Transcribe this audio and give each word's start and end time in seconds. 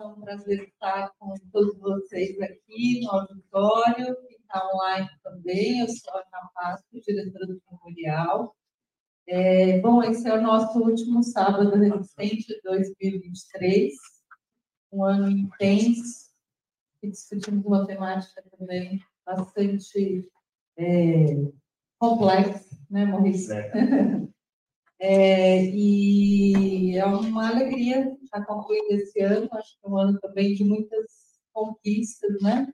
É 0.00 0.06
um 0.06 0.20
prazer 0.20 0.62
estar 0.62 1.12
com 1.18 1.34
todos 1.50 1.76
vocês 1.80 2.40
aqui 2.40 3.00
no 3.00 3.10
auditório, 3.10 4.16
que 4.28 4.34
está 4.36 4.64
online 4.72 5.08
também. 5.24 5.80
Eu 5.80 5.88
sou 5.88 6.14
a 6.14 6.18
Ana 6.18 6.50
Pasco, 6.54 7.00
diretora 7.00 7.46
do 7.48 7.60
Memorial. 7.68 8.56
É, 9.26 9.80
bom, 9.80 10.00
esse 10.04 10.28
é 10.28 10.34
o 10.34 10.40
nosso 10.40 10.78
último 10.78 11.20
sábado 11.24 11.74
resistente 11.74 12.46
de 12.46 12.60
2023, 12.62 13.92
um 14.92 15.02
ano 15.02 15.28
intenso, 15.28 16.30
e 17.02 17.10
discutimos 17.10 17.66
uma 17.66 17.84
temática 17.84 18.40
também 18.56 19.02
bastante 19.26 20.30
é, 20.76 21.24
complexa, 21.98 22.78
né, 22.88 23.04
Maurício? 23.04 23.52
É, 23.52 23.72
e 25.00 26.96
é 26.96 27.04
uma 27.04 27.48
alegria 27.50 28.16
estar 28.22 28.44
concluindo 28.44 28.94
esse 28.94 29.20
ano, 29.20 29.48
acho 29.52 29.78
que 29.78 29.86
é 29.86 29.88
um 29.88 29.96
ano 29.96 30.18
também 30.20 30.54
de 30.54 30.64
muitas 30.64 31.06
conquistas, 31.52 32.40
né? 32.42 32.66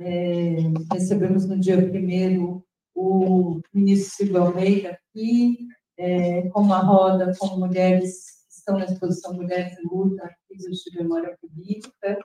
É, 0.00 0.56
recebemos 0.92 1.46
no 1.46 1.58
dia 1.58 1.76
primeiro 1.90 2.64
o 2.94 3.60
ministro 3.72 4.16
Silvio 4.16 4.42
Almeida 4.42 4.90
aqui, 4.90 5.58
é, 5.96 6.48
com 6.50 6.62
uma 6.62 6.78
roda 6.78 7.32
com 7.38 7.56
mulheres 7.56 8.44
que 8.48 8.54
estão 8.54 8.78
na 8.78 8.84
exposição 8.84 9.34
Mulheres 9.34 9.76
em 9.78 9.88
Luta, 9.88 10.30
Crises 10.48 10.82
de 10.82 10.98
Memória 10.98 11.36
Política. 11.40 12.18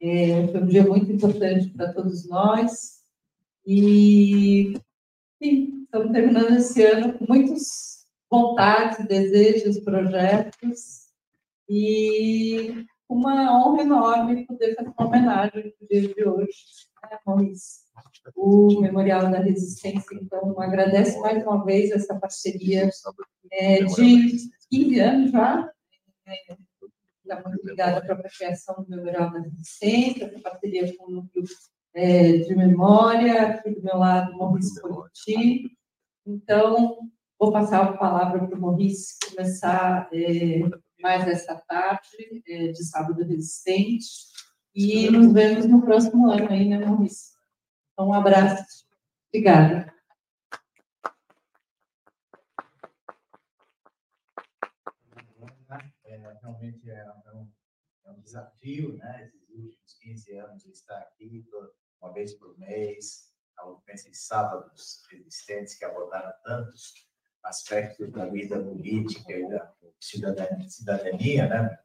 É, 0.00 0.46
foi 0.48 0.62
um 0.62 0.66
dia 0.66 0.84
muito 0.84 1.10
importante 1.10 1.70
para 1.70 1.92
todos 1.92 2.28
nós. 2.28 2.96
E, 3.66 4.74
enfim, 5.40 5.82
estamos 5.84 6.12
terminando 6.12 6.56
esse 6.56 6.82
ano 6.84 7.18
com 7.18 7.26
muitos 7.26 7.95
vontades, 8.30 9.06
desejos, 9.06 9.78
projetos, 9.80 11.06
e 11.68 12.84
uma 13.08 13.56
honra 13.56 13.82
enorme 13.82 14.46
poder 14.46 14.74
fazer 14.74 14.92
uma 14.96 15.06
homenagem 15.06 15.74
no 15.80 15.88
dia 15.88 16.14
de 16.14 16.24
hoje, 16.24 16.56
né? 17.02 17.18
O 18.34 18.80
Memorial 18.80 19.30
da 19.30 19.38
Resistência, 19.38 20.16
então, 20.20 20.60
agradece 20.60 21.18
mais 21.20 21.42
uma 21.44 21.64
vez 21.64 21.90
essa 21.90 22.14
parceria 22.16 22.90
é, 23.52 23.84
de 23.84 24.50
15 24.70 25.00
anos 25.00 25.30
já, 25.30 25.72
já 27.24 27.42
muito 27.48 27.66
ligada 27.66 27.98
à 27.98 28.04
própria 28.04 28.30
criação 28.36 28.82
do 28.82 28.90
Memorial 28.90 29.32
da 29.32 29.40
Resistência, 29.40 30.24
essa 30.24 30.40
parceria 30.40 30.96
com 30.96 31.04
o 31.04 31.10
Núcleo 31.10 31.44
é, 31.94 32.38
de 32.38 32.54
Memória, 32.54 33.42
aqui 33.42 33.70
do 33.70 33.82
meu 33.82 33.96
lado, 33.96 34.36
Maurício 34.36 34.82
Politi. 34.82 35.70
Então, 36.26 36.98
Vou 37.38 37.52
passar 37.52 37.84
a 37.84 37.96
palavra 37.98 38.46
para 38.46 38.56
o 38.56 38.60
Maurício 38.60 39.14
começar 39.28 40.08
é, 40.10 40.60
mais 40.98 41.28
essa 41.28 41.54
tarde 41.68 42.42
é, 42.48 42.68
de 42.68 42.82
sábado 42.82 43.22
resistente 43.22 44.06
e 44.74 45.10
nos 45.10 45.34
vemos 45.34 45.66
no 45.66 45.82
próximo 45.82 46.30
ano 46.30 46.50
aí, 46.50 46.66
né, 46.66 46.78
Maurício? 46.78 47.36
Então, 47.92 48.08
um 48.08 48.14
abraço. 48.14 48.86
Obrigada. 49.28 49.92
É, 56.06 56.16
realmente 56.40 56.90
é 56.90 57.04
um, 57.34 57.52
é 58.06 58.10
um, 58.12 58.20
desafio, 58.20 58.96
né? 58.96 59.26
Esses 59.26 59.50
últimos 59.50 59.98
15 60.00 60.38
anos 60.38 60.66
estar 60.66 60.98
aqui 61.00 61.44
uma 62.00 62.14
vez 62.14 62.32
por 62.32 62.58
mês, 62.58 63.30
nesses 63.86 64.26
sábados 64.26 65.02
resistentes 65.10 65.78
que 65.78 65.84
abordaram 65.84 66.32
tantos 66.42 67.06
aspectos 67.46 68.10
da 68.12 68.26
vida 68.26 68.62
política 68.62 69.32
e 69.32 69.48
da 69.48 69.72
cidadania, 70.00 70.68
cidadania 70.68 71.48
né, 71.48 71.78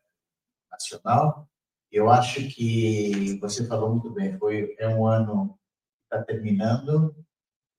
nacional. 0.70 1.48
Eu 1.92 2.10
acho 2.10 2.48
que 2.50 3.38
você 3.40 3.68
falou 3.68 3.92
muito 3.92 4.10
bem, 4.12 4.38
foi 4.38 4.76
é 4.80 4.88
um 4.88 5.06
ano 5.06 5.58
que 6.00 6.04
está 6.16 6.24
terminando 6.24 7.16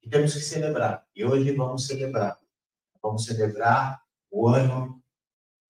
e 0.02 0.08
temos 0.08 0.34
que 0.34 0.40
celebrar. 0.40 1.06
E 1.14 1.24
hoje 1.24 1.54
vamos 1.54 1.86
celebrar. 1.86 2.38
Vamos 3.02 3.24
celebrar 3.24 4.00
o 4.30 4.48
ano 4.48 5.02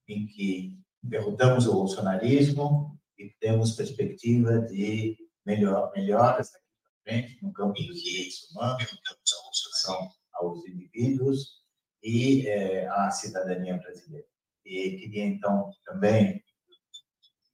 em 0.07 0.27
que 0.27 0.79
derrotamos 1.03 1.67
o 1.67 1.73
bolsonarismo 1.73 2.99
e 3.19 3.31
temos 3.41 3.73
perspectiva 3.73 4.61
de 4.61 5.17
melhor, 5.47 5.91
melhoras 5.95 6.51
daqui 6.51 6.67
para 6.83 6.93
frente 7.05 7.43
no 7.43 7.53
campo 7.53 7.75
dos 7.75 8.03
direitos 8.03 8.51
humanos, 8.51 8.85
da 8.85 9.39
oposição 9.39 10.11
aos 10.35 10.67
indivíduos 10.67 11.62
e 12.03 12.49
é, 12.49 12.87
a 12.89 13.11
cidadania 13.11 13.77
brasileira. 13.77 14.27
E 14.65 14.97
queria, 14.97 15.25
então, 15.25 15.71
também, 15.85 16.43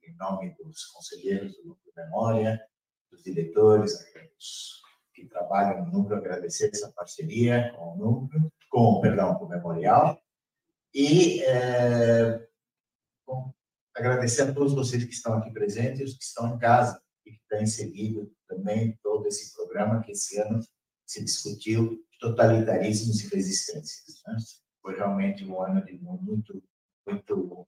em 0.02 0.16
nome 0.16 0.54
dos 0.54 0.84
conselheiros 0.86 1.56
do 1.56 1.68
Núcleo 1.68 1.92
Memória, 1.96 2.60
dos 3.10 3.22
diretores, 3.22 3.92
que 5.14 5.26
trabalham 5.26 5.84
no 5.84 5.92
Núcleo, 5.92 6.18
agradecer 6.18 6.70
essa 6.72 6.92
parceria 6.92 7.72
com 7.74 7.94
o 7.94 7.96
Núcleo, 7.96 8.52
com, 8.70 9.00
perdão, 9.00 9.34
com 9.34 9.46
o 9.46 9.48
Memorial, 9.48 10.20
e 10.94 11.42
é, 11.42 12.48
agradecer 13.94 14.42
a 14.42 14.54
todos 14.54 14.74
vocês 14.74 15.04
que 15.04 15.12
estão 15.12 15.34
aqui 15.34 15.50
presentes 15.50 16.00
e 16.00 16.04
os 16.04 16.14
que 16.14 16.24
estão 16.24 16.54
em 16.54 16.58
casa 16.58 17.00
e 17.26 17.32
que 17.32 17.40
têm 17.48 17.66
seguido 17.66 18.30
também 18.46 18.98
todo 19.02 19.26
esse 19.26 19.54
programa 19.54 20.00
que 20.02 20.12
esse 20.12 20.38
ano 20.38 20.60
se 21.06 21.24
discutiu 21.24 22.02
totalitarismos 22.18 23.22
e 23.22 23.34
resistências. 23.34 24.22
Né? 24.26 24.36
Foi 24.82 24.96
realmente 24.96 25.44
um 25.44 25.62
ano 25.62 25.84
de 25.84 25.98
muito, 25.98 26.62
muito, 27.06 27.66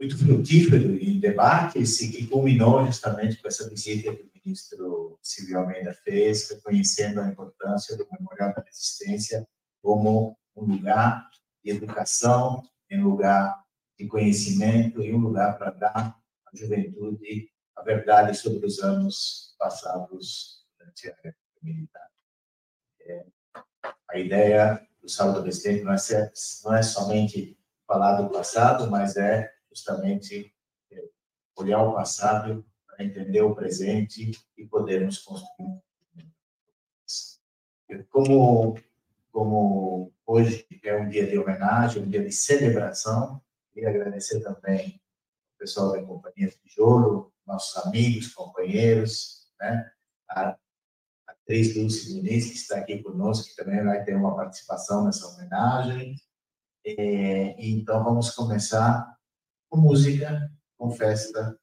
muito 0.00 0.18
frutífero 0.18 0.96
em 0.96 1.18
debates 1.18 2.00
e 2.00 2.10
que 2.10 2.26
culminou 2.26 2.84
justamente 2.86 3.40
com 3.40 3.48
essa 3.48 3.68
visita 3.68 4.14
que 4.14 4.22
o 4.22 4.30
ministro 4.44 5.18
Silvio 5.22 5.58
Almeida 5.58 5.92
fez, 6.04 6.50
reconhecendo 6.50 7.20
a 7.20 7.28
importância 7.28 7.96
do 7.96 8.06
Memorial 8.10 8.54
da 8.54 8.62
Resistência 8.62 9.46
como 9.82 10.38
um 10.54 10.64
lugar 10.64 11.28
de 11.64 11.70
educação, 11.72 12.62
um 12.90 13.02
lugar 13.02 13.64
de 13.98 14.06
conhecimento 14.06 15.02
e 15.02 15.12
um 15.12 15.18
lugar 15.18 15.58
para 15.58 15.70
dar 15.70 16.16
à 16.46 16.56
juventude 16.56 17.50
a 17.74 17.82
verdade 17.82 18.36
sobre 18.36 18.64
os 18.64 18.78
anos 18.78 19.54
passados 19.58 20.64
durante 20.78 21.08
a 21.08 21.16
guerra 21.22 21.36
militar. 21.62 22.08
É, 23.00 23.26
a 24.10 24.18
ideia 24.18 24.86
do 25.00 25.08
sábado 25.08 25.42
resistente 25.42 25.84
não 25.84 25.92
é, 25.92 25.96
não 26.64 26.74
é 26.74 26.82
somente 26.82 27.58
falar 27.86 28.20
do 28.20 28.30
passado, 28.30 28.90
mas 28.90 29.16
é 29.16 29.52
justamente 29.70 30.52
é, 30.90 31.04
olhar 31.56 31.82
o 31.82 31.94
passado 31.94 32.64
para 32.86 33.04
entender 33.04 33.42
o 33.42 33.54
presente 33.54 34.32
e 34.56 34.66
podermos 34.66 35.18
construir. 35.18 35.80
Como, 38.10 38.78
como 39.30 40.12
hoje 40.26 40.66
é 40.82 40.96
um 40.96 41.08
dia 41.08 41.26
de 41.26 41.38
homenagem, 41.38 42.02
um 42.02 42.08
dia 42.08 42.24
de 42.24 42.32
celebração, 42.32 43.40
queria 43.72 43.90
agradecer 43.90 44.40
também 44.40 45.00
o 45.54 45.58
pessoal 45.58 45.92
da 45.92 46.02
Companhia 46.02 46.50
Tijolo, 46.50 47.32
nossos 47.46 47.76
amigos, 47.86 48.34
companheiros, 48.34 49.46
né? 49.60 49.90
a 50.28 50.58
atriz 51.46 51.74
Dulce 51.74 52.12
Diniz, 52.12 52.46
que 52.46 52.56
está 52.56 52.78
aqui 52.78 53.00
conosco, 53.02 53.48
que 53.48 53.54
também 53.54 53.82
vai 53.84 54.02
ter 54.02 54.16
uma 54.16 54.34
participação 54.34 55.04
nessa 55.04 55.28
homenagem. 55.28 56.16
É, 56.84 57.54
então, 57.64 58.02
vamos 58.02 58.30
começar 58.30 59.16
com 59.68 59.78
música, 59.78 60.50
com 60.76 60.90
festa, 60.90 61.56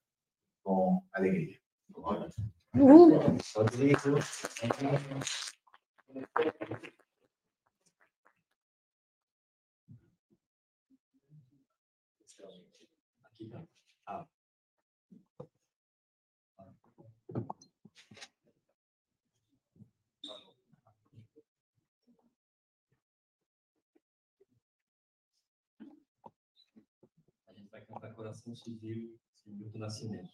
com 0.64 1.04
alegria. 1.14 1.60
Rodrigo. 3.54 4.00
Coração 28.24 28.56
Civil 28.56 29.20
do 29.46 29.78
Nascimento. 29.78 30.32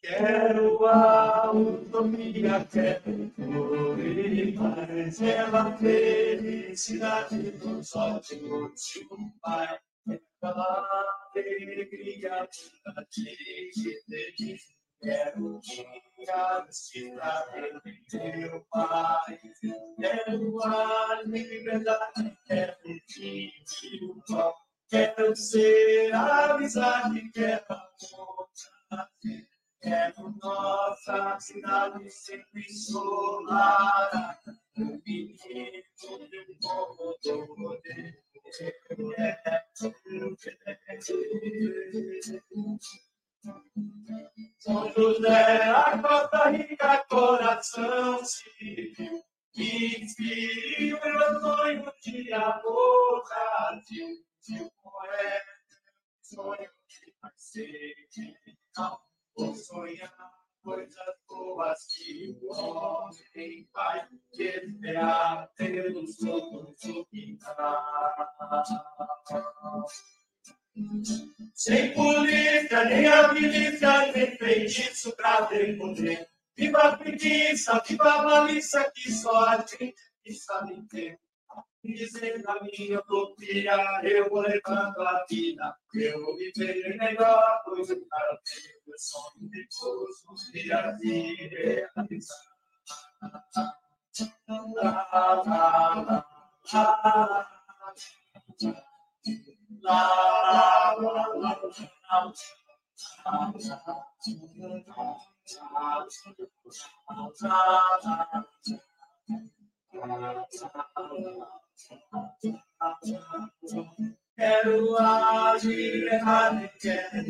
Quero 0.00 0.86
a 0.86 1.52
utopia, 1.52 2.64
quero 2.72 3.30
fluir, 3.32 4.58
mas 4.58 5.20
ela 5.20 5.76
felicidade 5.76 7.50
dos 7.50 7.94
ótimos 7.94 8.80
de 8.80 9.04
um 9.12 9.30
pai. 9.42 9.78
Aquela 10.08 10.88
alegria 11.34 12.48
de 12.50 14.00
feliz 14.06 14.75
Quero 15.00 15.60
cidade 16.70 17.80
de 18.08 18.18
meu 18.18 18.66
pai. 18.70 19.40
Quero 20.00 20.64
a 20.64 21.22
liberdade, 21.24 22.38
quero 22.46 22.76
o 24.02 24.22
pão. 24.26 24.54
Quero 24.88 25.36
ser 25.36 26.14
a 26.14 26.54
amizade, 26.54 27.30
quero 27.32 27.64
amor. 27.68 28.48
Quero 29.80 30.34
nossa 30.42 31.38
cidade 31.40 32.10
sempre 32.10 32.72
solar. 32.72 34.40
O 34.76 34.80
menino 34.80 35.82
do 36.00 36.58
povo 36.60 37.18
do 37.22 37.54
poder. 37.54 38.26
São 44.58 44.92
José, 44.92 45.70
a 45.70 45.98
Costa 46.02 46.50
Rica, 46.50 47.04
coração 47.08 48.24
civil, 48.24 49.22
que 49.52 50.02
inspire 50.02 50.94
o 50.94 51.04
meu 51.04 51.40
sonho 51.40 51.92
de 52.02 52.32
amor, 52.32 53.22
de 54.46 54.70
poeta, 54.82 55.56
sonho 56.22 56.70
que 56.88 57.14
vai 57.20 57.32
ser 57.36 57.94
vou 59.36 59.54
sonhar 59.54 60.32
coisas 60.62 61.14
boas 61.28 61.86
que 61.94 62.38
o 62.42 62.54
homem 62.54 63.68
vai 63.72 64.08
esperar 64.32 65.48
pelos 65.54 66.22
outros 66.22 66.84
o 66.84 67.04
que 67.06 67.38
sem 71.54 71.94
polícia, 71.94 72.84
nem 72.84 73.06
a 73.06 73.32
milícia, 73.32 74.12
nem 74.12 74.36
feitiço 74.36 75.14
pra 75.16 75.46
ter 75.46 75.76
poder. 75.78 76.28
Viva 76.56 76.78
a 76.78 76.96
preguiça, 76.96 77.82
viva 77.86 78.12
a 78.12 78.22
malícia, 78.22 78.90
que 78.94 79.10
só 79.12 79.46
a 79.46 79.58
gente 79.58 79.94
que 80.22 80.32
sabe 80.32 80.86
ter. 80.88 81.18
Dizendo 81.82 82.50
a 82.50 82.62
minha 82.64 82.98
utopia, 82.98 84.00
eu 84.02 84.28
vou 84.28 84.40
levando 84.40 85.00
a 85.00 85.24
vida. 85.30 85.76
Eu 85.94 86.20
vou 86.20 86.36
viver 86.36 86.96
melhor, 86.96 87.62
pois 87.64 87.88
eu 87.90 87.96
quero 87.96 88.38
ter 88.42 88.80
o 88.86 88.98
sonho 88.98 89.48
de 89.50 89.68
todos 89.78 90.24
os 90.28 90.52
dias 90.52 90.96
de 90.98 91.46
realizar. 91.46 92.36
La, 94.48 95.42
la, 95.44 96.24
la, 96.72 97.46
Quero 114.36 114.98
agir 114.98 116.06
errado, 116.12 116.70
quero. 116.78 117.24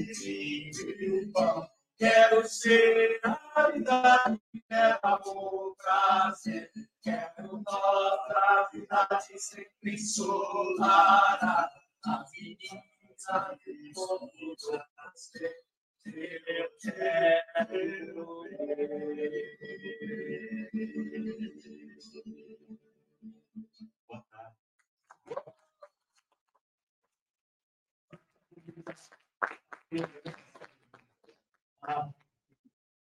Quero 1.97 2.47
ser 2.47 3.21
vida, 3.23 4.39
quero 4.69 4.99
amor, 5.03 5.77
prazer. 5.77 6.71
Quero 7.03 7.63
nossa 7.65 8.69
vida 8.73 9.21
sempre 9.39 9.97
solar. 9.97 11.71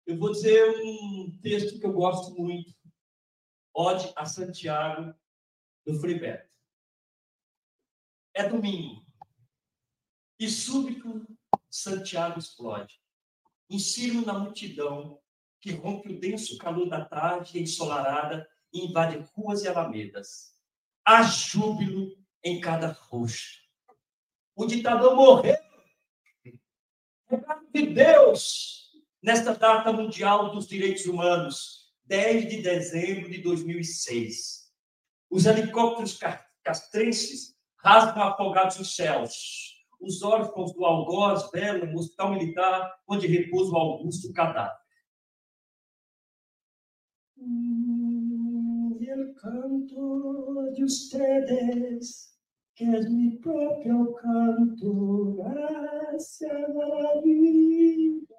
Eu 0.06 0.16
vou 0.18 0.32
dizer 0.32 0.70
um 0.70 1.38
texto 1.42 1.78
que 1.78 1.84
eu 1.86 1.92
gosto 1.92 2.34
muito, 2.34 2.74
Ode 3.74 4.10
a 4.16 4.24
Santiago, 4.24 5.14
do 5.84 6.00
Frei 6.00 6.18
É 8.38 8.48
domingo. 8.48 9.04
E 10.38 10.48
súbito 10.48 11.26
Santiago 11.68 12.38
explode. 12.38 12.94
Ensino 13.68 14.24
na 14.24 14.32
multidão 14.32 15.20
que 15.60 15.72
rompe 15.72 16.12
o 16.12 16.20
denso 16.20 16.56
calor 16.56 16.88
da 16.88 17.04
tarde 17.04 17.58
ensolarada 17.58 18.48
e 18.72 18.86
invade 18.86 19.18
ruas 19.34 19.64
e 19.64 19.68
alamedas. 19.68 20.54
Há 21.04 21.24
júbilo 21.24 22.16
em 22.44 22.60
cada 22.60 22.92
rosto. 22.92 23.58
O 24.54 24.66
ditador 24.66 25.16
morreu. 25.16 25.58
Recado 27.28 27.66
de 27.74 27.86
Deus 27.86 28.92
nesta 29.20 29.52
data 29.52 29.92
mundial 29.92 30.52
dos 30.52 30.68
direitos 30.68 31.06
humanos, 31.06 31.92
10 32.04 32.50
de 32.50 32.62
dezembro 32.62 33.28
de 33.28 33.38
2006. 33.38 34.72
Os 35.28 35.44
helicópteros 35.44 36.16
castrenses 36.62 37.57
rasgam 37.78 38.22
afogados 38.22 38.78
os 38.78 38.94
céus. 38.94 39.76
Os 40.00 40.22
órfãos 40.22 40.72
do 40.72 40.84
algoz 40.84 41.50
velam 41.50 41.92
no 41.92 41.98
hospital 41.98 42.32
militar 42.32 42.94
onde 43.08 43.26
repousa 43.26 43.72
o 43.72 43.76
augusto 43.76 44.32
cadáver. 44.32 44.76
El 49.18 49.34
canto 49.34 50.70
de 50.74 50.84
ustedes, 50.84 52.32
que 52.76 52.84
es 52.84 53.10
mi 53.10 53.36
propio 53.38 54.12
canto, 54.14 55.36
vida. 57.24 58.36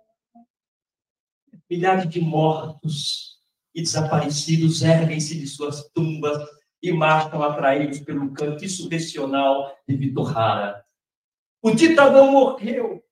Milhares 1.70 2.10
de 2.10 2.22
mortos 2.22 3.40
e 3.76 3.82
desaparecidos 3.82 4.82
erguem-se 4.82 5.40
de 5.40 5.48
suas 5.48 5.90
tumbas 5.90 6.59
e 6.82 6.92
marcham 6.92 7.44
atraídos 7.44 8.00
pelo 8.00 8.32
canto 8.34 8.64
insurrecional 8.64 9.76
de 9.88 9.96
Vitor 9.96 10.38
Hara. 10.38 10.86
O 11.62 11.72
ditador 11.72 12.32
morreu. 12.32 13.04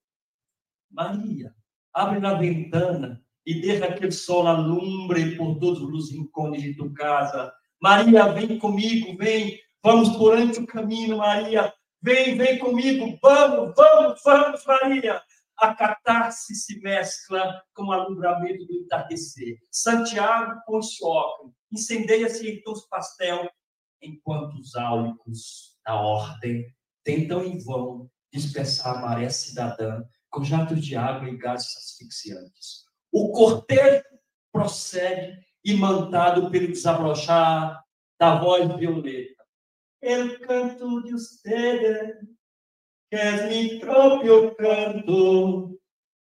Maria, 0.90 1.54
abre 1.94 2.20
na 2.20 2.34
ventana 2.34 3.22
e 3.46 3.60
deixa 3.62 3.86
aquele 3.86 4.12
sol 4.12 4.48
alumbre 4.48 5.36
por 5.36 5.60
todos 5.60 5.82
os 5.82 6.12
rincones 6.12 6.62
de 6.62 6.76
tua 6.76 6.94
casa. 6.94 7.54
Maria, 7.82 8.28
vem 8.30 8.58
comigo, 8.58 9.18
vem, 9.18 9.60
vamos 9.84 10.10
durante 10.18 10.60
o 10.60 10.68
caminho, 10.68 11.18
Maria. 11.18 11.74
Vem, 12.02 12.38
vem 12.38 12.58
comigo, 12.58 13.18
vamos, 13.22 13.74
vamos, 13.76 14.22
vamos, 14.24 14.66
Maria 14.66 15.22
a 15.58 15.74
catarse 15.74 16.54
se 16.54 16.80
mescla 16.82 17.64
com 17.74 17.86
o 17.86 17.92
alumbramento 17.92 18.66
do 18.66 18.74
entardecer. 18.74 19.58
Santiago 19.72 20.62
põe-se 20.66 21.04
óculos, 21.04 21.54
incendeia-se 21.72 22.50
então 22.50 22.74
os 22.74 22.86
pastel, 22.88 23.50
enquanto 24.02 24.56
os 24.56 24.76
áulicos 24.76 25.78
da 25.86 25.96
ordem 25.96 26.66
tentam 27.04 27.44
em 27.44 27.58
vão 27.60 28.10
dispersar 28.32 28.98
a 28.98 29.02
maré 29.02 29.30
cidadã 29.30 30.04
com 30.30 30.44
jatos 30.44 30.86
de 30.86 30.96
água 30.96 31.30
e 31.30 31.38
gases 31.38 31.76
asfixiantes. 31.78 32.86
O 33.12 33.32
cortejo 33.32 34.04
prossegue 34.52 35.38
imantado 35.64 36.50
pelo 36.52 36.68
desabrochar 36.68 37.84
da 38.20 38.40
voz 38.40 38.76
violeta. 38.78 39.44
El 40.02 40.40
canto 40.40 41.02
de 41.04 41.14
ustedes 41.14 42.38
que 43.10 43.16
és 43.16 43.50
mi 43.50 43.80
próprio 43.80 44.54
canto, 44.56 45.80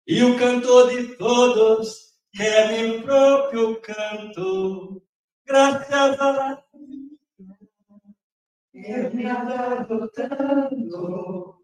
e 0.06 0.22
o 0.22 0.38
cantor 0.38 0.90
de 0.90 1.16
todos, 1.16 2.14
que 2.32 2.42
é 2.42 2.68
meu 2.68 3.02
próprio 3.02 3.80
canto, 3.80 5.02
graças 5.44 6.20
a 6.20 6.30
la 6.30 6.56
Eu 8.84 9.12
me 9.12 9.26
adoro 9.26 10.08
tanto, 10.10 11.58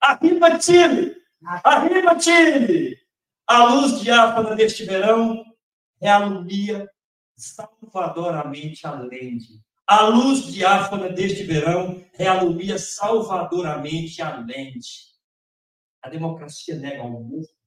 Arriba, 0.00 0.58
time! 0.58 1.14
Arriba, 1.64 2.16
time! 2.16 2.96
A 3.46 3.74
luz 3.74 4.00
diáfana 4.00 4.56
deste 4.56 4.84
verão 4.84 5.44
é 6.00 6.08
a 6.08 6.16
alumia 6.16 6.90
salvadoramente 7.36 8.84
alente. 8.86 9.60
A 9.86 10.08
luz 10.08 10.46
diáfana 10.46 11.08
deste 11.08 11.44
verão 11.44 12.04
realumia 12.14 12.78
salvadoramente 12.78 14.20
a 14.22 14.38
lente. 14.38 15.12
A 16.02 16.08
democracia 16.08 16.74
nega 16.74 17.02
ao 17.02 17.10
morto 17.10 17.61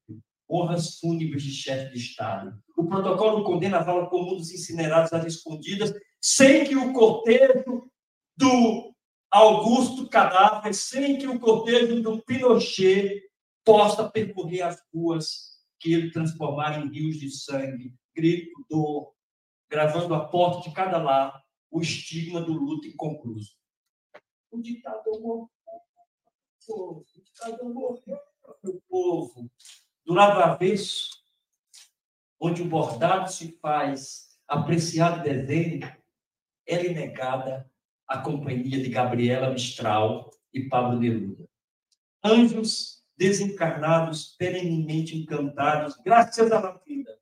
honras 0.50 1.00
fúnebres 1.00 1.44
de 1.44 1.52
chefe 1.52 1.92
de 1.92 2.00
Estado. 2.00 2.58
O 2.78 2.86
protocolo 2.86 3.44
condena 3.44 3.78
a 3.78 3.84
vala 3.84 4.08
comum 4.08 4.36
dos 4.36 4.52
incinerados 4.52 5.12
às 5.14 5.26
escondidas, 5.26 5.94
sem 6.22 6.66
que 6.66 6.76
o 6.76 6.94
cortejo 6.94 7.90
do 8.38 8.94
Augusto 9.32 10.08
cadáver 10.08 10.74
sem 10.74 11.18
que 11.18 11.28
o 11.28 11.40
cortejo 11.40 12.02
do 12.02 12.24
Pinochet 12.24 13.22
possa 13.66 14.10
percorrer 14.10 14.62
as 14.62 14.82
ruas 14.94 15.56
que 15.80 15.94
ele 15.94 16.12
transformar 16.12 16.80
em 16.80 16.90
rios 16.90 17.18
de 17.18 17.30
sangue, 17.30 17.94
grito, 18.16 18.66
dor, 18.70 19.14
gravando 19.70 20.14
a 20.14 20.26
porta 20.26 20.70
de 20.70 20.74
cada 20.74 20.98
lar 21.02 21.44
o 21.70 21.82
estigma 21.82 22.40
do 22.40 22.54
luto 22.54 22.88
inconcluso. 22.88 23.58
O 24.50 24.62
ditador 24.62 25.20
morreu, 25.20 25.50
o 26.70 27.04
ditador 27.22 27.74
morreu, 27.74 28.20
meu 28.64 28.82
povo. 28.88 29.52
Do 30.06 30.14
lado 30.14 30.40
avesso, 30.40 31.10
onde 32.40 32.62
o 32.62 32.70
bordado 32.70 33.32
se 33.32 33.58
faz 33.60 34.38
apreciado 34.48 35.24
desenho, 35.24 35.82
ela 36.68 36.84
é 36.84 36.94
negada 36.94 37.72
a 38.08 38.20
companhia 38.20 38.84
de 38.84 38.90
Gabriela 38.90 39.50
Mistral 39.50 40.30
e 40.54 40.70
Pablo 40.70 41.00
Neruda. 41.00 41.50
Anjos 42.24 43.04
desencarnados, 43.18 44.36
perenemente 44.38 45.18
encantados, 45.18 45.96
graças 46.04 46.52
à 46.52 46.72
vida. 46.86 47.20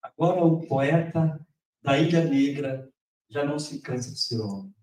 Agora 0.00 0.44
o 0.44 0.66
poeta 0.66 1.38
da 1.82 1.98
Ilha 1.98 2.24
Negra 2.24 2.90
já 3.28 3.44
não 3.44 3.58
se 3.58 3.82
cansa 3.82 4.10
de 4.10 4.18
ser 4.18 4.40
homem. 4.40 4.74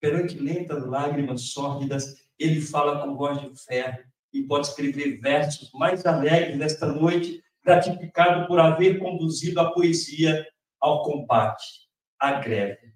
Perante 0.00 0.38
lentas 0.38 0.86
lágrimas 0.86 1.42
sórdidas, 1.50 2.14
ele 2.38 2.60
fala 2.60 3.02
com 3.02 3.16
voz 3.16 3.40
de 3.40 3.64
fé 3.64 4.06
e 4.32 4.42
pode 4.42 4.68
escrever 4.68 5.20
versos 5.20 5.70
mais 5.72 6.06
alegres 6.06 6.56
nesta 6.56 6.86
noite, 6.86 7.42
gratificado 7.64 8.46
por 8.46 8.58
haver 8.58 8.98
conduzido 8.98 9.60
a 9.60 9.72
poesia 9.72 10.46
ao 10.80 11.02
combate, 11.02 11.64
à 12.18 12.32
greve, 12.32 12.92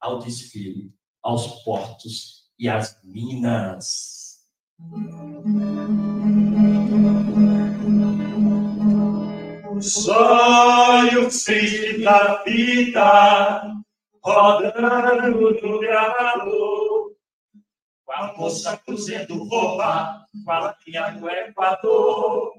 ao 0.00 0.18
desfile, 0.18 0.94
aos 1.22 1.62
portos 1.62 2.50
e 2.58 2.68
às 2.68 2.98
minas. 3.04 4.32
Sonho 9.80 11.28
da 12.04 12.42
vida 12.44 13.82
rodando 14.22 15.60
no 15.60 15.80
gravador. 15.80 16.91
Com 18.12 18.24
a 18.24 18.32
moça 18.34 18.76
cruzando 18.76 19.42
roupa, 19.44 20.26
com 20.44 20.52
a 20.52 20.76
linha 20.86 21.12
do 21.12 21.30
Equador. 21.30 22.52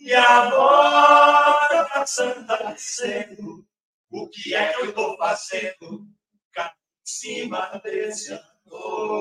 E 0.00 0.12
a 0.12 0.50
voz 0.50 1.88
da 1.88 2.04
santa 2.04 2.74
dizendo, 2.74 3.64
o 4.10 4.28
que 4.28 4.52
é 4.56 4.72
que 4.72 4.80
eu 4.80 4.88
estou 4.88 5.16
fazendo? 5.16 6.08
Cá 6.52 6.74
em 6.74 7.04
cima 7.04 7.80
desse 7.84 8.32
andor. 8.32 9.12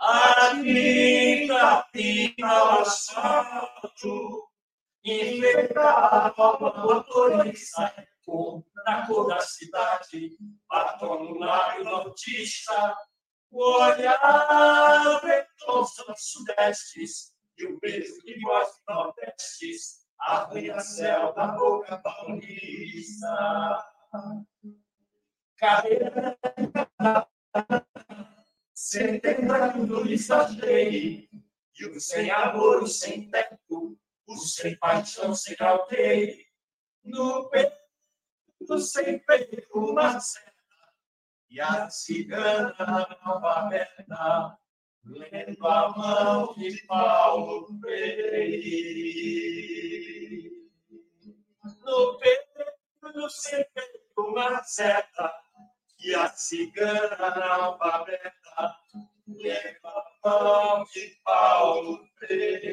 Aqui 0.00 1.46
capina 1.46 2.64
o 2.64 2.80
asfalto, 2.80 4.48
enfeitava 5.04 6.34
a 6.36 6.82
motorista, 6.82 8.08
na 8.86 9.06
cor 9.06 9.26
da 9.26 9.40
cidade, 9.40 10.36
batom 10.68 11.24
no 11.24 11.38
lábio 11.38 11.84
nortista, 11.84 12.96
o 13.50 13.62
olhar 13.82 15.20
ventoso 15.20 16.04
nos 16.08 16.32
sudestes, 16.32 17.32
e 17.58 17.66
o 17.66 17.78
beijo 17.80 18.18
de 18.24 18.40
voz 18.40 18.68
nordestes, 18.88 20.06
arranha-céu 20.18 21.32
da 21.34 21.48
boca 21.48 21.98
paulista. 21.98 23.84
Carreira 25.56 26.38
tentando 29.20 30.02
lhe 30.02 30.14
achei, 30.14 31.28
e 31.78 31.86
o 31.86 32.00
sem 32.00 32.30
amor, 32.30 32.82
o 32.82 32.86
sem 32.86 33.30
teto, 33.30 33.98
o 34.26 34.36
sem 34.36 34.76
paixão, 34.78 35.34
sem 35.34 35.56
cautei, 35.56 36.46
no 37.04 37.48
peito 37.50 37.81
sem 38.78 39.18
peito 39.20 39.78
uma 39.78 40.18
cena, 40.20 40.52
e 41.50 41.60
a 41.60 41.90
cigana 41.90 42.74
aberta, 43.22 44.58
lendo 45.04 45.66
a 45.66 45.88
mão 45.90 46.54
de 46.54 46.82
Paulo 46.86 47.66
Freire. 47.80 48.52
No 51.84 52.18
peito 52.18 53.30
sem 53.30 53.64
peito 53.74 54.00
uma 54.16 54.62
seta, 54.64 55.32
e 55.98 56.14
a 56.14 56.28
cigana 56.28 57.76
aberta, 57.80 58.76
lendo 59.26 59.86
a 59.86 60.04
mão 60.24 60.84
de 60.84 61.20
Paulo 61.24 62.08
Freire. 62.18 62.72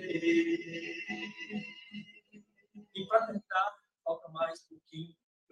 E 2.96 3.06
para 3.08 3.28
tentar, 3.28 3.76
falta 4.04 4.28
mais 4.30 4.66
um 4.72 4.79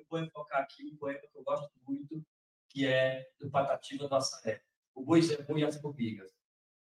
vou 0.10 0.20
enfocar 0.20 0.62
aqui 0.62 0.86
um 0.86 0.96
poema 0.96 1.20
que 1.20 1.38
eu 1.38 1.44
gosto 1.44 1.72
muito, 1.88 2.26
que 2.70 2.86
é 2.86 3.28
do 3.40 3.50
Patativa 3.50 4.08
do 4.08 4.16
Assaré, 4.16 4.62
O 4.94 5.04
Boi 5.04 5.22
Boi 5.22 5.62
e 5.62 5.66
as 5.66 5.80
Formigas. 5.80 6.32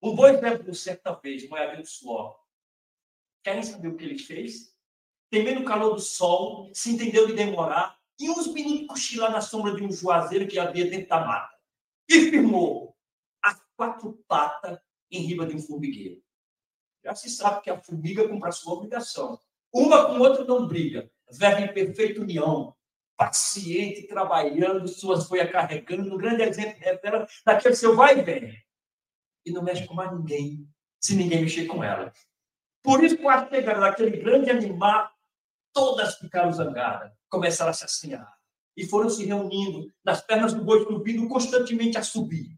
O 0.01 0.15
Boi 0.15 0.39
Boi, 0.39 0.75
certa 0.75 1.13
vez, 1.15 1.43
de 1.43 1.87
suor. 1.87 2.39
Querem 3.43 3.63
saber 3.63 3.89
o 3.89 3.97
que 3.97 4.05
ele 4.05 4.19
fez? 4.19 4.75
Temendo 5.31 5.61
o 5.61 5.65
calor 5.65 5.95
do 5.95 6.01
sol, 6.01 6.71
se 6.75 6.91
entendeu 6.91 7.27
de 7.27 7.35
demorar, 7.35 7.99
e 8.19 8.31
uns 8.31 8.53
minutos 8.53 8.87
cochilar 8.89 9.31
na 9.31 9.41
sombra 9.41 9.75
de 9.75 9.83
um 9.83 9.93
juazeiro 9.93 10.49
que 10.49 10.59
havia 10.59 10.91
dentro 10.91 11.09
da 11.09 11.25
mata. 11.25 11.57
E 12.09 12.31
firmou 12.31 12.97
as 13.43 13.61
quatro 13.77 14.13
patas 14.27 14.79
em 15.11 15.23
riba 15.23 15.47
de 15.47 15.55
um 15.55 15.61
formigueiro. 15.61 16.23
Já 17.05 17.15
se 17.15 17.31
sabe 17.31 17.63
que 17.63 17.71
a 17.71 17.81
formiga 17.81 18.29
cumpre 18.29 18.49
a 18.49 18.53
sua 18.53 18.75
obrigação. 18.75 19.39
Uma 19.73 20.07
com 20.07 20.19
outra 20.19 20.45
não 20.45 20.67
briga. 20.67 21.11
Verbo 21.31 21.63
em 21.63 21.73
perfeita 21.73 22.21
união, 22.21 22.75
paciente, 23.19 24.07
trabalhando, 24.07 24.87
suas 24.87 25.27
folhas 25.27 25.51
carregando. 25.51 26.15
Um 26.15 26.17
grande 26.17 26.43
exemplo 26.43 26.81
dela, 27.03 27.27
daquele 27.45 27.75
seu 27.75 27.97
vai 27.97 28.21
e 28.21 28.23
vem. 28.23 28.65
E 29.45 29.51
não 29.51 29.61
mexe 29.61 29.85
com 29.87 29.93
mais 29.93 30.13
ninguém, 30.13 30.67
se 31.01 31.17
ninguém 31.17 31.43
mexer 31.43 31.67
com 31.67 31.83
ela. 31.83 32.13
Por 32.81 33.03
isso, 33.03 33.19
com 33.19 33.29
a 33.29 33.47
chegada 33.49 33.81
daquele 33.81 34.19
grande 34.19 34.51
animal, 34.51 35.11
todas 35.73 36.17
ficaram 36.17 36.53
zangadas, 36.53 37.13
começaram 37.29 37.73
a 37.73 37.75
se 37.75 37.85
assinhar. 37.85 38.39
E 38.77 38.87
foram 38.87 39.11
se 39.11 39.25
reunindo 39.25 39.93
nas 40.05 40.21
pernas 40.21 40.55
do 40.55 40.63
boi, 40.63 40.85
subindo 40.85 41.29
constantemente 41.29 41.99
a 41.99 42.03
subir. 42.05 42.57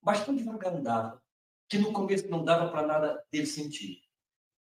Mas 0.00 0.24
tão 0.24 0.36
devagar 0.36 0.72
andava, 0.72 1.20
que 1.68 1.76
no 1.76 1.92
começo 1.92 2.30
não 2.30 2.44
dava 2.44 2.70
para 2.70 2.86
nada 2.86 3.24
dele 3.32 3.46
sentir. 3.46 4.00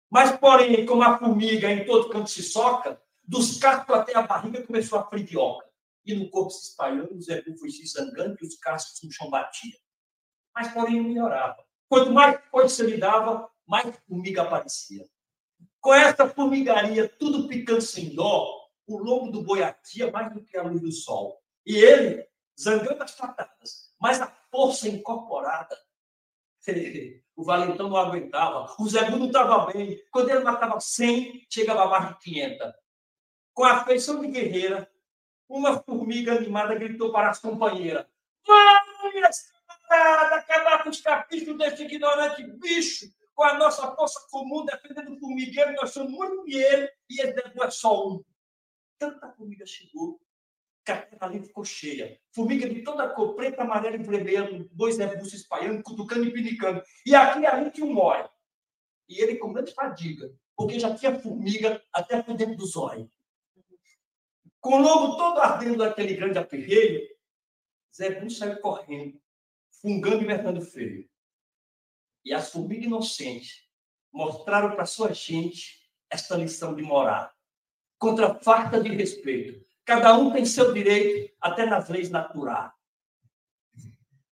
Mas, 0.09 0.35
porém, 0.37 0.85
como 0.85 1.03
a 1.03 1.19
formiga 1.19 1.71
em 1.71 1.85
todo 1.85 2.09
canto 2.09 2.29
se 2.29 2.41
soca, 2.41 2.99
dos 3.31 3.57
cascos 3.57 3.95
até 3.95 4.13
a 4.13 4.23
barriga 4.23 4.61
começou 4.67 4.99
a 4.99 5.07
fribioca. 5.07 5.65
E 6.05 6.13
no 6.13 6.29
corpo 6.29 6.51
se 6.51 6.67
espalhando, 6.67 7.15
o 7.15 7.21
Zé 7.21 7.41
foi 7.57 7.69
se 7.69 7.87
zangando 7.87 8.37
e 8.41 8.45
os 8.45 8.57
cascos 8.57 9.01
no 9.03 9.11
chão 9.11 9.29
batiam. 9.29 9.79
Mas, 10.53 10.73
porém, 10.73 11.01
melhorava. 11.01 11.63
Quanto 11.87 12.11
mais 12.11 12.41
coisa 12.51 12.83
lhe 12.83 12.97
dava, 12.97 13.49
mais 13.65 13.95
formiga 14.05 14.41
aparecia. 14.41 15.07
Com 15.79 15.93
essa 15.93 16.27
formigaria, 16.27 17.07
tudo 17.07 17.47
picando 17.47 17.81
sem 17.81 18.13
dó, 18.13 18.67
o 18.85 18.97
lombo 18.97 19.31
do 19.31 19.43
boi 19.43 19.63
atia 19.63 20.11
mais 20.11 20.33
do 20.33 20.43
que 20.43 20.57
a 20.57 20.63
luz 20.63 20.81
do 20.81 20.91
sol. 20.91 21.41
E 21.65 21.77
ele, 21.77 22.27
zangando 22.59 23.01
as 23.01 23.15
patadas, 23.15 23.93
mas 23.97 24.19
a 24.19 24.27
força 24.51 24.89
incorporada. 24.89 25.77
O 27.33 27.43
valentão 27.43 27.89
não 27.89 27.97
aguentava, 27.97 28.75
o 28.77 28.87
Zé 28.87 29.09
não 29.09 29.25
estava 29.25 29.71
bem. 29.71 29.97
Quando 30.11 30.29
ele 30.29 30.43
matava 30.43 30.79
100, 30.79 31.47
chegava 31.49 31.85
a 31.85 31.87
mais 31.87 32.09
de 32.09 32.19
500 32.19 32.71
com 33.53 33.63
a 33.63 33.83
feição 33.83 34.19
de 34.19 34.27
guerreira, 34.27 34.89
uma 35.47 35.81
formiga 35.83 36.33
animada 36.33 36.75
gritou 36.75 37.11
para 37.11 37.29
as 37.29 37.39
companheiras: 37.39 38.05
Vamos, 38.45 39.51
camarada, 39.87 40.35
acabar 40.35 40.83
com 40.83 40.89
os 40.89 41.01
caprichos 41.01 41.57
desse 41.57 41.83
ignorante 41.83 42.43
bicho! 42.43 43.11
Com 43.33 43.43
a 43.43 43.57
nossa 43.57 43.95
força 43.95 44.27
comum 44.29 44.65
defendendo 44.65 45.13
o 45.13 45.19
formigueiro, 45.19 45.73
nós 45.73 45.91
somos 45.91 46.11
muito 46.11 46.45
dinheiro 46.45 46.87
e 47.09 47.21
esse 47.21 47.55
não 47.55 47.63
é 47.63 47.71
só 47.71 48.07
um. 48.07 48.23
Tanta 48.99 49.31
formiga 49.31 49.65
chegou 49.65 50.19
que 50.85 50.91
a 50.91 51.01
terra 51.01 51.27
ali 51.27 51.39
ficou 51.41 51.63
cheia. 51.63 52.19
Formiga 52.31 52.67
de 52.69 52.83
toda 52.83 53.09
cor, 53.09 53.35
preta, 53.35 53.63
amarela 53.63 53.95
e 53.95 54.03
vermelha, 54.03 54.67
dois 54.71 54.97
rebussos 54.97 55.33
espalhando, 55.33 55.83
cutucando 55.83 56.25
e 56.25 56.31
pinicando. 56.31 56.83
E 57.05 57.15
aqui 57.15 57.45
a 57.45 57.63
gente 57.63 57.81
um 57.81 57.93
morre. 57.93 58.27
E 59.07 59.21
ele 59.21 59.37
com 59.37 59.53
grande 59.53 59.73
fadiga, 59.73 60.31
porque 60.55 60.79
já 60.79 60.95
tinha 60.95 61.19
formiga 61.19 61.81
até 61.91 62.21
por 62.21 62.35
dentro 62.35 62.55
dos 62.55 62.75
olhos. 62.75 63.09
Com 64.61 64.75
o 64.75 64.81
lobo 64.81 65.17
todo 65.17 65.39
ardendo 65.39 65.79
daquele 65.79 66.15
grande 66.15 66.37
aperreio, 66.37 67.05
Zebum 67.93 68.29
saiu 68.29 68.61
correndo, 68.61 69.19
fungando 69.81 70.23
e 70.23 70.27
vertendo 70.27 70.61
feio. 70.61 71.09
E 72.23 72.33
as 72.33 72.51
formigas 72.51 72.85
inocentes 72.85 73.67
mostraram 74.13 74.75
para 74.75 74.85
sua 74.85 75.13
gente 75.13 75.81
esta 76.09 76.37
lição 76.37 76.73
de 76.73 76.81
morar. 76.81 77.35
Contra 77.97 78.27
a 78.27 78.35
farta 78.35 78.81
de 78.81 78.89
respeito, 78.89 79.65
Cada 79.85 80.17
um 80.17 80.31
tem 80.31 80.45
seu 80.45 80.73
direito, 80.73 81.33
até 81.41 81.65
nas 81.65 81.89
leis 81.89 82.09
naturais. 82.09 82.71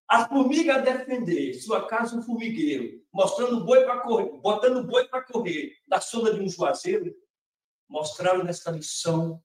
A 0.08 0.26
formiga 0.26 0.76
a 0.76 0.78
defender 0.78 1.54
sua 1.54 1.86
casa 1.86 2.16
um 2.16 2.22
formigueiro, 2.22 3.04
mostrando 3.12 3.64
boi 3.64 3.84
para 3.84 4.00
correr, 4.00 4.40
botando 4.40 4.86
boi 4.86 5.06
para 5.06 5.22
correr 5.22 5.76
da 5.86 6.00
sombra 6.00 6.34
de 6.34 6.40
um 6.40 6.48
juazeiro, 6.48 7.14
mostraram 7.88 8.42
nesta 8.42 8.70
lição 8.70 9.42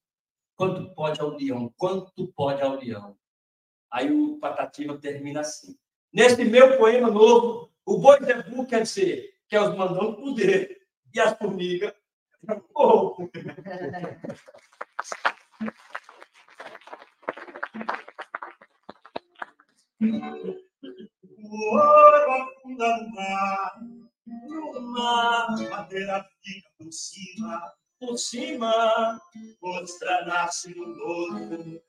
quanto 0.55 0.93
pode 0.95 1.19
a 1.21 1.25
união, 1.25 1.73
quanto 1.77 2.27
pode 2.33 2.61
a 2.61 2.69
união. 2.69 3.17
Aí 3.91 4.11
o 4.11 4.37
Patativa 4.39 4.97
termina 4.97 5.41
assim. 5.41 5.77
Neste 6.11 6.43
meu 6.45 6.77
poema 6.77 7.09
novo, 7.09 7.71
o 7.85 7.97
boi 7.97 8.19
zebu 8.23 8.65
quer 8.65 8.83
dizer 8.83 9.35
que 9.47 9.57
os 9.57 9.75
mandando 9.75 10.15
poder 10.15 10.81
e 11.13 11.19
as 11.19 11.37
formigas. 11.37 11.93
O 21.37 21.67
ouro 21.73 22.31
afunda 22.31 22.97
no 22.97 23.09
mar, 23.13 23.81
no 24.25 24.81
mar, 24.93 25.69
madeira 25.69 26.25
fica 26.43 26.69
por 26.77 26.91
cima, 26.91 27.73
por 27.99 28.17
cima, 28.17 29.21
ostra 29.61 30.25
nasce 30.25 30.73
no 30.75 30.85
lodo. 30.85 31.81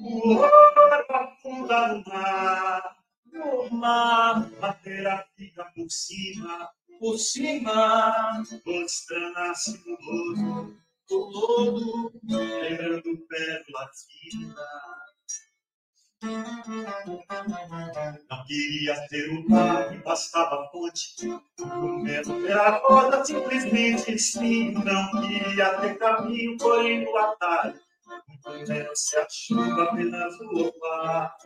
O 0.00 0.28
ouro 0.30 1.06
afunda 1.10 1.88
no 1.88 2.04
mar, 2.06 2.96
no 3.32 3.70
mar, 3.70 4.50
madeira 4.60 5.26
fica 5.36 5.64
por 5.74 5.90
cima, 5.90 6.70
por 7.00 7.18
cima, 7.18 8.42
ostra 8.66 9.30
nasce 9.32 9.80
no 9.84 9.96
lodo 10.00 10.88
do 11.08 11.18
lodo, 11.18 12.12
lembrando 12.22 13.26
pérola 13.26 13.90
fina. 13.94 14.66
Não 18.28 18.44
queria 18.46 19.08
ter 19.08 19.30
o 19.30 19.48
mar 19.48 19.88
que 19.88 19.98
bastava 19.98 20.64
a 20.64 20.68
fonte, 20.68 21.14
no 21.60 22.02
menos 22.02 22.26
ver 22.26 22.58
a 22.58 22.78
roda 22.78 23.24
simplesmente 23.24 24.18
sim. 24.18 24.72
Não 24.72 25.10
queria 25.20 25.78
ter 25.78 25.96
caminho, 25.98 26.56
porém 26.58 27.04
no 27.04 27.16
atalho, 27.16 27.78
muito 28.26 28.68
menos 28.68 28.98
se 28.98 29.16
a 29.16 29.26
chuva 29.30 29.84
apenas 29.84 30.36
voar. 30.38 31.36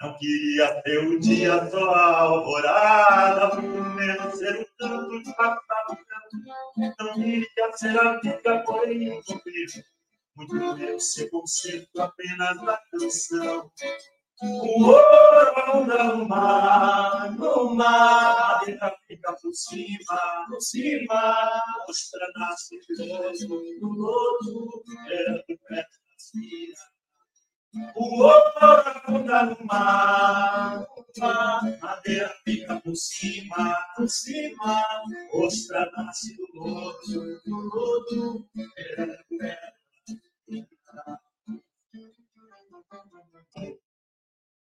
Não 0.00 0.16
queria 0.18 0.82
ter 0.82 0.98
o 0.98 1.18
dia 1.18 1.68
só 1.70 1.90
a 1.92 2.20
alvorada, 2.20 3.60
muito 3.60 3.90
menos 3.90 4.38
ser 4.38 4.60
um 4.60 4.66
tanto 4.78 5.22
de 5.24 5.34
passado. 5.34 5.98
Não 7.00 7.14
queria 7.14 7.72
ser 7.74 8.00
a 8.00 8.20
vida, 8.20 8.62
porém 8.64 9.20
cumprir. 9.22 9.95
Muito 10.36 10.54
menos 10.54 11.14
ser 11.14 11.30
concerto 11.30 12.02
apenas 12.02 12.62
na 12.62 12.76
canção. 12.90 13.72
O 14.42 14.84
ouro 14.84 15.86
no 15.86 16.28
mar, 16.28 17.32
no 17.32 17.74
mar, 17.74 18.60
a 18.82 18.96
fica 19.06 19.32
por 19.32 19.54
cima, 19.54 20.46
por 20.46 20.60
cima, 20.60 21.62
mostra 21.86 22.26
nasce 22.36 22.78
no 23.80 23.88
lodo, 23.88 24.84
era 25.08 25.42
do 25.48 25.58
pé. 25.68 25.86
O 27.94 28.22
ouro 28.22 29.08
no 29.08 29.64
mar, 29.64 30.86
mar, 31.18 31.78
madeira 31.80 32.36
fica 32.44 32.78
por 32.80 32.94
cima, 32.94 33.74
por 33.96 34.08
cima, 34.08 34.82
ostra 35.32 35.90
nasce 35.96 36.36
do 36.36 36.46
lodo, 36.52 37.40
do 37.42 37.56
lodo, 37.56 38.46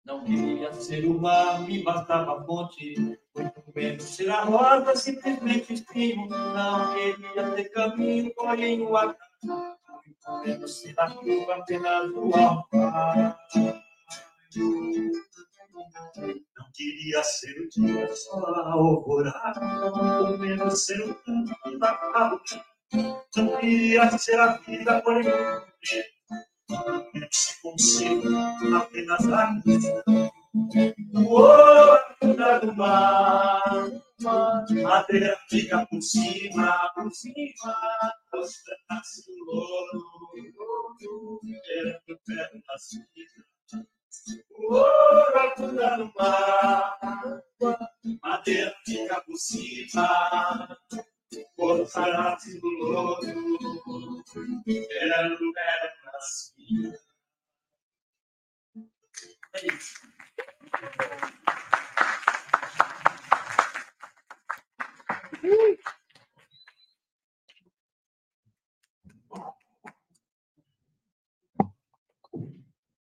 Não 0.06 0.24
queria 0.26 0.74
ser 0.74 1.06
o 1.06 1.18
mar, 1.18 1.62
me 1.62 1.82
bastava 1.82 2.38
a 2.38 2.44
fonte, 2.44 2.94
muito 3.36 3.64
menos 3.74 4.04
ser 4.04 4.30
a 4.30 4.44
roda, 4.44 4.96
simplesmente 4.98 5.74
espinho. 5.74 6.28
Não 6.28 6.94
queria 6.94 7.52
ter 7.56 7.70
caminho, 7.70 8.34
porém 8.36 8.82
o 8.82 8.98
acaso 8.98 10.68
se 10.68 10.94
da 10.94 11.08
chuva 11.08 11.56
apenas 11.56 12.12
o 12.12 12.36
altar. 12.36 13.38
Não 16.58 16.72
queria 16.74 17.24
ser 17.24 17.62
o 17.62 17.70
dia 17.70 18.14
só 18.14 18.46
a 18.46 18.74
alvorada, 18.74 20.22
ou 20.22 20.38
menos 20.38 20.86
ser 20.86 21.02
o 21.02 21.16
canto 21.16 21.80
da 21.80 21.94
calma. 21.96 22.42
Queria 23.60 24.18
ser 24.18 24.40
a 24.40 24.58
vida, 24.58 25.02
porém, 25.02 25.24
se 27.32 27.62
consigo 27.62 28.30
apenas 28.76 29.28
a 29.30 29.60
vida. 29.66 30.04
O 31.16 31.24
ouro 31.24 32.00
do 32.62 32.76
mar, 32.76 33.90
madeira 34.84 35.38
fica 35.50 35.86
por 35.88 36.02
cima, 36.02 36.92
por 36.94 37.12
cima, 37.12 38.14
os 38.36 38.54
pedaços 38.64 39.26
do 39.26 39.46
louro, 39.46 41.40
querendo 41.66 42.20
pernas 42.26 42.90
O 44.52 44.74
ouro 44.74 45.40
afunda 45.40 45.98
no 45.98 46.14
mar, 46.16 46.98
madeira 48.22 48.76
fica 48.86 49.22
por 49.22 49.38
cima, 49.38 50.78
pedaços 51.94 52.62
do 52.62 54.24
querendo 54.64 55.54
pernas 55.54 56.54
É 59.56 59.68
isso. 59.68 60.02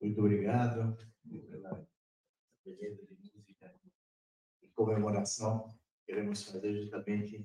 Muito 0.01 0.21
obrigado 0.21 0.97
pela 1.29 1.87
beleza 2.65 3.07
de 3.07 3.15
música 3.35 3.75
e 4.63 4.69
comemoração. 4.69 5.69
Queremos 6.07 6.43
fazer 6.45 6.75
justamente 6.75 7.45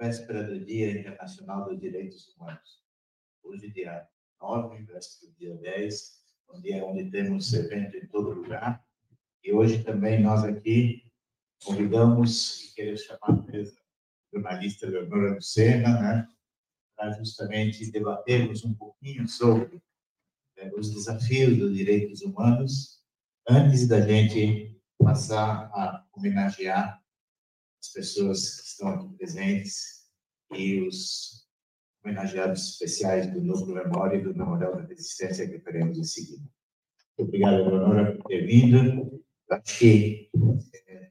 véspera 0.00 0.42
do 0.44 0.58
Dia 0.64 0.98
Internacional 0.98 1.68
dos 1.68 1.78
Direitos 1.78 2.34
Humanos. 2.34 2.82
Hoje, 3.42 3.70
dia 3.70 4.08
9, 4.40 4.82
véspera 4.84 5.30
do 5.30 5.38
dia 5.38 5.54
10, 5.56 6.20
um 6.54 6.60
dia 6.62 6.84
onde 6.86 7.10
temos 7.10 7.52
evento 7.52 7.98
em 7.98 8.06
todo 8.06 8.32
lugar. 8.32 8.82
E 9.44 9.52
hoje 9.52 9.84
também 9.84 10.22
nós 10.22 10.42
aqui 10.42 11.04
convidamos 11.62 12.64
e 12.64 12.74
queremos 12.74 13.02
chamar 13.02 13.28
a 13.28 13.42
mesa 13.42 13.76
jornalista 14.32 14.88
Leonora 14.88 15.34
Lucena, 15.34 16.00
né, 16.00 16.28
para 16.96 17.12
justamente 17.12 17.90
debatermos 17.90 18.64
um 18.64 18.72
pouquinho 18.72 19.28
sobre 19.28 19.82
é, 20.56 20.70
os 20.76 20.94
desafios 20.94 21.58
dos 21.58 21.76
direitos 21.76 22.22
humanos, 22.22 23.04
antes 23.46 23.86
da 23.86 24.00
gente 24.00 24.80
passar 24.98 25.70
a 25.74 26.06
homenagear 26.12 26.99
as 27.80 27.88
pessoas 27.88 28.60
que 28.60 28.66
estão 28.66 28.88
aqui 28.88 29.08
presentes 29.16 30.06
e 30.52 30.82
os 30.82 31.48
homenageados 32.04 32.72
especiais 32.72 33.32
do 33.32 33.40
Núcleo 33.40 33.74
Memória 33.74 34.16
e 34.16 34.22
do 34.22 34.34
Memorial 34.34 34.76
da 34.76 34.82
Resistência 34.82 35.48
que 35.48 35.58
teremos 35.58 35.98
em 35.98 36.04
seguida. 36.04 36.42
Muito 37.18 37.28
obrigado, 37.28 37.56
Leonora, 37.56 38.16
por 38.16 38.24
ter 38.28 38.46
vindo. 38.46 39.24
Acho 39.50 39.78
que 39.78 40.30
é, 40.86 41.10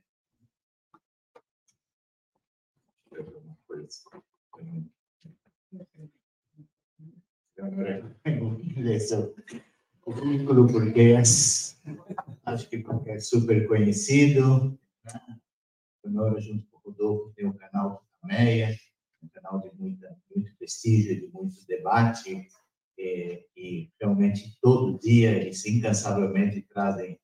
o 10.06 10.14
currículo 10.14 10.68
português, 10.72 11.80
acho 12.46 12.70
que 12.70 12.84
é 13.06 13.20
super 13.20 13.68
conhecido. 13.68 14.80
Né? 15.04 15.40
Honora, 16.10 16.40
junto 16.40 16.66
com 16.68 16.78
o 16.78 16.92
Rodolfo, 16.92 17.34
tem 17.36 17.48
o 17.48 17.54
canal 17.54 18.04
Meia, 18.24 18.78
um 19.24 19.28
canal 19.30 19.62
de 19.62 19.72
muita, 19.76 20.16
muito 20.36 20.54
prestígio, 20.58 21.20
de 21.20 21.28
muito 21.28 21.66
debate, 21.66 22.48
e, 22.98 23.46
e 23.56 23.92
realmente 24.00 24.58
todo 24.62 25.00
dia 25.00 25.32
eles 25.32 25.66
incansavelmente 25.66 26.62
trazem 26.64 27.18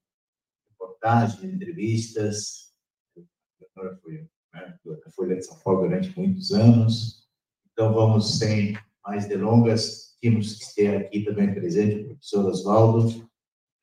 reportagens, 0.69 1.43
entrevistas. 1.43 2.73
A 3.17 3.81
Honora 3.81 3.97
foi 4.01 4.27
né, 4.53 4.79
da 4.83 5.11
Folha 5.11 5.35
de 5.35 5.45
São 5.45 5.59
Paulo 5.59 5.81
durante 5.81 6.17
muitos 6.17 6.51
anos. 6.51 7.27
Então, 7.71 7.93
vamos, 7.93 8.39
sem 8.39 8.77
mais 9.03 9.27
delongas, 9.27 10.17
temos 10.21 10.55
que 10.55 10.75
ter 10.75 10.95
aqui 10.95 11.23
também 11.23 11.53
presente 11.53 12.01
o 12.01 12.05
professor 12.05 12.45
Oswaldo. 12.45 13.29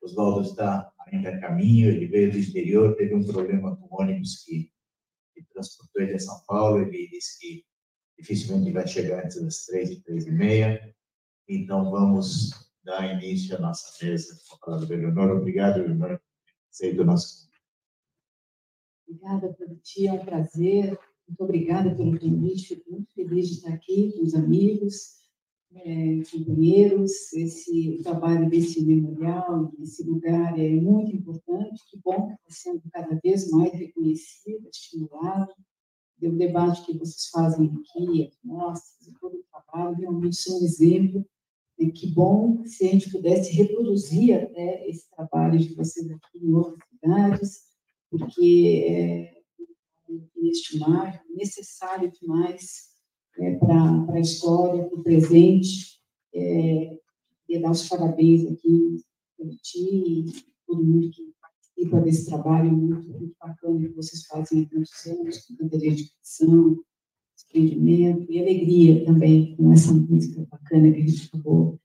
Oswaldo 0.01 0.41
está 0.41 0.91
ainda 1.07 1.29
a 1.29 1.39
caminho, 1.39 1.89
ele 1.89 2.07
veio 2.07 2.31
do 2.31 2.39
interior, 2.39 2.95
teve 2.95 3.13
um 3.13 3.23
problema 3.23 3.75
com 3.75 4.01
ônibus 4.01 4.43
que, 4.43 4.72
que 5.33 5.43
transportou 5.53 6.01
ele 6.01 6.13
é 6.13 6.19
São 6.19 6.39
Paulo, 6.45 6.79
ele 6.79 7.07
disse 7.09 7.39
que 7.39 7.65
dificilmente 8.17 8.71
vai 8.71 8.87
chegar 8.87 9.25
antes 9.25 9.41
das 9.41 9.65
três, 9.65 9.97
três 10.03 10.27
e 10.27 10.31
meia. 10.31 10.95
Então, 11.47 11.91
vamos 11.91 12.51
dar 12.83 13.21
início 13.21 13.55
à 13.55 13.59
nossa 13.59 13.91
mesa 14.03 14.37
a 14.51 14.65
palavra 14.65 14.85
do 14.85 14.95
Leonor. 14.95 15.37
Obrigado, 15.37 15.81
Leonor, 15.81 16.19
aceito 16.69 17.01
o 17.01 17.05
nosso 17.05 17.43
Obrigada 19.07 19.53
por 19.53 19.67
ti, 19.81 20.07
é 20.07 20.13
um 20.13 20.25
prazer. 20.25 20.97
Muito 21.27 21.43
obrigada 21.43 21.93
pelo 21.95 22.19
convite. 22.19 22.75
Fico 22.75 22.91
muito 22.91 23.13
feliz 23.13 23.47
de 23.47 23.55
estar 23.55 23.73
aqui 23.73 24.11
com 24.13 24.23
os 24.23 24.33
amigos, 24.33 25.22
é, 25.75 26.21
companheiros. 26.31 27.33
Esse 27.33 27.99
trabalho 28.03 28.49
desse 28.49 28.83
memorial, 28.83 29.71
desse 29.77 30.03
lugar 30.03 30.57
é 30.59 30.69
muito 30.69 31.15
importante. 31.15 31.81
Que 31.89 31.99
bom 32.03 32.27
que 32.27 32.33
está 32.33 32.71
sendo 32.71 32.81
cada 32.91 33.19
vez 33.23 33.49
mais 33.51 33.73
reconhecido, 33.73 34.67
estimulado. 34.69 35.53
O 36.21 36.31
debate 36.31 36.85
que 36.85 36.97
vocês 36.97 37.27
fazem 37.29 37.65
aqui, 37.65 38.27
as 38.27 38.39
mostras, 38.43 39.13
todo 39.19 39.35
o 39.35 39.43
trabalho, 39.51 39.97
realmente 39.97 40.37
são 40.37 40.59
um 40.59 40.63
exemplo. 40.63 41.25
E 41.77 41.91
que 41.91 42.07
bom 42.13 42.63
se 42.65 42.85
a 42.85 42.91
gente 42.91 43.11
pudesse 43.11 43.51
reproduzir 43.51 44.35
até 44.35 44.87
esse 44.87 45.09
trabalho 45.09 45.59
de 45.59 45.73
vocês 45.73 46.09
aqui 46.09 46.37
em 46.37 46.53
outras 46.53 46.87
cidades 46.89 47.73
porque 48.13 48.85
é 48.87 49.41
inestimável, 50.37 51.19
necessário 51.29 52.11
demais 52.11 52.92
é, 53.37 53.55
para 53.55 54.13
a 54.13 54.19
história, 54.19 54.83
para 54.83 54.99
o 54.99 55.03
presente. 55.03 55.93
É, 56.33 56.97
dar 57.59 57.71
os 57.71 57.87
parabéns 57.87 58.45
aqui 58.45 59.03
para 59.37 59.49
ti 59.61 59.79
e 59.79 60.25
todo 60.65 60.83
mundo 60.83 61.09
que 61.11 61.33
participa 61.39 62.01
desse 62.01 62.25
trabalho 62.25 62.71
muito, 62.71 63.07
muito 63.09 63.35
bacana 63.39 63.87
que 63.87 63.95
vocês 63.95 64.25
fazem 64.25 64.63
há 64.63 64.69
tantos 64.69 65.05
anos, 65.05 65.37
com 65.45 65.55
tanta 65.55 65.77
dedicação, 65.77 66.83
desprendimento 67.35 68.31
e 68.31 68.39
alegria 68.39 69.05
também 69.05 69.55
com 69.55 69.71
essa 69.71 69.93
música 69.93 70.45
bacana 70.49 70.91
que 70.91 71.01
a 71.01 71.07
gente 71.07 71.27
acabou 71.27 71.79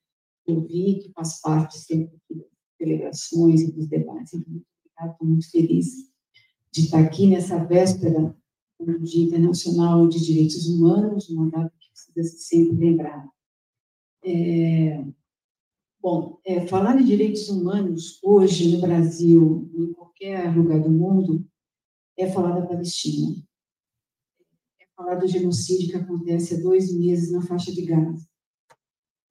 de 0.46 0.54
ouvir, 0.54 1.00
que 1.00 1.12
faz 1.12 1.40
parte 1.40 1.78
sempre 1.78 2.18
das 2.30 2.46
delegações 2.78 3.62
e 3.62 3.72
dos 3.72 3.87
debates. 3.87 4.34
Então, 4.34 4.62
estou 5.11 5.28
muito 5.28 5.50
feliz 5.50 6.08
de 6.72 6.80
estar 6.82 7.00
aqui 7.00 7.26
nessa 7.26 7.64
véspera 7.64 8.34
do 8.80 8.98
Dia 9.00 9.24
Internacional 9.24 10.08
de 10.08 10.24
Direitos 10.24 10.68
Humanos, 10.68 11.28
uma 11.28 11.50
data 11.50 11.72
que 11.78 11.90
precisa 11.90 12.22
ser 12.22 12.38
sempre 12.38 12.76
lembrada. 12.76 13.28
É, 14.24 15.04
bom, 16.00 16.40
é, 16.44 16.66
falar 16.66 16.96
de 16.96 17.04
direitos 17.04 17.48
humanos 17.48 18.18
hoje 18.22 18.76
no 18.76 18.80
Brasil, 18.80 19.70
em 19.74 19.92
qualquer 19.92 20.56
lugar 20.56 20.80
do 20.80 20.90
mundo, 20.90 21.44
é 22.16 22.30
falar 22.30 22.58
da 22.58 22.66
Palestina. 22.66 23.36
É 24.80 24.86
falar 24.96 25.16
do 25.16 25.26
genocídio 25.26 25.88
que 25.88 25.96
acontece 25.96 26.54
há 26.54 26.60
dois 26.60 26.92
meses 26.92 27.32
na 27.32 27.42
faixa 27.42 27.72
de 27.72 27.82
Gaza. 27.82 28.24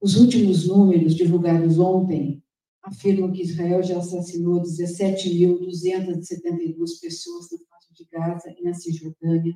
Os 0.00 0.16
últimos 0.16 0.66
números 0.66 1.14
divulgados 1.14 1.78
ontem 1.78 2.42
afirmam 2.82 3.30
que 3.32 3.42
Israel 3.42 3.82
já 3.82 3.98
assassinou 3.98 4.62
17.272 4.62 7.00
pessoas 7.00 7.50
na 7.50 7.58
faixa 7.68 7.77
de 7.98 8.08
Gaza 8.10 8.54
e 8.56 8.62
na 8.62 8.72
Cisjordânia, 8.72 9.54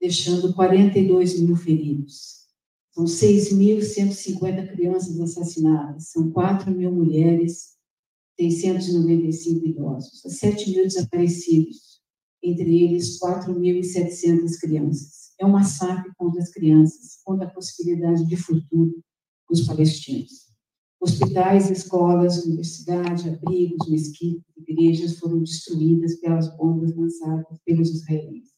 deixando 0.00 0.52
42 0.54 1.40
mil 1.40 1.56
feridos. 1.56 2.40
São 2.92 3.04
6.150 3.04 4.72
crianças 4.72 5.20
assassinadas, 5.20 6.10
são 6.10 6.30
4 6.30 6.70
mil 6.70 6.92
mulheres, 6.92 7.76
695 8.38 9.66
idosos, 9.66 10.22
7 10.26 10.70
mil 10.70 10.84
desaparecidos, 10.84 12.00
entre 12.42 12.84
eles 12.84 13.18
4.700 13.20 14.58
crianças. 14.60 15.32
É 15.38 15.46
um 15.46 15.50
massacre 15.50 16.12
contra 16.16 16.42
as 16.42 16.50
crianças, 16.50 17.18
contra 17.24 17.46
a 17.46 17.50
possibilidade 17.50 18.26
de 18.26 18.36
futuro 18.36 19.02
dos 19.48 19.66
palestinos. 19.66 20.49
Hospitais, 21.02 21.70
escolas, 21.70 22.44
universidades, 22.44 23.26
abrigos, 23.26 23.88
mesquitas, 23.88 24.44
igrejas 24.54 25.18
foram 25.18 25.38
destruídas 25.38 26.16
pelas 26.16 26.54
bombas 26.58 26.94
lançadas 26.94 27.58
pelos 27.64 27.88
israelenses. 27.88 28.52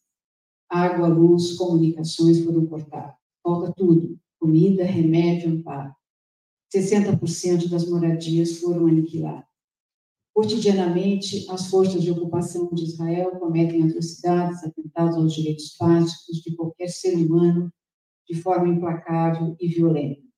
Água, 0.69 1.07
luz, 1.07 1.53
comunicações 1.57 2.45
foram 2.45 2.67
cortadas. 2.67 3.15
Falta 3.45 3.73
tudo: 3.77 4.19
comida, 4.41 4.85
remédio, 4.85 5.53
amparo. 5.53 5.95
60% 6.75 7.69
das 7.69 7.89
moradias 7.89 8.59
foram 8.59 8.89
aniquiladas. 8.89 9.47
Cotidianamente, 10.35 11.47
as 11.49 11.69
forças 11.71 12.03
de 12.03 12.11
ocupação 12.11 12.69
de 12.73 12.83
Israel 12.83 13.39
cometem 13.39 13.85
atrocidades, 13.85 14.65
atentados 14.65 15.15
aos 15.17 15.33
direitos 15.33 15.77
básicos 15.79 16.39
de 16.43 16.57
qualquer 16.57 16.89
ser 16.89 17.15
humano 17.15 17.73
de 18.29 18.35
forma 18.35 18.67
implacável 18.67 19.55
e 19.61 19.69
violenta 19.69 20.32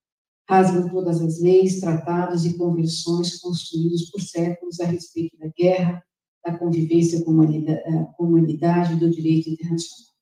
rasgam 0.48 0.88
todas 0.88 1.20
as 1.20 1.40
leis, 1.40 1.80
tratados 1.80 2.44
e 2.44 2.56
convenções 2.56 3.38
construídos 3.38 4.10
por 4.10 4.20
séculos 4.20 4.80
a 4.80 4.86
respeito 4.86 5.36
da 5.38 5.48
guerra, 5.48 6.04
da 6.44 6.56
convivência 6.56 7.24
com 7.24 7.30
a 7.30 8.22
humanidade 8.22 8.94
e 8.94 8.96
do 8.96 9.10
direito 9.10 9.48
internacional. 9.48 10.14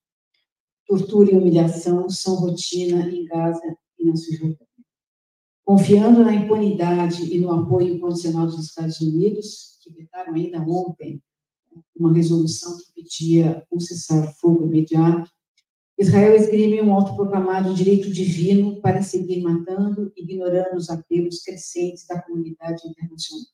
Tortura 0.86 1.32
e 1.32 1.36
humilhação 1.36 2.08
são 2.08 2.36
rotina 2.36 3.08
em 3.10 3.24
Gaza 3.24 3.76
e 3.98 4.04
na 4.04 4.16
Cisjordânia. 4.16 4.66
Confiando 5.64 6.24
na 6.24 6.34
impunidade 6.34 7.34
e 7.34 7.38
no 7.38 7.50
apoio 7.50 7.94
incondicional 7.94 8.46
dos 8.46 8.66
Estados 8.66 9.00
Unidos, 9.00 9.78
que 9.82 9.92
vetaram 9.92 10.34
ainda 10.34 10.60
ontem 10.60 11.22
uma 11.96 12.12
resolução 12.12 12.76
que 12.76 13.02
pedia 13.02 13.64
um 13.72 13.80
cessar-fogo 13.80 14.66
imediato, 14.66 15.30
Israel 15.98 16.34
esgrime 16.34 16.80
um 16.80 16.92
autoproclamado 16.92 17.74
direito 17.74 18.10
divino 18.10 18.80
para 18.80 19.02
seguir 19.02 19.42
matando, 19.42 20.12
ignorando 20.16 20.76
os 20.76 20.90
apelos 20.90 21.42
crescentes 21.42 22.06
da 22.06 22.20
comunidade 22.20 22.86
internacional. 22.88 23.46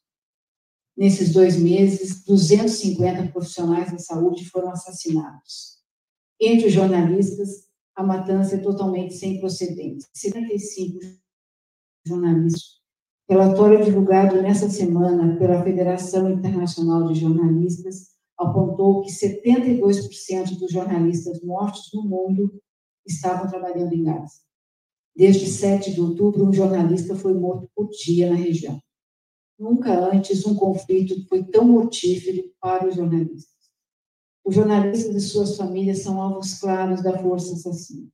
Nesses 0.96 1.32
dois 1.32 1.56
meses, 1.56 2.24
250 2.24 3.30
profissionais 3.30 3.92
da 3.92 3.98
saúde 3.98 4.48
foram 4.48 4.70
assassinados. 4.70 5.78
Entre 6.40 6.66
os 6.66 6.72
jornalistas, 6.72 7.68
a 7.94 8.02
matança 8.02 8.56
é 8.56 8.58
totalmente 8.58 9.14
sem 9.14 9.38
procedentes. 9.38 10.08
75 10.12 11.00
jornalistas. 12.06 12.78
Relatório 13.28 13.84
divulgado 13.84 14.40
nessa 14.40 14.70
semana 14.70 15.36
pela 15.36 15.62
Federação 15.62 16.30
Internacional 16.30 17.12
de 17.12 17.20
Jornalistas 17.20 18.17
apontou 18.38 19.02
que 19.02 19.10
72% 19.10 20.58
dos 20.58 20.70
jornalistas 20.70 21.42
mortos 21.42 21.90
no 21.92 22.02
mundo 22.02 22.62
estavam 23.04 23.48
trabalhando 23.48 23.92
em 23.92 24.04
Gaza. 24.04 24.40
Desde 25.16 25.46
7 25.46 25.92
de 25.92 26.00
outubro, 26.00 26.44
um 26.44 26.52
jornalista 26.52 27.16
foi 27.16 27.34
morto 27.34 27.68
por 27.74 27.88
dia 27.88 28.30
na 28.30 28.36
região. 28.36 28.80
Nunca 29.58 29.98
antes 30.12 30.46
um 30.46 30.54
conflito 30.54 31.26
foi 31.26 31.42
tão 31.42 31.64
mortífero 31.64 32.44
para 32.60 32.86
os 32.86 32.94
jornalistas. 32.94 33.58
Os 34.44 34.54
jornalistas 34.54 35.16
e 35.16 35.20
suas 35.20 35.56
famílias 35.56 35.98
são 35.98 36.22
alvos 36.22 36.60
claros 36.60 37.02
da 37.02 37.18
força 37.18 37.54
assassina. 37.54 38.08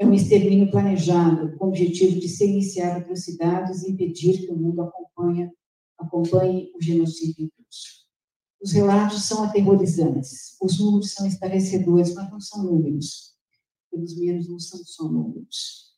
É 0.00 0.04
um 0.04 0.12
extermínio 0.12 0.70
planejado, 0.70 1.56
com 1.56 1.66
o 1.66 1.68
objetivo 1.68 2.18
de 2.18 2.28
se 2.28 2.44
iniciar 2.44 2.96
atrocidades 2.96 3.82
e 3.82 3.92
impedir 3.92 4.40
que 4.40 4.50
o 4.50 4.56
mundo 4.56 4.82
acompanhe, 4.82 5.48
acompanhe 5.96 6.72
o 6.74 6.82
genocídio 6.82 7.44
em 7.44 7.48
curso. 7.48 7.99
Os 8.62 8.72
relatos 8.72 9.22
são 9.22 9.44
aterrorizantes, 9.44 10.56
os 10.60 10.78
números 10.78 11.12
são 11.12 11.26
esclarecedores, 11.26 12.12
mas 12.14 12.30
não 12.30 12.40
são 12.40 12.62
números. 12.62 13.34
Pelos 13.90 14.16
menos 14.18 14.48
não 14.48 14.58
são 14.58 14.80
só 14.84 15.04
números. 15.04 15.90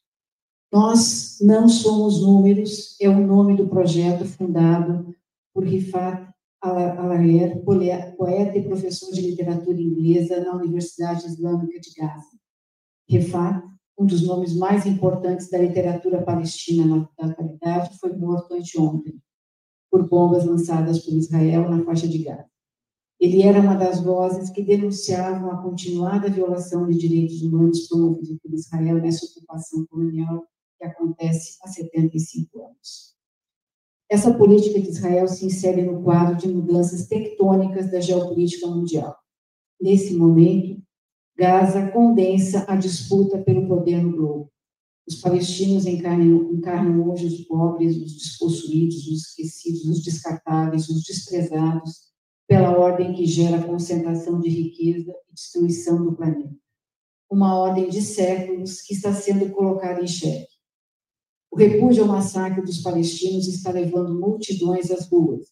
Nós 0.72 1.38
não 1.40 1.68
somos 1.68 2.22
números, 2.22 2.96
é 3.00 3.08
o 3.08 3.26
nome 3.26 3.56
do 3.56 3.68
projeto 3.68 4.24
fundado 4.24 5.14
por 5.52 5.64
Rifat 5.64 6.32
Alaer, 6.62 7.62
poeta 7.64 8.56
e 8.56 8.62
professor 8.62 9.12
de 9.12 9.20
literatura 9.20 9.80
inglesa 9.80 10.40
na 10.40 10.54
Universidade 10.54 11.26
Islâmica 11.26 11.80
de 11.80 11.90
Gaza. 11.90 12.38
Rifat, 13.08 13.62
um 13.98 14.06
dos 14.06 14.22
nomes 14.22 14.54
mais 14.54 14.86
importantes 14.86 15.50
da 15.50 15.58
literatura 15.58 16.22
palestina 16.22 16.86
na 16.86 17.26
atualidade, 17.26 17.98
foi 17.98 18.16
morto 18.16 18.54
anteontem 18.54 19.20
por 19.90 20.08
bombas 20.08 20.46
lançadas 20.46 21.00
por 21.00 21.12
Israel 21.12 21.68
na 21.68 21.84
faixa 21.84 22.06
de 22.08 22.18
Gaza. 22.18 22.51
Ele 23.22 23.40
era 23.40 23.60
uma 23.60 23.76
das 23.76 24.00
vozes 24.00 24.50
que 24.50 24.64
denunciavam 24.64 25.48
a 25.52 25.62
continuada 25.62 26.28
violação 26.28 26.88
de 26.88 26.98
direitos 26.98 27.40
humanos 27.40 27.86
promovida 27.86 28.36
por 28.42 28.52
Israel 28.52 28.96
nessa 28.96 29.24
ocupação 29.26 29.86
colonial 29.86 30.44
que 30.76 30.84
acontece 30.84 31.56
há 31.62 31.68
75 31.68 32.64
anos. 32.64 33.14
Essa 34.10 34.34
política 34.34 34.80
de 34.80 34.88
Israel 34.88 35.28
se 35.28 35.46
insere 35.46 35.84
no 35.84 36.02
quadro 36.02 36.34
de 36.34 36.48
mudanças 36.48 37.06
tectônicas 37.06 37.92
da 37.92 38.00
geopolítica 38.00 38.66
mundial. 38.66 39.16
Nesse 39.80 40.16
momento, 40.16 40.82
Gaza 41.38 41.92
condensa 41.92 42.64
a 42.66 42.74
disputa 42.74 43.38
pelo 43.38 43.68
poder 43.68 44.02
no 44.02 44.16
globo. 44.16 44.50
Os 45.06 45.20
palestinos 45.20 45.86
encarnam, 45.86 46.52
encarnam 46.52 47.08
hoje 47.08 47.26
os 47.26 47.40
pobres, 47.42 47.96
os 47.96 48.14
despossuídos, 48.14 49.06
os 49.06 49.28
esquecidos, 49.28 49.84
os 49.84 50.02
descartáveis, 50.02 50.88
os 50.88 51.04
desprezados, 51.04 52.11
pela 52.52 52.78
ordem 52.78 53.14
que 53.14 53.24
gera 53.24 53.66
concentração 53.66 54.38
de 54.38 54.50
riqueza 54.50 55.10
e 55.30 55.34
destruição 55.34 56.04
do 56.04 56.12
planeta. 56.12 56.54
uma 57.30 57.56
ordem 57.56 57.88
de 57.88 58.02
séculos 58.02 58.82
que 58.82 58.92
está 58.92 59.10
sendo 59.14 59.48
colocada 59.52 60.02
em 60.02 60.06
xeque. 60.06 60.52
O 61.50 61.56
repúdio 61.56 62.02
ao 62.02 62.08
massacre 62.10 62.60
dos 62.60 62.82
palestinos 62.82 63.48
está 63.48 63.70
levando 63.70 64.20
multidões 64.20 64.90
às 64.90 65.08
ruas, 65.08 65.46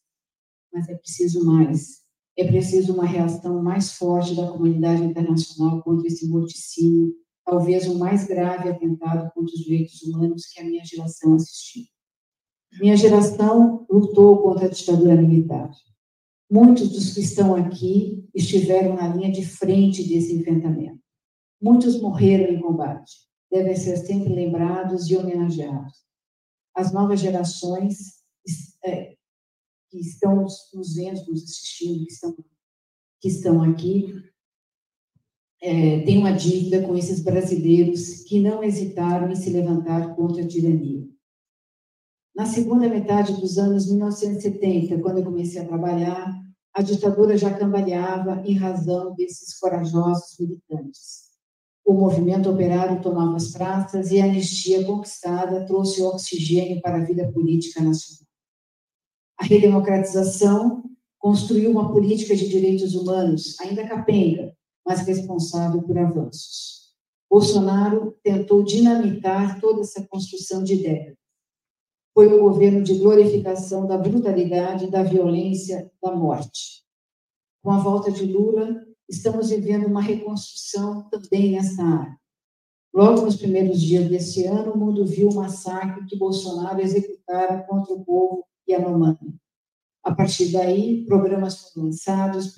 mas 0.70 0.90
é 0.90 0.94
preciso 0.94 1.42
mais. 1.42 2.00
É 2.36 2.46
preciso 2.46 2.92
uma 2.92 3.06
reação 3.06 3.62
mais 3.62 3.92
forte 3.94 4.36
da 4.36 4.48
comunidade 4.48 5.02
internacional 5.02 5.82
contra 5.82 6.06
esse 6.06 6.28
morticínio, 6.28 7.14
talvez 7.46 7.88
o 7.88 7.98
mais 7.98 8.26
grave 8.26 8.68
atentado 8.68 9.32
contra 9.32 9.54
os 9.54 9.60
direitos 9.60 10.02
humanos 10.02 10.44
que 10.48 10.60
a 10.60 10.64
minha 10.64 10.84
geração 10.84 11.32
assistiu. 11.34 11.84
Minha 12.78 12.96
geração 12.96 13.86
lutou 13.88 14.42
contra 14.42 14.66
a 14.66 14.70
ditadura 14.70 15.16
militar. 15.16 15.70
Muitos 16.50 16.88
dos 16.88 17.14
que 17.14 17.20
estão 17.20 17.54
aqui 17.54 18.28
estiveram 18.34 18.96
na 18.96 19.06
linha 19.08 19.30
de 19.30 19.46
frente 19.46 20.02
desse 20.02 20.34
enfrentamento. 20.34 21.00
Muitos 21.62 22.00
morreram 22.00 22.52
em 22.52 22.60
combate. 22.60 23.12
Devem 23.50 23.76
ser 23.76 23.96
sempre 23.98 24.34
lembrados 24.34 25.08
e 25.08 25.16
homenageados. 25.16 26.04
As 26.74 26.92
novas 26.92 27.20
gerações 27.20 28.20
é, 28.84 29.14
que 29.90 29.98
estão 29.98 30.42
nos 30.74 30.94
vendo, 30.94 31.24
nos 31.26 31.44
assistindo, 31.44 32.04
que 32.04 32.12
estão, 32.12 32.36
que 33.20 33.28
estão 33.28 33.62
aqui, 33.62 34.14
é, 35.62 36.00
têm 36.00 36.18
uma 36.18 36.32
dívida 36.32 36.82
com 36.82 36.96
esses 36.96 37.20
brasileiros 37.20 38.24
que 38.24 38.40
não 38.40 38.62
hesitaram 38.62 39.30
em 39.30 39.36
se 39.36 39.50
levantar 39.50 40.16
contra 40.16 40.42
a 40.42 40.48
tirania. 40.48 41.06
Na 42.34 42.46
segunda 42.46 42.88
metade 42.88 43.38
dos 43.38 43.58
anos 43.58 43.86
1970, 43.88 44.98
quando 45.00 45.18
eu 45.18 45.24
comecei 45.24 45.60
a 45.60 45.66
trabalhar, 45.66 46.39
a 46.72 46.82
ditadura 46.82 47.36
já 47.36 47.52
cambaleava 47.52 48.42
em 48.46 48.54
razão 48.54 49.14
desses 49.14 49.58
corajosos 49.58 50.38
militantes. 50.38 51.30
O 51.84 51.92
movimento 51.92 52.48
operário 52.48 53.02
tomava 53.02 53.36
as 53.36 53.48
praças 53.48 54.12
e 54.12 54.20
a 54.20 54.24
anistia 54.24 54.84
conquistada 54.84 55.66
trouxe 55.66 56.02
oxigênio 56.02 56.80
para 56.80 56.98
a 56.98 57.04
vida 57.04 57.30
política 57.32 57.82
nacional. 57.82 58.26
A 59.38 59.44
redemocratização 59.44 60.84
construiu 61.18 61.70
uma 61.70 61.92
política 61.92 62.36
de 62.36 62.48
direitos 62.48 62.94
humanos, 62.94 63.58
ainda 63.60 63.86
capenga, 63.86 64.54
mas 64.86 65.00
responsável 65.00 65.82
por 65.82 65.98
avanços. 65.98 66.80
Bolsonaro 67.28 68.16
tentou 68.22 68.62
dinamitar 68.62 69.60
toda 69.60 69.82
essa 69.82 70.06
construção 70.08 70.62
de 70.62 70.76
décadas. 70.76 71.19
Foi 72.14 72.26
um 72.26 72.40
governo 72.40 72.82
de 72.82 72.98
glorificação 72.98 73.86
da 73.86 73.96
brutalidade, 73.96 74.90
da 74.90 75.02
violência, 75.02 75.90
da 76.02 76.14
morte. 76.14 76.82
Com 77.62 77.70
a 77.70 77.78
volta 77.78 78.10
de 78.10 78.24
Lula, 78.24 78.84
estamos 79.08 79.50
vivendo 79.50 79.86
uma 79.86 80.00
reconstrução 80.00 81.08
também 81.08 81.52
nessa 81.52 81.82
área. 81.82 82.20
Logo 82.92 83.22
nos 83.22 83.36
primeiros 83.36 83.80
dias 83.80 84.08
desse 84.08 84.44
ano, 84.46 84.72
o 84.72 84.78
mundo 84.78 85.06
viu 85.06 85.28
o 85.28 85.34
massacre 85.34 86.04
que 86.06 86.16
Bolsonaro 86.16 86.80
executara 86.80 87.62
contra 87.62 87.94
o 87.94 88.04
povo 88.04 88.44
Yanomami. 88.68 89.38
A 90.02 90.14
partir 90.14 90.50
daí, 90.50 91.04
programas 91.04 91.60
foram 91.60 91.86
lançados 91.86 92.54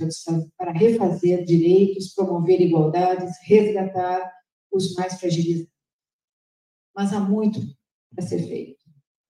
para 0.56 0.72
refazer 0.72 1.44
direitos, 1.44 2.14
promover 2.14 2.60
igualdades, 2.60 3.36
resgatar 3.42 4.32
os 4.70 4.94
mais 4.94 5.18
fragilizados. 5.20 5.70
Mas 6.94 7.12
há 7.12 7.20
muito 7.20 7.60
para 8.14 8.24
ser 8.24 8.38
feito. 8.38 8.81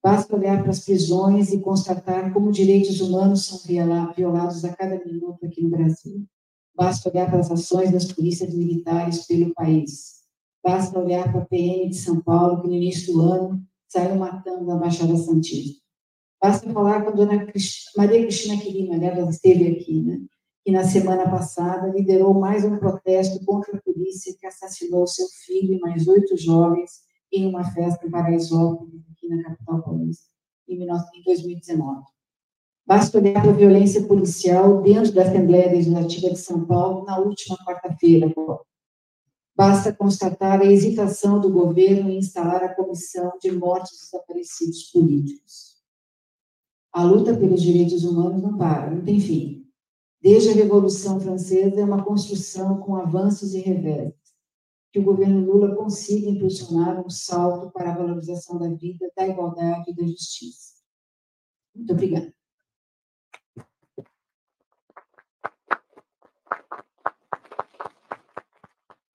Basta 0.02 0.34
olhar 0.34 0.60
para 0.60 0.70
as 0.70 0.84
prisões 0.84 1.52
e 1.52 1.60
constatar 1.60 2.32
como 2.32 2.50
direitos 2.50 3.00
humanos 3.00 3.46
são 3.46 3.58
violados 4.16 4.64
a 4.64 4.74
cada 4.74 5.02
minuto 5.04 5.46
aqui 5.46 5.62
no 5.62 5.70
Brasil. 5.70 6.26
Basta 6.74 7.08
olhar 7.08 7.30
para 7.30 7.38
as 7.38 7.50
ações 7.50 7.92
das 7.92 8.10
polícias 8.10 8.52
militares 8.52 9.26
pelo 9.26 9.54
país. 9.54 10.22
Basta 10.64 10.98
olhar 10.98 11.30
para 11.30 11.42
a 11.42 11.46
PM 11.46 11.88
de 11.88 11.96
São 11.96 12.20
Paulo, 12.20 12.60
que 12.60 12.68
no 12.68 12.74
início 12.74 13.12
do 13.12 13.20
ano 13.20 13.62
saiu 13.88 14.16
matando 14.16 14.70
a 14.72 14.76
Baixada 14.76 15.16
Santista. 15.16 15.80
Basta 16.42 16.68
falar 16.72 17.04
com 17.04 17.10
a 17.10 17.12
dona 17.12 17.46
Maria 17.96 18.22
Cristina 18.22 18.60
Quirina, 18.60 19.04
ela 19.04 19.30
esteve 19.30 19.68
aqui, 19.68 20.02
né? 20.02 20.20
que 20.64 20.70
na 20.70 20.84
semana 20.84 21.28
passada 21.28 21.88
liderou 21.88 22.34
mais 22.34 22.64
um 22.64 22.76
protesto 22.76 23.44
contra 23.44 23.76
a 23.76 23.80
polícia 23.80 24.34
que 24.38 24.46
assassinou 24.46 25.06
seu 25.06 25.26
filho 25.44 25.74
e 25.74 25.80
mais 25.80 26.06
oito 26.06 26.36
jovens 26.36 27.02
em 27.32 27.46
uma 27.46 27.64
festa 27.64 28.06
em 28.06 28.10
Paraisópolis, 28.10 29.02
na 29.36 29.42
capital 29.42 29.82
paulista, 29.82 30.28
em 30.68 30.86
2019. 31.24 32.02
Basta 32.86 33.18
olhar 33.18 33.40
para 33.40 33.50
a 33.50 33.54
violência 33.54 34.06
policial 34.06 34.82
dentro 34.82 35.12
da 35.12 35.22
Assembleia 35.22 35.70
Legislativa 35.70 36.30
de 36.30 36.38
São 36.38 36.64
Paulo 36.66 37.04
na 37.04 37.18
última 37.18 37.56
quarta-feira. 37.64 38.32
Basta 39.54 39.92
constatar 39.92 40.60
a 40.60 40.66
hesitação 40.66 41.40
do 41.40 41.50
governo 41.50 42.10
em 42.10 42.18
instalar 42.18 42.64
a 42.64 42.74
Comissão 42.74 43.32
de 43.40 43.52
Mortes 43.52 43.98
Desaparecidos 44.00 44.84
Políticos. 44.90 45.76
A 46.92 47.04
luta 47.04 47.36
pelos 47.36 47.62
direitos 47.62 48.04
humanos 48.04 48.42
não 48.42 48.56
para, 48.58 48.90
não 48.90 49.02
tem 49.02 49.20
fim. 49.20 49.66
Desde 50.20 50.50
a 50.50 50.54
Revolução 50.54 51.20
Francesa 51.20 51.80
é 51.80 51.84
uma 51.84 52.04
construção 52.04 52.78
com 52.78 52.96
avanços 52.96 53.54
e 53.54 53.60
revés 53.60 54.21
que 54.92 54.98
o 54.98 55.04
governo 55.04 55.40
Lula 55.40 55.74
consiga 55.74 56.28
impulsionar 56.28 57.00
um 57.00 57.08
salto 57.08 57.72
para 57.72 57.90
a 57.90 57.96
valorização 57.96 58.58
da 58.58 58.68
vida, 58.68 59.10
da 59.16 59.26
igualdade 59.26 59.90
e 59.90 59.94
da 59.94 60.06
justiça. 60.06 60.74
Muito 61.74 61.92
obrigada. 61.94 62.34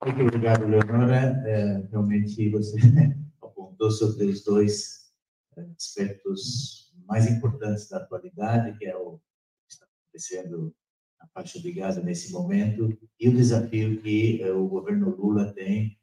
Muito 0.04 0.22
obrigado, 0.22 0.66
Leonora. 0.66 1.16
É, 1.46 1.86
realmente 1.90 2.50
você 2.50 2.76
apontou 3.40 3.90
sobre 3.92 4.26
os 4.26 4.42
dois 4.42 5.12
é, 5.56 5.60
aspectos 5.76 6.92
mais 7.06 7.30
importantes 7.30 7.88
da 7.88 7.98
atualidade, 7.98 8.76
que 8.78 8.86
é 8.86 8.96
o 8.96 9.18
que 9.68 9.74
está 9.74 9.86
acontecendo 9.86 10.74
a 11.20 11.26
faixa 11.28 11.60
de 11.60 11.72
Gaza 11.72 12.02
nesse 12.02 12.32
momento 12.32 12.96
e 13.18 13.28
o 13.28 13.34
desafio 13.34 14.00
que 14.00 14.42
eh, 14.42 14.52
o 14.52 14.68
governo 14.68 15.16
Lula 15.16 15.52
tem 15.52 15.98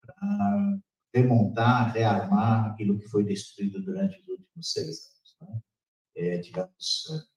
para 0.00 0.80
remontar, 1.14 1.92
rearmar 1.92 2.66
aquilo 2.66 2.98
que 2.98 3.08
foi 3.08 3.24
destruído 3.24 3.82
durante 3.82 4.20
os 4.20 4.28
últimos 4.28 4.72
seis 4.72 4.86
anos. 4.86 5.36
Né? 5.40 5.60
É, 6.16 6.38
tivemos 6.38 7.06
eh, 7.10 7.32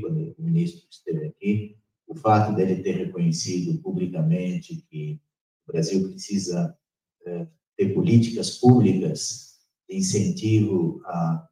quando 0.00 0.34
o 0.38 0.42
ministro 0.42 0.86
esteve 0.90 1.26
aqui, 1.26 1.78
o 2.06 2.14
fato 2.14 2.54
dele 2.54 2.82
ter 2.82 2.96
reconhecido 2.96 3.80
publicamente 3.82 4.84
que 4.88 5.20
o 5.66 5.72
Brasil 5.72 6.10
precisa 6.10 6.76
é, 7.24 7.46
ter 7.76 7.94
políticas 7.94 8.58
públicas 8.58 9.60
de 9.88 9.96
incentivo 9.96 11.00
à 11.06 11.48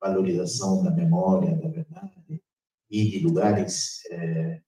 valorização 0.00 0.82
da 0.82 0.90
memória, 0.90 1.56
da 1.56 1.68
verdade, 1.68 2.19
e 2.90 3.10
de 3.10 3.20
lugares, 3.20 4.00
é, 4.10 4.60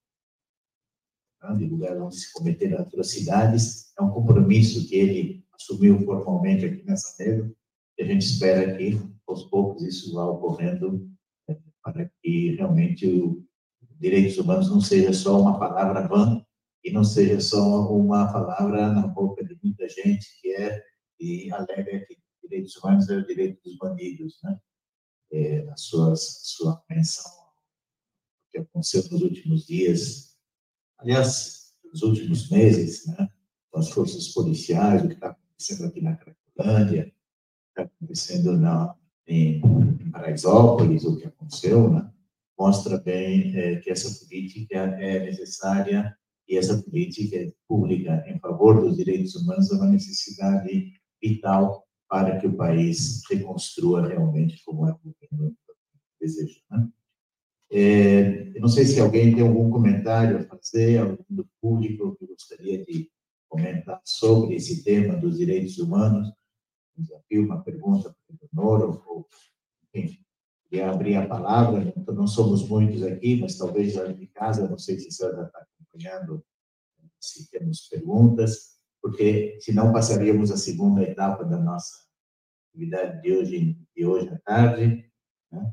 de 1.58 1.66
lugares 1.66 2.00
onde 2.00 2.16
se 2.16 2.32
cometeram 2.32 2.78
atrocidades. 2.78 3.92
É 3.98 4.02
um 4.02 4.10
compromisso 4.10 4.88
que 4.88 4.94
ele 4.94 5.44
assumiu 5.52 5.98
formalmente 6.04 6.64
aqui 6.64 6.84
nessa 6.84 7.14
mesa, 7.18 7.52
e 7.98 8.02
a 8.02 8.06
gente 8.06 8.24
espera 8.24 8.76
que, 8.76 8.98
aos 9.26 9.44
poucos, 9.44 9.82
isso 9.82 10.14
vá 10.14 10.24
ocorrendo 10.24 11.10
é, 11.48 11.56
para 11.82 12.10
que 12.22 12.54
realmente 12.54 13.06
o 13.06 13.44
direitos 13.98 14.36
humanos 14.36 14.68
não 14.68 14.80
seja 14.80 15.12
só 15.12 15.40
uma 15.40 15.60
palavra 15.60 16.08
vã 16.08 16.44
e 16.84 16.90
não 16.90 17.04
seja 17.04 17.40
só 17.40 17.88
uma 17.88 18.32
palavra 18.32 18.92
na 18.92 19.06
boca 19.06 19.44
de 19.44 19.56
muita 19.62 19.88
gente 19.88 20.26
que 20.40 20.52
é 20.54 20.82
e 21.20 21.52
alega 21.52 22.00
que 22.00 22.18
direitos 22.42 22.76
humanos 22.76 23.08
é 23.08 23.16
o 23.18 23.26
direito 23.26 23.62
dos 23.62 23.76
bandidos, 23.78 24.40
né? 24.42 24.58
É, 25.32 25.68
a, 25.70 25.76
suas, 25.76 26.20
a 26.20 26.40
sua 26.42 26.84
menção 26.90 27.41
que 28.52 28.58
aconteceu 28.58 29.02
nos 29.10 29.22
últimos 29.22 29.66
dias, 29.66 30.36
aliás, 30.98 31.72
nos 31.84 32.02
últimos 32.02 32.50
meses, 32.50 33.06
né, 33.06 33.28
as 33.74 33.90
forças 33.90 34.28
policiais, 34.28 35.02
o 35.02 35.08
que 35.08 35.14
está 35.14 35.28
acontecendo 35.28 35.86
aqui 35.86 36.00
na 36.00 36.16
Cracolândia, 36.16 37.02
o 37.02 37.04
que 37.04 37.12
está 37.70 37.82
acontecendo 37.82 38.56
na, 38.58 38.94
em, 39.26 39.56
em 40.00 40.10
Paraisópolis, 40.10 41.04
o 41.04 41.16
que 41.16 41.26
aconteceu, 41.26 41.90
né, 41.90 42.12
mostra 42.58 42.98
bem 42.98 43.56
é, 43.56 43.76
que 43.76 43.90
essa 43.90 44.24
política 44.24 44.76
é 44.76 45.24
necessária 45.24 46.16
e 46.48 46.56
essa 46.56 46.80
política 46.82 47.52
pública 47.66 48.22
em 48.26 48.38
favor 48.38 48.80
dos 48.80 48.96
direitos 48.96 49.34
humanos 49.34 49.70
é 49.72 49.74
uma 49.74 49.86
necessidade 49.86 50.92
vital 51.20 51.86
para 52.08 52.38
que 52.38 52.46
o 52.46 52.56
país 52.56 53.22
reconstrua 53.30 54.06
realmente 54.06 54.62
como 54.64 54.86
é 54.86 54.92
o 54.92 54.98
governo 54.98 55.56
deseja. 56.20 56.60
Né? 56.70 56.88
É, 57.74 58.52
eu 58.54 58.60
não 58.60 58.68
sei 58.68 58.84
se 58.84 59.00
alguém 59.00 59.34
tem 59.34 59.42
algum 59.42 59.70
comentário 59.70 60.36
a 60.36 60.44
fazer, 60.44 60.98
algum 60.98 61.24
do 61.30 61.48
público 61.58 62.14
que 62.16 62.26
gostaria 62.26 62.84
de 62.84 63.10
comentar 63.48 63.98
sobre 64.04 64.56
esse 64.56 64.84
tema 64.84 65.16
dos 65.16 65.38
direitos 65.38 65.78
humanos, 65.78 66.28
um 66.98 67.02
desafio, 67.02 67.46
uma 67.46 67.62
pergunta 67.62 68.14
para 68.26 68.36
o 68.36 68.48
Noro, 68.52 69.02
ou, 69.06 69.26
enfim, 69.94 70.22
queria 70.68 70.90
abrir 70.90 71.16
a 71.16 71.26
palavra, 71.26 71.90
então 71.96 72.14
não 72.14 72.26
somos 72.26 72.68
muitos 72.68 73.02
aqui, 73.02 73.40
mas 73.40 73.56
talvez 73.56 73.94
lá 73.94 74.06
de 74.06 74.26
casa, 74.26 74.68
não 74.68 74.78
sei 74.78 74.98
se 74.98 75.08
a 75.08 75.10
senhora 75.10 75.46
está 75.46 75.66
acompanhando 75.80 76.44
se 77.18 77.50
temos 77.50 77.88
perguntas, 77.88 78.76
porque 79.00 79.58
senão 79.60 79.92
passaríamos 79.92 80.50
a 80.50 80.58
segunda 80.58 81.02
etapa 81.02 81.44
da 81.44 81.58
nossa 81.58 82.04
atividade 82.68 83.22
de 83.22 83.32
hoje, 83.32 83.78
de 83.96 84.06
hoje 84.06 84.28
à 84.28 84.38
tarde, 84.40 85.10
né? 85.50 85.72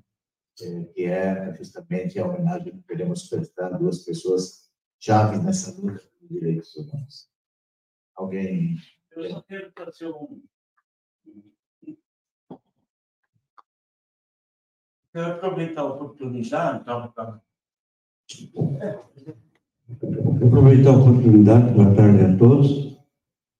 É, 0.62 0.84
que 0.86 1.06
é 1.06 1.56
justamente 1.58 2.20
a 2.20 2.26
homenagem 2.26 2.74
que 2.74 2.84
queremos 2.84 3.30
prestar 3.30 3.74
a 3.74 3.78
duas 3.78 4.04
pessoas 4.04 4.70
chaves 5.00 5.42
nessa 5.44 5.80
luta 5.80 6.04
por 6.20 6.28
direitos 6.28 6.76
humanos. 6.76 7.30
Alguém? 8.16 8.76
Eu 9.12 9.30
só 9.30 9.42
quero 9.44 9.72
fazer 9.78 10.08
um. 10.08 10.44
Quero 15.14 15.32
aproveitar 15.34 15.82
a 15.82 15.86
oportunidade 15.86 16.84
para. 16.84 17.42
Aproveitar 20.46 20.90
a 20.90 20.98
oportunidade, 20.98 21.74
boa 21.74 21.96
tarde 21.96 22.24
a 22.24 22.38
todos. 22.38 23.00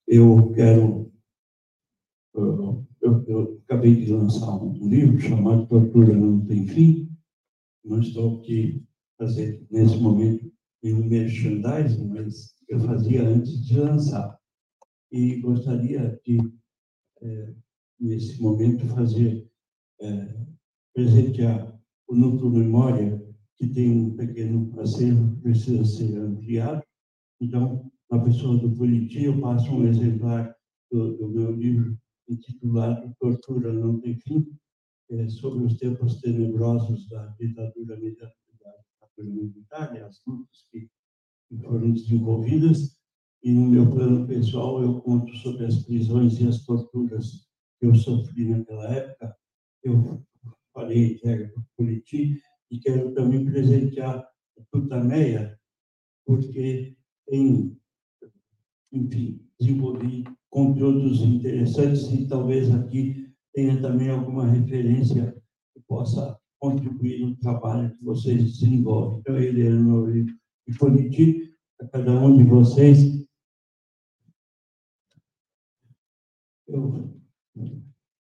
Eu 0.06 0.52
quero. 0.54 1.10
Eu, 3.00 3.24
eu, 3.26 3.60
acabei 3.64 3.96
de 3.96 4.12
lançar 4.12 4.62
um 4.62 4.88
livro 4.88 5.18
chamado 5.18 5.66
Tortura 5.66 6.14
Não 6.14 6.44
Tem 6.44 6.66
Fim. 6.66 7.10
Não 7.84 8.00
estou 8.00 8.40
aqui 8.40 8.84
fazer 9.18 9.66
nesse 9.70 9.96
momento 9.96 10.52
nenhum 10.82 11.06
merchandising, 11.06 12.08
mas 12.08 12.54
eu 12.68 12.80
fazia 12.80 13.26
antes 13.26 13.66
de 13.66 13.78
lançar. 13.78 14.38
E 15.10 15.40
gostaria 15.40 16.20
de, 16.24 16.38
é, 17.22 17.54
nesse 17.98 18.40
momento, 18.40 18.86
fazer, 18.88 19.48
é, 20.00 20.36
presentear 20.94 21.78
o 22.08 22.14
Núcleo 22.14 22.50
Memória, 22.50 23.20
que 23.56 23.66
tem 23.66 23.90
um 23.90 24.16
pequeno 24.16 24.78
acervo 24.80 25.34
que 25.36 25.42
precisa 25.42 25.84
ser 25.84 26.18
ampliado. 26.18 26.82
Então, 27.40 27.90
na 28.10 28.18
pessoa 28.22 28.58
do 28.58 28.74
Politi, 28.74 29.24
eu 29.24 29.40
passo 29.40 29.70
um 29.70 29.86
exemplar 29.86 30.54
do, 30.90 31.16
do 31.16 31.28
meu 31.28 31.52
livro 31.52 31.99
intitulado 32.30 33.14
Tortura 33.18 33.72
Não 33.72 34.00
Tem 34.00 34.16
Fim, 34.20 34.46
é, 35.10 35.28
sobre 35.28 35.64
os 35.64 35.76
tempos 35.76 36.20
tenebrosos 36.20 37.08
da 37.08 37.26
ditadura 37.38 37.96
militar, 37.96 38.32
e 39.94 39.98
as 39.98 40.20
lutas 40.26 40.66
que, 40.70 40.88
que 41.48 41.58
foram 41.62 41.90
desenvolvidas. 41.90 42.96
E 43.42 43.52
no 43.52 43.68
meu 43.68 43.90
plano 43.90 44.26
pessoal, 44.26 44.82
eu 44.82 45.00
conto 45.00 45.34
sobre 45.36 45.66
as 45.66 45.82
prisões 45.84 46.38
e 46.40 46.46
as 46.46 46.64
torturas 46.64 47.48
que 47.78 47.86
eu 47.86 47.94
sofri 47.94 48.48
naquela 48.48 48.86
época. 48.92 49.36
Eu 49.82 50.22
falei 50.72 51.18
que 51.18 51.28
era 51.28 51.52
Politi 51.76 52.40
e 52.70 52.78
quero 52.78 53.12
também 53.14 53.44
presentear 53.44 54.28
Tutameia, 54.70 55.58
porque 56.24 56.96
tem, 57.26 57.76
enfim, 58.92 59.44
desenvolvi 59.58 60.24
conteúdos 60.50 61.20
interessantes 61.20 62.10
e 62.12 62.26
talvez 62.26 62.70
aqui 62.74 63.32
tenha 63.54 63.80
também 63.80 64.10
alguma 64.10 64.46
referência 64.46 65.34
que 65.72 65.80
possa 65.86 66.38
contribuir 66.58 67.20
no 67.20 67.36
trabalho 67.36 67.96
que 67.96 68.04
vocês 68.04 68.58
desenvolvem. 68.58 69.20
Então, 69.20 69.38
Eleanor 69.38 70.14
e 70.16 70.74
Politi, 70.78 71.54
a 71.80 71.86
cada 71.88 72.12
um 72.20 72.36
de 72.36 72.44
vocês, 72.44 73.26
eu 76.68 77.10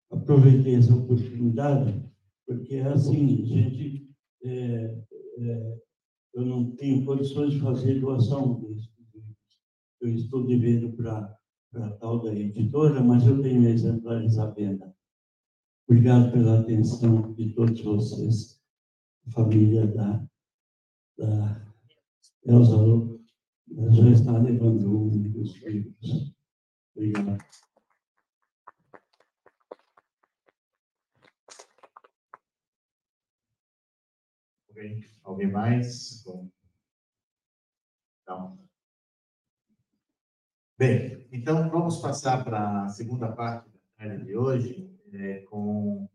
aproveitei 0.10 0.76
essa 0.76 0.96
oportunidade, 0.96 2.04
porque 2.48 2.76
é 2.76 2.88
assim, 2.88 3.46
gente, 3.46 4.10
é, 4.44 4.98
é, 5.38 5.78
eu 6.34 6.46
não 6.46 6.72
tenho 6.76 7.06
condições 7.06 7.54
de 7.54 7.60
fazer 7.60 8.00
doação. 8.00 8.66
Eu 10.02 10.16
estou 10.16 10.46
devendo 10.46 10.94
para 10.94 11.38
a 11.76 11.90
tal 11.92 12.22
da 12.22 12.34
editora, 12.34 13.02
mas 13.04 13.26
eu 13.26 13.42
tenho 13.42 13.68
exemplares 13.68 14.38
à 14.38 14.50
venda. 14.50 14.96
Obrigado 15.88 16.32
pela 16.32 16.60
atenção 16.60 17.34
de 17.34 17.54
todos 17.54 17.82
vocês, 17.82 18.62
família 19.34 19.88
da, 19.88 20.26
da 21.18 21.74
Elza 22.46 22.78
já 23.92 24.10
está 24.10 24.38
levando 24.38 24.90
um 24.90 25.32
dos 25.32 25.56
livros. 25.62 26.34
Obrigado. 26.96 27.38
Alguém 35.24 35.52
mais? 35.52 36.26
Então, 38.24 38.69
Bem, 40.80 41.28
então 41.30 41.70
vamos 41.70 41.98
passar 41.98 42.42
para 42.42 42.86
a 42.86 42.88
segunda 42.88 43.30
parte 43.34 43.68
da 43.70 43.80
tarde 43.98 44.24
de 44.24 44.38
hoje, 44.38 44.98
é, 45.12 45.40
com 45.42 46.08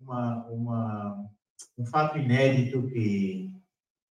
uma, 0.00 0.46
uma, 0.46 1.30
um 1.76 1.84
fato 1.84 2.16
inédito 2.16 2.88
que 2.88 3.52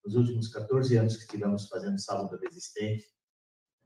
nos 0.06 0.14
últimos 0.14 0.50
14 0.50 0.96
anos 0.98 1.16
que 1.16 1.24
estivemos 1.24 1.68
fazendo 1.68 1.98
Sábado 1.98 2.38
Resistente, 2.44 3.08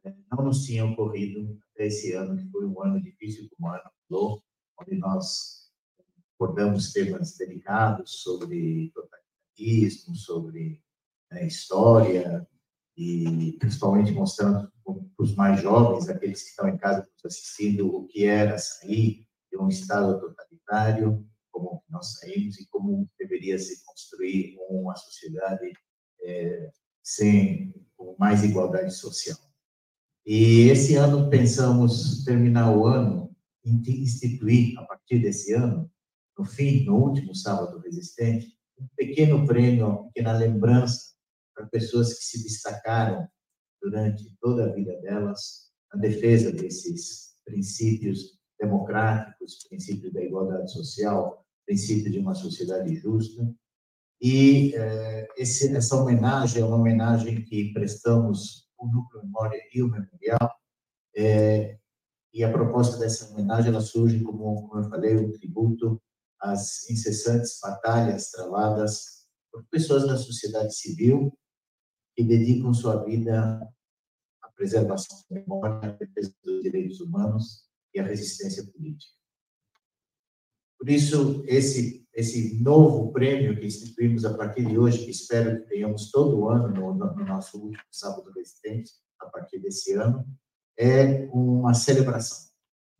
é, 0.03 0.13
não 0.29 0.43
nos 0.43 0.65
tinha 0.65 0.83
ocorrido 0.83 1.57
até 1.73 1.87
esse 1.87 2.11
ano, 2.11 2.35
que 2.35 2.51
foi 2.51 2.65
um 2.65 2.83
ano 2.83 3.01
difícil 3.01 3.49
como 3.51 3.71
o 3.71 3.73
ano 3.73 3.89
falou, 4.09 4.43
onde 4.81 4.97
nós 4.97 5.71
abordamos 6.37 6.91
temas 6.91 7.37
delicados 7.37 8.21
sobre 8.21 8.91
totalitarismo, 8.93 10.13
sobre 10.13 10.83
né, 11.31 11.47
história, 11.47 12.45
e 12.99 13.53
principalmente 13.57 14.11
mostrando 14.11 14.69
para 14.83 15.23
os 15.23 15.33
mais 15.33 15.61
jovens, 15.61 16.09
aqueles 16.09 16.43
que 16.43 16.49
estão 16.49 16.67
em 16.67 16.75
casa 16.75 17.07
assistindo, 17.23 17.87
o 17.95 18.05
que 18.05 18.25
era 18.25 18.57
sair 18.57 19.25
de 19.49 19.57
um 19.57 19.69
Estado 19.69 20.19
totalitário, 20.19 21.25
como 21.49 21.81
nós 21.89 22.19
saímos 22.19 22.59
e 22.59 22.67
como 22.67 23.09
deveria 23.17 23.57
se 23.57 23.85
construir 23.85 24.57
uma 24.69 24.97
sociedade 24.97 25.71
é, 26.23 26.71
sem 27.01 27.73
com 27.95 28.17
mais 28.19 28.43
igualdade 28.43 28.93
social. 28.93 29.37
E 30.25 30.67
esse 30.67 30.95
ano 30.95 31.29
pensamos 31.29 32.25
terminar 32.25 32.75
o 32.75 32.85
ano, 32.85 33.33
instituir 33.63 34.77
a 34.77 34.83
partir 34.83 35.19
desse 35.19 35.53
ano, 35.53 35.89
no 36.37 36.43
fim, 36.43 36.83
no 36.83 36.97
último 36.97 37.33
sábado 37.33 37.79
resistente, 37.79 38.57
um 38.77 38.87
pequeno 38.97 39.47
prêmio, 39.47 39.87
uma 39.87 40.03
pequena 40.07 40.33
lembrança 40.33 41.08
para 41.59 41.67
pessoas 41.67 42.13
que 42.13 42.23
se 42.23 42.41
destacaram 42.41 43.27
durante 43.81 44.33
toda 44.39 44.65
a 44.65 44.73
vida 44.73 44.95
delas 45.01 45.69
na 45.93 45.99
defesa 45.99 46.53
desses 46.53 47.33
princípios 47.43 48.39
democráticos, 48.57 49.67
princípio 49.67 50.11
da 50.13 50.23
igualdade 50.23 50.71
social, 50.71 51.45
princípio 51.65 52.11
de 52.11 52.19
uma 52.19 52.33
sociedade 52.33 52.95
justa. 52.95 53.53
E 54.21 54.73
eh, 54.73 55.27
esse, 55.37 55.75
essa 55.75 55.97
homenagem 55.97 56.61
é 56.61 56.65
uma 56.65 56.77
homenagem 56.77 57.43
que 57.43 57.73
prestamos 57.73 58.69
ao 58.77 58.87
Núcleo 58.87 59.23
Memória 59.23 59.59
e 59.73 59.81
o 59.81 59.89
Memorial. 59.89 60.55
Eh, 61.15 61.77
e 62.33 62.43
a 62.43 62.51
proposta 62.51 62.97
dessa 62.97 63.29
homenagem 63.33 63.71
ela 63.71 63.81
surge, 63.81 64.21
como, 64.21 64.67
como 64.67 64.81
eu 64.81 64.89
falei, 64.89 65.17
um 65.17 65.31
tributo 65.31 66.01
às 66.39 66.89
incessantes 66.89 67.59
batalhas 67.61 68.29
travadas 68.31 69.25
por 69.51 69.65
pessoas 69.69 70.05
da 70.05 70.15
sociedade 70.15 70.73
civil 70.75 71.33
que 72.19 72.23
dedicam 72.25 72.73
sua 72.73 73.01
vida 73.05 73.65
à 74.41 74.49
preservação 74.49 75.23
da 75.31 75.39
memória, 75.39 75.87
à 75.87 75.91
defesa 75.93 76.35
dos 76.43 76.61
direitos 76.61 76.99
humanos 76.99 77.63
e 77.95 77.99
à 78.01 78.03
resistência 78.03 78.61
política. 78.73 79.13
Por 80.77 80.89
isso, 80.89 81.41
esse, 81.47 82.05
esse 82.13 82.61
novo 82.61 83.13
prêmio 83.13 83.57
que 83.57 83.65
instituímos 83.65 84.25
a 84.25 84.33
partir 84.33 84.65
de 84.65 84.77
hoje, 84.77 85.05
que 85.05 85.11
espero 85.11 85.61
que 85.61 85.69
tenhamos 85.69 86.11
todo 86.11 86.49
ano, 86.49 86.67
no, 86.67 86.93
no 86.93 87.25
nosso 87.25 87.57
último 87.57 87.85
sábado 87.89 88.29
resistente, 88.35 88.91
a 89.21 89.27
partir 89.27 89.59
desse 89.59 89.93
ano, 89.93 90.27
é 90.77 91.25
uma 91.31 91.73
celebração. 91.73 92.49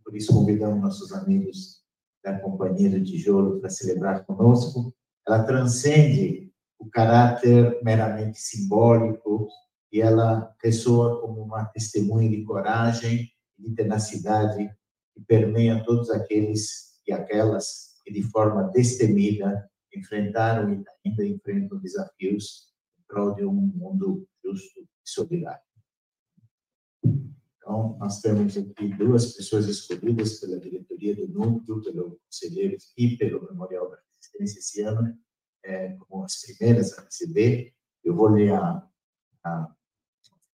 Por 0.01 0.15
isso, 0.15 0.33
convidamos 0.33 0.81
nossos 0.81 1.11
amigos 1.11 1.83
da 2.23 2.39
Companhia 2.39 2.89
do 2.89 3.03
Tijolo 3.03 3.59
para 3.59 3.69
celebrar 3.69 4.25
conosco. 4.25 4.95
Ela 5.27 5.43
transcende 5.43 6.48
o 6.79 6.89
caráter 6.89 7.79
meramente 7.83 8.39
simbólico 8.39 9.49
e 9.91 10.01
ela 10.01 10.55
ressoa 10.63 11.19
como 11.19 11.43
uma 11.43 11.65
testemunha 11.65 12.29
de 12.29 12.43
coragem 12.43 13.29
e 13.57 13.69
de 13.69 13.75
tenacidade 13.75 14.69
que 15.13 15.21
permeia 15.21 15.83
todos 15.83 16.09
aqueles 16.09 16.97
e 17.05 17.11
aquelas 17.11 17.99
que 18.03 18.13
de 18.13 18.23
forma 18.23 18.63
destemida 18.71 19.69
enfrentaram 19.93 20.71
e 20.71 20.83
ainda 21.05 21.25
enfrentam 21.25 21.79
desafios 21.79 22.69
em 22.97 23.03
prol 23.07 23.35
de 23.35 23.43
um 23.43 23.53
mundo 23.53 24.27
justo 24.43 24.79
e 24.81 24.87
solidário. 25.03 25.61
Então, 27.03 27.97
nós 27.99 28.21
temos 28.21 28.57
aqui 28.57 28.87
duas 28.95 29.33
pessoas 29.33 29.67
escolhidas 29.67 30.39
pela 30.39 30.59
diretoria 30.59 31.15
do 31.15 31.27
núcleo, 31.27 31.81
pelo 31.83 32.19
conselheiro 32.25 32.77
e 32.97 33.17
pelo 33.17 33.43
Memorial 33.45 33.89
da 33.89 33.97
Resistência 34.15 34.59
esse 34.59 34.81
ano, 34.81 35.15
é, 35.63 35.95
como 35.99 36.23
as 36.23 36.41
primeiras 36.41 36.97
a 36.97 37.03
receber. 37.03 37.73
Eu 38.03 38.15
vou 38.15 38.29
ler 38.29 38.53
a, 38.53 38.87
a 39.43 39.75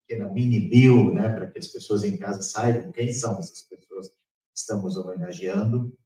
pequena 0.07 0.29
mini 0.31 0.59
bio, 0.69 1.13
né, 1.13 1.29
para 1.29 1.47
que 1.47 1.59
as 1.59 1.67
pessoas 1.67 2.03
em 2.03 2.17
casa 2.17 2.41
saibam 2.41 2.91
quem 2.91 3.11
são 3.11 3.39
essas 3.39 3.61
pessoas 3.63 4.09
que 4.09 4.15
estamos 4.55 4.97
homenageando. 4.97 5.97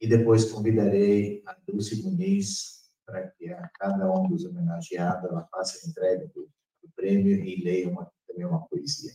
E 0.00 0.06
depois 0.06 0.50
convidarei 0.50 1.42
a 1.46 1.56
Dulce 1.66 2.02
Muniz 2.02 2.76
para 3.06 3.28
que 3.28 3.48
a 3.48 3.68
cada 3.78 4.12
um 4.12 4.28
dos 4.28 4.44
homenageados 4.44 5.30
ela 5.30 5.46
faça 5.50 5.78
a 5.78 5.88
entrega 5.88 6.26
do, 6.34 6.50
do 6.82 6.90
prêmio 6.94 7.42
e 7.44 7.62
leia 7.62 7.88
uma, 7.88 8.10
também 8.26 8.44
uma 8.44 8.66
poesia. 8.66 9.12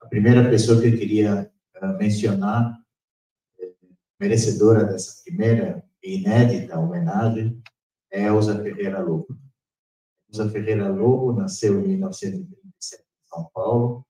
A 0.00 0.06
primeira 0.06 0.48
pessoa 0.48 0.80
que 0.80 0.86
eu 0.86 0.96
queria 0.96 1.50
uh, 1.82 1.96
mencionar, 1.98 2.80
é, 3.60 3.72
merecedora 4.20 4.84
dessa 4.84 5.22
primeira 5.24 5.84
inédita 6.02 6.78
homenagem, 6.78 7.60
Elza 8.10 8.62
Ferreira 8.62 9.00
Lobo. 9.00 9.38
Elza 10.28 10.50
Ferreira 10.50 10.88
Lobo 10.88 11.32
nasceu 11.32 11.80
em 11.80 11.88
1937 11.88 13.02
em 13.02 13.28
São 13.28 13.50
Paulo. 13.52 14.06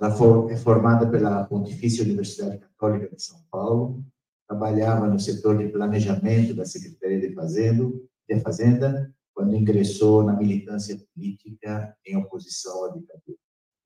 Ela 0.00 0.10
foi, 0.12 0.52
é 0.52 0.56
formada 0.56 1.10
pela 1.10 1.44
Pontifícia 1.44 2.04
Universidade 2.04 2.58
Católica 2.58 3.14
de 3.14 3.22
São 3.22 3.42
Paulo, 3.50 4.04
trabalhava 4.46 5.08
no 5.08 5.18
setor 5.18 5.58
de 5.58 5.68
planejamento 5.68 6.54
da 6.54 6.64
Secretaria 6.64 7.20
de 7.20 7.34
Fazenda, 7.34 7.90
de 8.28 8.40
Fazenda 8.40 9.12
quando 9.34 9.54
ingressou 9.54 10.24
na 10.24 10.34
militância 10.34 10.98
política 11.14 11.96
em 12.04 12.16
oposição 12.16 12.84
à 12.84 12.88
ditadura 12.92 13.38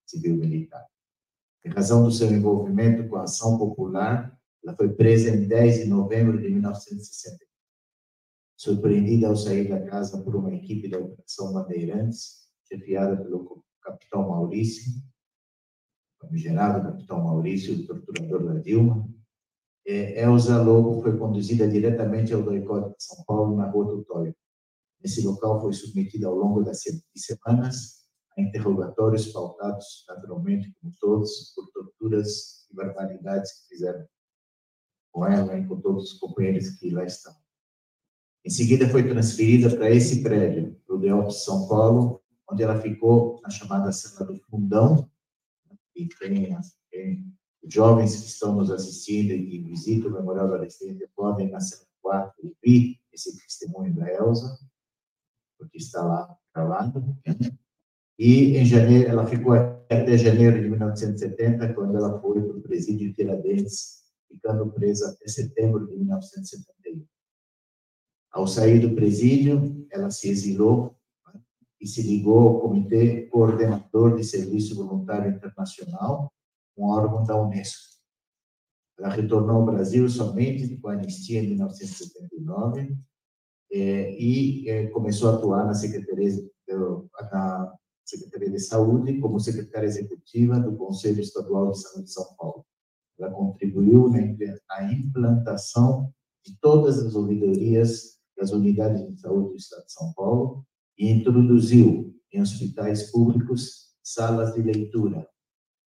civil-militar. 0.06 0.86
Em 1.64 1.70
razão 1.70 2.04
do 2.04 2.10
seu 2.10 2.30
envolvimento 2.30 3.08
com 3.08 3.16
a 3.16 3.24
ação 3.24 3.58
popular, 3.58 4.36
ela 4.64 4.74
foi 4.74 4.88
presa 4.92 5.30
em 5.30 5.46
10 5.46 5.84
de 5.84 5.84
novembro 5.86 6.40
de 6.40 6.48
1960. 6.48 7.51
Surpreendida 8.62 9.26
ao 9.26 9.34
sair 9.34 9.68
da 9.68 9.84
casa 9.86 10.22
por 10.22 10.36
uma 10.36 10.54
equipe 10.54 10.88
da 10.88 10.96
Operação 10.96 11.52
Bandeirantes, 11.52 12.46
chefiada 12.68 13.16
pelo 13.16 13.64
capitão 13.80 14.28
Maurício, 14.28 15.02
famigerado 16.20 16.80
capitão 16.80 17.24
Maurício, 17.24 17.74
o 17.74 17.84
torturador 17.84 18.54
da 18.54 18.60
Dilma, 18.60 19.04
é, 19.84 20.22
Elza 20.22 20.62
Lobo 20.62 21.02
foi 21.02 21.18
conduzida 21.18 21.66
diretamente 21.66 22.32
ao 22.32 22.44
doicode 22.44 22.90
de 22.90 23.02
São 23.02 23.24
Paulo, 23.24 23.56
na 23.56 23.68
Rua 23.68 23.96
do 23.96 24.04
Tóio. 24.04 24.32
Nesse 25.02 25.26
local 25.26 25.60
foi 25.60 25.72
submetida 25.72 26.28
ao 26.28 26.36
longo 26.36 26.62
das 26.62 26.84
semanas 27.16 28.06
a 28.38 28.42
interrogatórios 28.42 29.26
pautados, 29.32 30.04
naturalmente, 30.08 30.72
como 30.80 30.94
todos, 31.00 31.52
por 31.56 31.68
torturas 31.72 32.68
e 32.70 32.76
barbaridades 32.76 33.50
que 33.54 33.70
fizeram 33.70 34.06
com 35.10 35.26
ela 35.26 35.58
e 35.58 35.66
com 35.66 35.80
todos 35.80 36.12
os 36.12 36.18
companheiros 36.20 36.76
que 36.76 36.90
lá 36.90 37.02
estão. 37.04 37.41
Em 38.44 38.50
seguida, 38.50 38.88
foi 38.88 39.08
transferida 39.08 39.74
para 39.74 39.90
esse 39.90 40.22
prédio, 40.22 40.76
para 40.86 40.96
o 40.96 40.98
DEOP 40.98 41.30
São 41.32 41.68
Paulo, 41.68 42.20
onde 42.50 42.62
ela 42.62 42.80
ficou 42.80 43.40
na 43.42 43.50
chamada 43.50 43.92
Sala 43.92 44.32
do 44.32 44.38
Fundão, 44.50 45.08
e 45.94 46.08
tem, 46.08 46.58
tem 46.90 47.32
jovens 47.64 48.16
que 48.16 48.26
estão 48.26 48.54
nos 48.56 48.70
assistindo 48.70 49.32
e 49.32 49.46
que 49.46 49.58
visitam 49.58 50.10
o 50.10 50.14
Memorial 50.14 50.50
da 50.50 50.58
Resistência 50.58 51.08
podem, 51.14 51.50
na 51.50 51.60
cena 51.60 51.82
4, 52.00 52.32
ouvir 52.42 52.98
esse 53.12 53.38
testemunho 53.38 53.94
da 53.94 54.10
Elsa, 54.12 54.58
porque 55.58 55.78
está 55.78 56.02
lá 56.04 56.36
gravado. 56.54 57.16
E 58.18 58.56
em 58.56 58.64
janeiro, 58.64 59.08
ela 59.08 59.26
ficou 59.26 59.52
até 59.54 60.18
janeiro 60.18 60.60
de 60.60 60.68
1970, 60.68 61.74
quando 61.74 61.96
ela 61.96 62.20
foi 62.20 62.40
para 62.40 62.56
o 62.56 62.62
presídio 62.62 63.08
de 63.08 63.14
Tiradentes, 63.14 64.02
ficando 64.28 64.70
presa 64.72 65.10
até 65.10 65.28
setembro 65.28 65.86
de 65.86 65.96
1971. 65.96 66.81
Ao 68.32 68.46
sair 68.46 68.80
do 68.80 68.94
presídio, 68.94 69.86
ela 69.90 70.10
se 70.10 70.30
exilou 70.30 70.96
né, 71.26 71.40
e 71.78 71.86
se 71.86 72.02
ligou 72.02 72.48
ao 72.48 72.60
Comitê 72.60 73.26
Coordenador 73.26 74.16
de 74.16 74.24
Serviço 74.24 74.74
Voluntário 74.74 75.30
Internacional, 75.30 76.32
um 76.76 76.86
órgão 76.86 77.24
da 77.24 77.40
Unesco. 77.40 77.92
Ela 78.98 79.10
retornou 79.10 79.56
ao 79.56 79.66
Brasil 79.66 80.08
somente 80.08 80.76
com 80.78 80.88
a 80.88 80.94
anistia 80.94 81.42
em 81.42 81.48
1979 81.48 82.96
é, 83.70 84.12
e 84.18 84.68
é, 84.68 84.86
começou 84.88 85.30
a 85.30 85.34
atuar 85.34 85.66
na 85.66 85.74
Secretaria 85.74 86.30
na 87.30 87.74
Secretaria 88.04 88.50
de 88.50 88.60
Saúde 88.60 89.18
como 89.20 89.40
secretária 89.40 89.86
executiva 89.86 90.58
do 90.58 90.76
Conselho 90.76 91.20
Estadual 91.20 91.70
de 91.70 91.80
Saúde 91.80 92.04
de 92.04 92.12
São 92.12 92.34
Paulo. 92.36 92.64
Ela 93.18 93.30
contribuiu 93.30 94.08
na 94.08 94.92
implantação 94.92 96.12
de 96.44 96.58
todas 96.60 96.98
as 96.98 97.14
ouvidorias 97.14 98.18
das 98.42 98.50
unidades 98.50 99.06
de 99.06 99.20
saúde 99.20 99.50
do 99.50 99.56
Estado 99.56 99.86
de 99.86 99.92
São 99.92 100.12
Paulo 100.14 100.66
e 100.98 101.08
introduziu 101.08 102.12
em 102.32 102.42
hospitais 102.42 103.08
públicos 103.12 103.94
salas 104.02 104.52
de 104.54 104.62
leitura, 104.62 105.28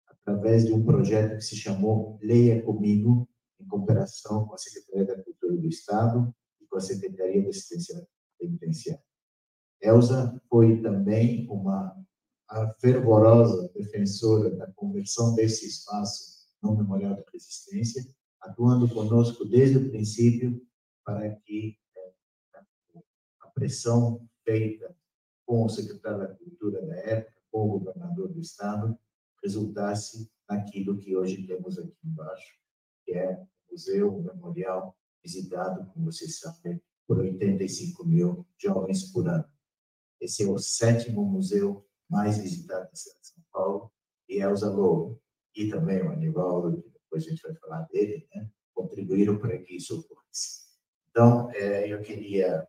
através 0.06 0.64
de 0.64 0.72
um 0.72 0.82
projeto 0.82 1.36
que 1.36 1.44
se 1.44 1.56
chamou 1.56 2.18
Leia 2.22 2.62
Comigo, 2.62 3.28
em 3.60 3.66
cooperação 3.66 4.46
com 4.46 4.54
a 4.54 4.58
Secretaria 4.58 5.04
da 5.04 5.22
Cultura 5.22 5.58
do 5.58 5.68
Estado 5.68 6.34
e 6.58 6.66
com 6.66 6.78
a 6.78 6.80
Secretaria 6.80 7.42
de 7.42 7.48
Assistência 7.48 8.08
Penitenciária. 8.38 9.04
Elsa 9.82 10.40
foi 10.48 10.80
também 10.80 11.46
uma 11.50 11.94
fervorosa 12.80 13.70
defensora 13.74 14.56
da 14.56 14.72
conversão 14.72 15.34
desse 15.34 15.66
espaço 15.66 16.48
no 16.62 16.74
Memorial 16.74 17.14
da 17.14 17.24
Resistência, 17.30 18.02
atuando 18.40 18.88
conosco 18.88 19.44
desde 19.44 19.76
o 19.76 19.90
princípio 19.90 20.58
para 21.04 21.30
que 21.44 21.76
pressão 23.58 24.24
feita 24.44 24.96
com 25.44 25.64
o 25.64 25.68
secretário 25.68 26.18
da 26.18 26.34
Cultura 26.34 26.80
da 26.86 26.96
época, 26.96 27.40
com 27.50 27.66
o 27.66 27.78
governador 27.80 28.28
do 28.28 28.40
Estado, 28.40 28.96
resultasse 29.42 30.30
naquilo 30.48 30.98
que 30.98 31.16
hoje 31.16 31.46
temos 31.46 31.78
aqui 31.78 31.96
embaixo, 32.04 32.54
que 33.04 33.12
é 33.12 33.34
o 33.68 33.72
museu, 33.72 34.16
o 34.16 34.22
memorial, 34.22 34.96
visitado, 35.22 35.90
como 35.92 36.06
vocês 36.06 36.38
sabem, 36.38 36.80
por 37.06 37.18
85 37.18 38.06
mil 38.06 38.46
jovens 38.56 39.10
por 39.10 39.28
ano. 39.28 39.44
Esse 40.20 40.44
é 40.44 40.48
o 40.48 40.58
sétimo 40.58 41.24
museu 41.24 41.84
mais 42.08 42.38
visitado 42.38 42.88
da 42.88 42.94
cidade 42.94 43.20
de 43.20 43.26
São 43.28 43.42
Paulo, 43.52 43.92
e 44.28 44.40
Elza 44.40 44.70
Lobo, 44.70 45.20
e 45.54 45.68
também 45.68 46.02
o 46.02 46.12
Anivaldo, 46.12 46.82
que 46.82 46.90
depois 46.90 47.26
a 47.26 47.30
gente 47.30 47.42
vai 47.42 47.54
falar 47.54 47.82
dele, 47.90 48.28
né, 48.34 48.48
contribuíram 48.74 49.38
para 49.38 49.58
que 49.58 49.76
isso 49.76 49.98
ocorresse. 49.98 50.68
Então, 51.10 51.50
é, 51.52 51.92
eu 51.92 52.00
queria 52.02 52.68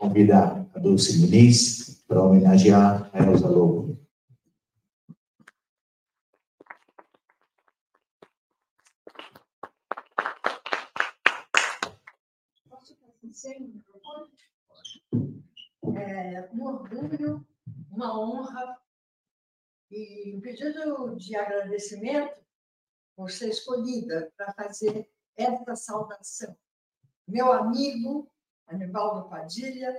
convidar 0.00 0.66
a 0.74 0.78
Dulce 0.78 1.18
Muniz 1.18 2.02
para 2.08 2.22
homenagear 2.22 3.10
a 3.12 3.18
Elza 3.22 3.48
Lobo. 3.48 3.98
É 15.96 16.48
um 16.52 16.64
orgulho, 16.64 17.46
uma 17.90 18.18
honra 18.18 18.78
e 19.90 20.34
um 20.36 20.40
pedido 20.40 21.16
de 21.16 21.36
agradecimento 21.36 22.40
por 23.14 23.30
ser 23.30 23.50
escolhida 23.50 24.32
para 24.36 24.52
fazer 24.54 25.08
esta 25.36 25.76
saudação. 25.76 26.56
Meu 27.30 27.52
amigo 27.52 28.28
Anivaldo 28.66 29.28
Padilha, 29.28 29.94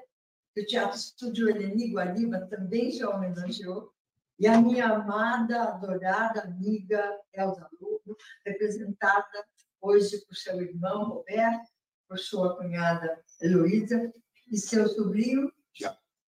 que 0.54 0.62
o 0.62 0.66
Teatro 0.66 0.98
Estúdio 0.98 1.50
Eleni 1.50 1.94
Guariba 1.94 2.46
também 2.48 2.92
já 2.92 3.10
homenageou, 3.10 3.94
e 4.38 4.48
a 4.48 4.60
minha 4.60 4.88
amada, 4.88 5.64
adorada 5.64 6.42
amiga 6.42 7.18
Elza 7.34 7.70
Lugo, 7.80 8.18
representada 8.46 9.46
hoje 9.80 10.26
por 10.26 10.36
seu 10.36 10.62
irmão 10.62 11.06
Roberto, 11.06 11.70
por 12.10 12.20
sua 12.20 12.58
cunhada 12.58 13.24
Heloísa 13.42 14.14
e 14.52 14.58
seu 14.58 14.90
sobrinho 14.90 15.50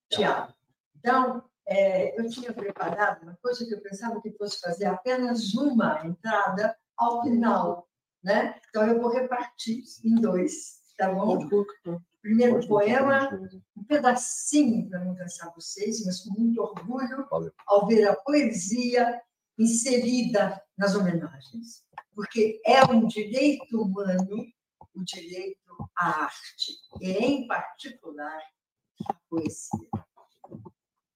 Tiago. 0.10 0.54
Então, 0.96 1.44
é, 1.68 2.18
eu 2.18 2.30
tinha 2.30 2.54
preparado 2.54 3.24
uma 3.24 3.36
coisa 3.42 3.66
que 3.66 3.74
eu 3.74 3.82
pensava 3.82 4.22
que 4.22 4.32
fosse 4.32 4.62
fazer 4.62 4.86
apenas 4.86 5.54
uma 5.54 6.06
entrada 6.06 6.78
ao 6.96 7.24
final, 7.24 7.90
né? 8.24 8.58
Então, 8.70 8.88
eu 8.88 9.02
vou 9.02 9.12
repartir 9.12 9.84
em 10.06 10.16
dois, 10.16 10.83
tá 11.08 11.14
bom? 11.14 11.48
Primeiro 12.22 12.66
poema, 12.68 13.30
um 13.76 13.84
pedacinho 13.84 14.90
para 14.90 15.04
não 15.04 15.16
cansar 15.16 15.54
vocês, 15.54 16.06
mas 16.06 16.22
com 16.22 16.34
muito 16.40 16.62
orgulho 16.62 17.28
ao 17.68 17.86
ver 17.86 18.08
a 18.08 18.16
poesia 18.16 19.22
inserida 19.58 20.62
nas 20.78 20.96
homenagens, 20.96 21.84
porque 22.16 22.62
é 22.66 22.84
um 22.86 23.06
direito 23.08 23.82
humano 23.82 24.46
o 24.96 25.04
direito 25.04 25.90
à 25.98 26.24
arte, 26.26 26.72
e 27.02 27.12
em 27.12 27.48
particular 27.48 28.42
a 29.10 29.14
poesia. 29.30 29.90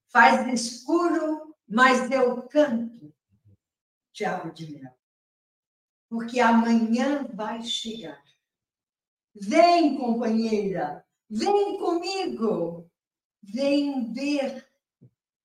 Faz 0.09 0.47
escuro, 0.47 1.55
mas 1.67 2.09
eu 2.09 2.41
canto, 2.47 3.13
Tiago 4.11 4.51
de 4.51 4.71
Mel, 4.71 4.97
porque 6.09 6.39
amanhã 6.39 7.27
vai 7.33 7.61
chegar. 7.61 8.26
Vem, 9.41 9.97
companheira, 9.97 11.05
vem 11.29 11.77
comigo, 11.77 12.89
vem 13.43 14.11
ver 14.13 14.67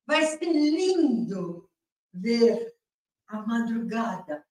Vai 0.06 0.26
ser 0.26 0.52
lindo 0.52 1.68
ver 2.12 2.74
a 3.26 3.40
madrugada 3.46 4.44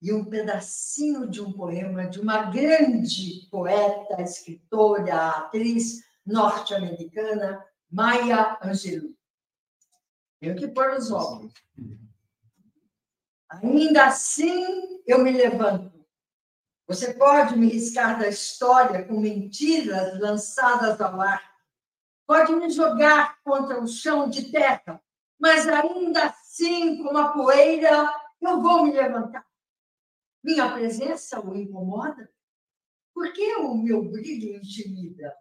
e 0.00 0.12
um 0.12 0.24
pedacinho 0.24 1.28
de 1.28 1.40
um 1.40 1.52
poema 1.52 2.08
de 2.08 2.20
uma 2.20 2.50
grande 2.50 3.48
poeta, 3.50 4.20
escritora, 4.20 5.30
atriz 5.30 6.04
norte-americana, 6.26 7.64
Maya 7.90 8.58
Angelou. 8.62 9.14
Tenho 10.40 10.56
que 10.56 10.68
pôr 10.68 10.92
os 10.94 11.10
olhos. 11.10 11.52
Ainda 13.48 14.06
assim, 14.06 15.00
eu 15.06 15.22
me 15.22 15.30
levanto. 15.30 16.01
Você 16.92 17.14
pode 17.14 17.58
me 17.58 17.68
riscar 17.68 18.18
da 18.18 18.28
história 18.28 19.02
com 19.02 19.18
mentiras 19.18 20.20
lançadas 20.20 21.00
ao 21.00 21.18
ar. 21.22 21.42
Pode 22.26 22.54
me 22.54 22.68
jogar 22.68 23.40
contra 23.42 23.82
o 23.82 23.86
chão 23.86 24.28
de 24.28 24.52
terra, 24.52 25.02
mas 25.40 25.66
ainda 25.66 26.26
assim, 26.26 27.02
com 27.02 27.16
a 27.16 27.32
poeira, 27.32 28.12
eu 28.42 28.60
vou 28.60 28.84
me 28.84 28.92
levantar. 28.92 29.42
Minha 30.44 30.70
presença 30.70 31.40
o 31.40 31.56
incomoda? 31.56 32.30
Por 33.14 33.32
que 33.32 33.56
o 33.56 33.74
meu 33.74 34.04
brilho 34.10 34.56
intimida? 34.56 35.34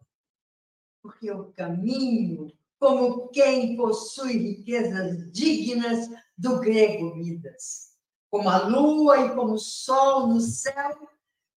Porque 1.03 1.29
eu 1.29 1.51
caminho 1.51 2.49
como 2.79 3.27
quem 3.27 3.75
possui 3.75 4.37
riquezas 4.37 5.29
dignas 5.33 6.07
do 6.37 6.61
grego 6.61 7.13
Midas, 7.13 7.91
como 8.29 8.47
a 8.47 8.65
lua 8.65 9.25
e 9.25 9.35
como 9.35 9.55
o 9.55 9.59
sol 9.59 10.27
no 10.27 10.39
céu, 10.39 11.11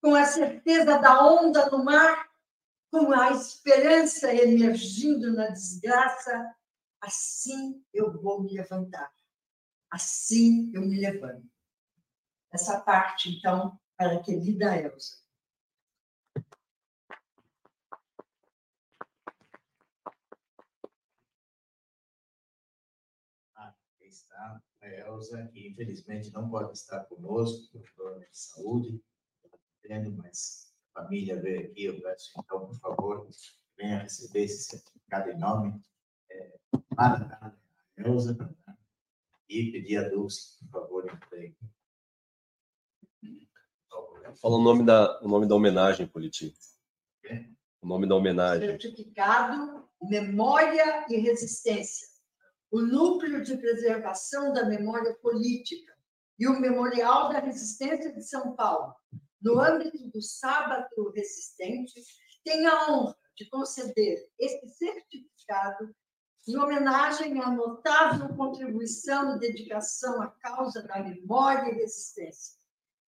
com 0.05 0.15
a 0.15 0.27
certeza 0.27 0.99
da 0.99 1.27
onda 1.27 1.71
no 1.71 1.83
mar, 1.83 2.31
com 2.91 3.11
a 3.11 3.31
esperança 3.31 4.31
emergindo 4.35 5.33
na 5.33 5.49
desgraça, 5.49 6.55
assim 7.01 7.83
eu 7.91 8.13
vou 8.21 8.43
me 8.43 8.53
levantar. 8.53 9.11
Assim 9.91 10.71
eu 10.75 10.83
me 10.83 11.01
levanto 11.01 11.49
essa 12.53 12.81
parte, 12.81 13.31
então, 13.31 13.81
para 13.97 14.17
a 14.19 14.23
querida 14.23 14.77
Elsa. 14.77 15.25
Ah, 23.57 23.75
está 24.03 24.63
a 24.83 24.87
Elsa, 24.87 25.49
que 25.49 25.67
infelizmente 25.67 26.31
não 26.31 26.51
pode 26.51 26.73
estar 26.73 27.05
conosco 27.07 27.73
por 27.73 27.91
problema 27.95 28.21
de 28.31 28.39
saúde, 28.39 29.03
entendo, 29.85 30.13
mas 30.17 30.73
a 30.95 31.03
família 31.03 31.41
veio 31.41 31.67
aqui, 31.67 31.85
eu 31.85 32.01
peço 32.01 32.33
então, 32.39 32.67
por 32.67 32.79
favor, 32.79 33.29
venha 33.77 33.99
receber 33.99 34.45
esse 34.45 34.65
certificado 34.65 35.31
em 35.31 35.39
nome 35.39 35.81
é, 36.31 36.59
para 36.97 37.39
a 37.41 37.53
Elsa 37.99 38.37
e 39.49 39.73
pedir 39.73 39.99
a 39.99 40.09
Dulce, 40.09 40.59
por 40.61 40.81
favor, 40.81 41.13
entregue. 41.13 41.57
Fala 44.41 44.57
o 44.57 44.63
nome 44.63 44.85
da, 44.85 45.21
o 45.23 45.29
nome 45.29 45.47
da 45.47 45.55
homenagem, 45.55 46.07
Politi. 46.07 46.55
O 47.81 47.87
nome 47.87 48.09
da 48.09 48.17
homenagem. 48.17 48.67
Certificado 48.67 49.89
Memória 50.03 51.07
e 51.09 51.17
Resistência. 51.17 52.09
O 52.71 52.81
Núcleo 52.81 53.43
de 53.45 53.57
Preservação 53.57 54.53
da 54.53 54.65
Memória 54.65 55.15
Política 55.15 55.95
e 56.39 56.49
o 56.49 56.59
Memorial 56.59 57.29
da 57.29 57.39
Resistência 57.39 58.13
de 58.13 58.23
São 58.23 58.57
Paulo, 58.57 58.95
no 59.45 59.61
âmbito 59.61 60.09
do 60.09 60.23
Sábado 60.23 61.13
Resistente, 61.15 62.03
tem 62.43 62.67
a 62.67 62.91
honra 62.91 63.17
de 63.37 63.49
conceder 63.51 64.27
esse 64.39 64.67
certificado 64.71 65.95
em 66.49 66.57
homenagem 66.57 67.41
à 67.43 67.51
notável 67.51 68.35
contribuição 68.37 69.37
e 69.37 69.39
dedicação 69.39 70.23
à 70.23 70.29
causa 70.29 70.83
da 70.83 71.03
memória 71.03 71.71
e 71.71 71.75
resistência. 71.75 72.55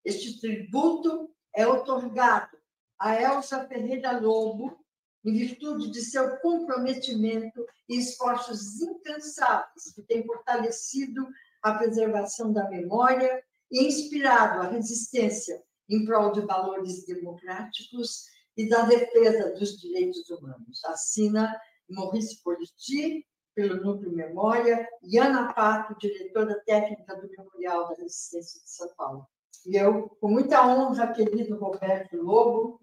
Este 0.05 0.39
tributo 0.39 1.34
é 1.55 1.66
otorgado 1.66 2.57
a 2.99 3.14
Elsa 3.20 3.66
Ferreira 3.66 4.18
Lobo, 4.18 4.78
em 5.24 5.34
virtude 5.34 5.91
de 5.91 6.03
seu 6.03 6.39
comprometimento 6.39 7.66
e 7.89 7.97
esforços 7.97 8.80
incansáveis 8.80 9.93
que 9.95 10.03
têm 10.03 10.24
fortalecido 10.24 11.26
a 11.62 11.74
preservação 11.74 12.53
da 12.53 12.68
memória 12.68 13.43
e 13.70 13.87
inspirado 13.87 14.61
a 14.61 14.70
resistência 14.70 15.65
em 15.89 16.05
prol 16.05 16.32
de 16.32 16.41
valores 16.41 17.05
democráticos 17.07 18.26
e 18.57 18.68
da 18.68 18.82
defesa 18.82 19.53
dos 19.55 19.76
direitos 19.80 20.28
humanos. 20.30 20.84
Assina 20.87 21.55
Maurice 21.89 22.43
Politi, 22.43 23.26
pelo 23.55 23.82
Núcleo 23.82 24.12
Memória, 24.12 24.89
e 25.03 25.18
Ana 25.18 25.53
Pato, 25.53 25.97
diretora 25.99 26.61
técnica 26.66 27.16
do 27.16 27.28
Memorial 27.30 27.89
da 27.89 27.95
Resistência 27.95 28.61
de 28.61 28.70
São 28.70 28.89
Paulo. 28.97 29.26
E 29.66 29.76
eu, 29.76 30.09
com 30.20 30.28
muita 30.28 30.66
honra, 30.66 31.12
querido 31.12 31.59
Roberto 31.59 32.16
Lobo, 32.16 32.80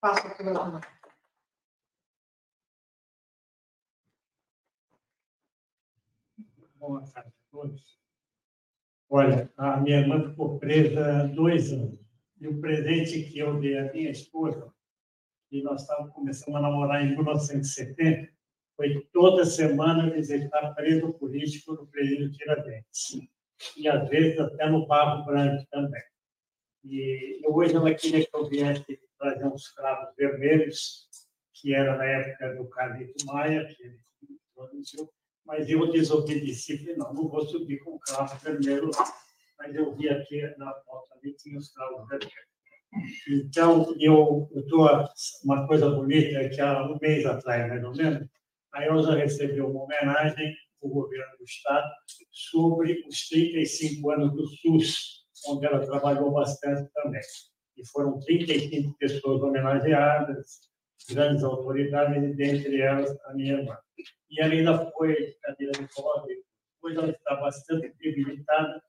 passo 0.00 0.26
a 0.26 0.34
palavra. 0.34 0.80
Boa 6.76 7.02
tarde 7.12 7.30
a 7.30 7.50
todos. 7.50 8.03
Olha, 9.16 9.48
a 9.56 9.76
minha 9.76 10.00
irmã 10.00 10.28
ficou 10.28 10.58
presa 10.58 11.28
dois 11.28 11.72
anos. 11.72 12.00
E 12.40 12.48
o 12.48 12.60
presente 12.60 13.22
que 13.22 13.38
eu 13.38 13.60
dei 13.60 13.78
à 13.78 13.92
minha 13.92 14.10
esposa, 14.10 14.74
e 15.52 15.62
nós 15.62 15.82
estávamos 15.82 16.12
começando 16.12 16.56
a 16.56 16.60
namorar 16.60 17.00
em 17.00 17.14
1970, 17.14 18.28
foi 18.76 19.08
toda 19.12 19.44
semana 19.44 20.10
visitar 20.10 20.74
preso 20.74 21.12
político 21.12 21.74
no 21.74 21.86
presídio 21.86 22.32
Tiradentes 22.32 23.20
e 23.76 23.86
às 23.86 24.08
vezes 24.08 24.36
até 24.40 24.68
no 24.68 24.84
Barro 24.84 25.24
Branco 25.24 25.64
também. 25.70 26.02
E 26.82 27.40
hoje 27.46 27.76
ela 27.76 27.94
queria 27.94 28.26
que 28.26 28.36
eu 28.36 28.48
viesse 28.48 28.98
trazer 29.16 29.46
uns 29.46 29.68
cravos 29.68 30.12
vermelhos, 30.16 31.08
que 31.52 31.72
era 31.72 31.96
na 31.96 32.04
época 32.04 32.52
do 32.56 32.68
Carlito 32.68 33.24
Maia, 33.26 33.64
que 33.64 33.80
ele 33.80 34.00
produziu, 34.52 35.08
mas 35.44 35.68
eu 35.68 35.90
desobedeci, 35.90 36.78
falei, 36.78 36.96
não, 36.96 37.12
não 37.12 37.28
vou 37.28 37.46
subir 37.46 37.78
com 37.84 37.98
cravo 37.98 38.36
vermelho 38.38 38.90
lá. 38.94 39.04
Mas 39.58 39.74
eu 39.74 39.94
vi 39.94 40.08
aqui 40.08 40.42
na 40.58 40.72
porta 40.72 41.14
ali, 41.14 41.34
tinha 41.34 41.58
os 41.58 41.72
cravos 41.72 42.08
vermelhos. 42.08 42.54
Então, 43.28 43.94
eu 43.98 44.48
estou. 44.54 44.88
Uma 45.44 45.66
coisa 45.66 45.90
bonita 45.90 46.38
é 46.38 46.48
que 46.48 46.60
há 46.60 46.84
um 46.84 46.98
mês 47.00 47.26
atrás, 47.26 47.68
mais 47.68 47.84
ou 47.84 47.94
menos, 47.94 48.28
a 48.72 48.84
Elza 48.84 49.14
recebeu 49.14 49.68
uma 49.70 49.84
homenagem 49.84 50.54
o 50.84 50.88
governo 50.88 51.36
do 51.38 51.44
Estado 51.44 51.90
sobre 52.30 53.04
os 53.08 53.28
35 53.28 54.10
anos 54.10 54.32
do 54.32 54.46
SUS, 54.46 55.24
onde 55.48 55.66
ela 55.66 55.84
trabalhou 55.84 56.30
bastante 56.30 56.90
também. 56.92 57.22
E 57.76 57.86
foram 57.88 58.18
35 58.20 58.96
pessoas 58.98 59.42
homenageadas, 59.42 60.60
grandes 61.08 61.42
autoridades, 61.42 62.22
e 62.22 62.34
dentre 62.34 62.80
elas 62.80 63.16
a 63.24 63.34
minha 63.34 63.54
irmã. 63.54 63.76
E 64.34 64.40
ela 64.40 64.52
ainda 64.52 64.90
foi 64.92 65.36
cadeira 65.42 65.72
de 65.72 65.86
roda, 65.96 66.26
depois 66.74 66.96
ela 66.96 67.10
está 67.10 67.36
bastante 67.36 67.94
debilitada, 68.00 68.82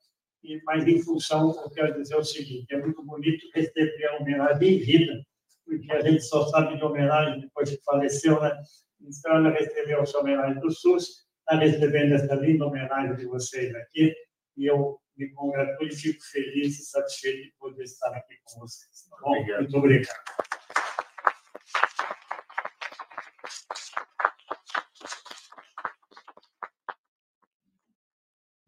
mas 0.64 0.86
em 0.86 1.00
função, 1.02 1.54
eu 1.62 1.70
quero 1.70 2.00
dizer 2.00 2.16
o 2.16 2.24
seguinte, 2.24 2.66
é 2.74 2.80
muito 2.80 3.02
bonito 3.04 3.48
receber 3.54 4.06
a 4.06 4.16
homenagem 4.16 4.74
em 4.74 4.78
vida, 4.78 5.24
porque 5.64 5.92
a 5.92 6.00
gente 6.00 6.22
só 6.22 6.46
sabe 6.48 6.76
de 6.76 6.84
homenagem 6.84 7.40
depois 7.40 7.70
que 7.70 7.82
faleceu, 7.84 8.40
né? 8.40 8.56
Então, 9.00 9.36
ela 9.36 9.50
recebeu 9.50 10.00
a 10.00 10.06
sua 10.06 10.20
homenagem 10.20 10.60
do 10.60 10.70
SUS, 10.70 11.26
está 11.40 11.56
recebendo 11.58 12.14
essa 12.14 12.34
linda 12.34 12.66
homenagem 12.66 13.16
de 13.16 13.26
vocês 13.26 13.74
aqui 13.74 14.14
e 14.56 14.66
eu 14.66 14.98
me 15.16 15.30
congratulo 15.30 15.88
e 15.88 15.94
fico 15.94 16.22
feliz 16.24 16.78
e 16.78 16.84
satisfeito 16.84 17.42
de 17.44 17.54
poder 17.58 17.84
estar 17.84 18.10
aqui 18.10 18.34
com 18.44 18.60
vocês. 18.60 19.08
Tá 19.08 19.16
bom? 19.20 19.30
Obrigado. 19.30 19.62
Muito 19.62 19.76
obrigado. 19.78 20.16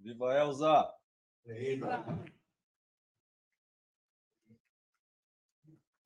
Viva 0.08 0.34
Elza! 0.38 0.94
Viva! 1.44 2.02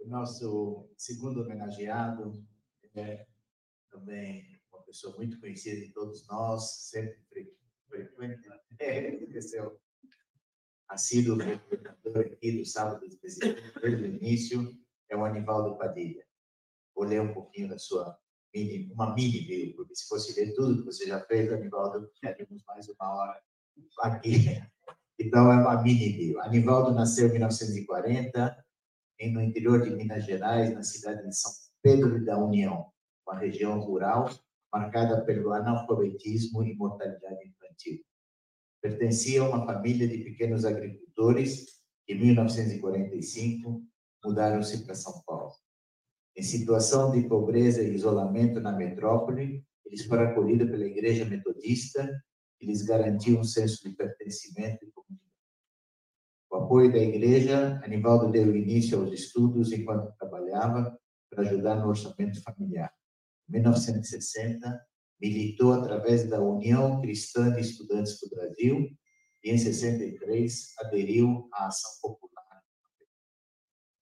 O 0.00 0.08
nosso 0.08 0.90
segundo 0.96 1.42
homenageado 1.42 2.44
é 2.96 3.24
também 3.88 4.60
pessoa 4.86 5.16
muito 5.16 5.38
conhecida 5.38 5.80
de 5.80 5.92
todos 5.92 6.26
nós, 6.26 6.88
sempre 6.90 7.16
frequente, 7.88 8.42
é, 8.80 9.20
assíduo 10.88 11.38
frequentador 11.38 12.26
aqui 12.26 12.58
do 12.58 12.66
Sábado 12.66 13.08
do 13.08 13.16
Presidente, 13.18 13.62
desde 13.80 14.02
o 14.02 14.06
início, 14.16 14.76
é 15.08 15.16
o 15.16 15.24
Anivaldo 15.24 15.78
Padilha. 15.78 16.26
Vou 16.92 17.04
ler 17.04 17.20
um 17.20 17.32
pouquinho 17.32 17.68
da 17.68 17.78
sua 17.78 18.18
mini, 18.52 18.92
uma 18.92 19.14
mini 19.14 19.46
bio, 19.46 19.76
porque 19.76 19.94
se 19.94 20.08
fosse 20.08 20.38
ler 20.38 20.52
tudo 20.54 20.78
que 20.78 20.86
você 20.86 21.06
já 21.06 21.24
fez, 21.24 21.52
Anivaldo, 21.52 22.10
teríamos 22.20 22.64
mais 22.64 22.88
uma 22.88 23.14
hora 23.14 23.51
aqui. 24.00 24.62
Então, 25.18 25.52
é 25.52 25.56
uma 25.56 25.82
mini 25.82 26.12
bio. 26.12 26.40
Anivaldo 26.40 26.92
nasceu 26.92 27.28
em 27.28 27.32
1940, 27.32 28.64
no 29.30 29.40
interior 29.40 29.82
de 29.82 29.90
Minas 29.90 30.24
Gerais, 30.24 30.74
na 30.74 30.82
cidade 30.82 31.24
de 31.26 31.36
São 31.36 31.52
Pedro 31.80 32.24
da 32.24 32.36
União, 32.38 32.86
uma 33.26 33.38
região 33.38 33.78
rural 33.80 34.28
marcada 34.72 35.22
pelo 35.24 35.52
analfabetismo 35.52 36.64
e 36.64 36.74
mortalidade 36.74 37.46
infantil. 37.46 38.00
Pertencia 38.80 39.42
a 39.42 39.48
uma 39.48 39.66
família 39.66 40.08
de 40.08 40.18
pequenos 40.18 40.64
agricultores 40.64 41.66
que, 42.06 42.14
em 42.14 42.18
1945, 42.18 43.84
mudaram-se 44.24 44.84
para 44.84 44.94
São 44.94 45.22
Paulo. 45.26 45.52
Em 46.34 46.42
situação 46.42 47.12
de 47.12 47.28
pobreza 47.28 47.82
e 47.82 47.94
isolamento 47.94 48.60
na 48.60 48.72
metrópole, 48.72 49.64
eles 49.84 50.06
foram 50.06 50.22
acolhidos 50.24 50.70
pela 50.70 50.86
Igreja 50.86 51.26
Metodista, 51.26 52.10
que 52.62 52.66
lhes 52.66 52.82
garantiu 52.82 53.40
um 53.40 53.42
senso 53.42 53.82
de 53.82 53.90
pertencimento 53.90 54.84
e 54.84 54.90
comunidade. 54.92 55.32
Com 56.48 56.58
o 56.58 56.62
apoio 56.62 56.92
da 56.92 56.98
igreja, 56.98 57.80
Anivaldo 57.84 58.30
deu 58.30 58.56
início 58.56 59.00
aos 59.00 59.12
estudos 59.12 59.72
enquanto 59.72 60.14
trabalhava 60.16 60.96
para 61.28 61.42
ajudar 61.42 61.74
no 61.74 61.88
orçamento 61.88 62.40
familiar. 62.40 62.94
Em 63.48 63.54
1960, 63.54 64.80
militou 65.20 65.72
através 65.72 66.30
da 66.30 66.40
União 66.40 67.00
Cristã 67.00 67.52
de 67.52 67.62
Estudantes 67.62 68.20
do 68.20 68.30
Brasil 68.30 68.88
e, 69.42 69.50
em 69.50 69.58
63, 69.58 70.74
aderiu 70.78 71.48
à 71.52 71.66
Ação 71.66 71.90
Popular. 72.00 72.62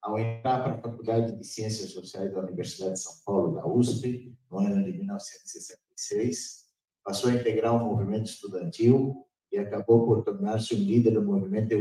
Ao 0.02 0.18
entrar 0.18 0.62
para 0.62 0.74
a 0.74 0.82
Faculdade 0.82 1.34
de 1.38 1.46
Ciências 1.46 1.92
Sociais 1.92 2.30
da 2.34 2.40
Universidade 2.40 2.92
de 2.92 3.00
São 3.00 3.14
Paulo, 3.24 3.54
da 3.54 3.66
USP, 3.66 4.36
no 4.50 4.58
ano 4.58 4.84
de 4.84 4.92
1966, 4.92 6.59
passou 7.04 7.30
a 7.30 7.34
integrar 7.34 7.74
o 7.74 7.84
movimento 7.84 8.26
estudantil 8.26 9.26
e 9.52 9.58
acabou 9.58 10.06
por 10.06 10.22
tornar-se 10.22 10.74
um 10.74 10.78
líder 10.78 11.12
do 11.12 11.22
movimento 11.22 11.72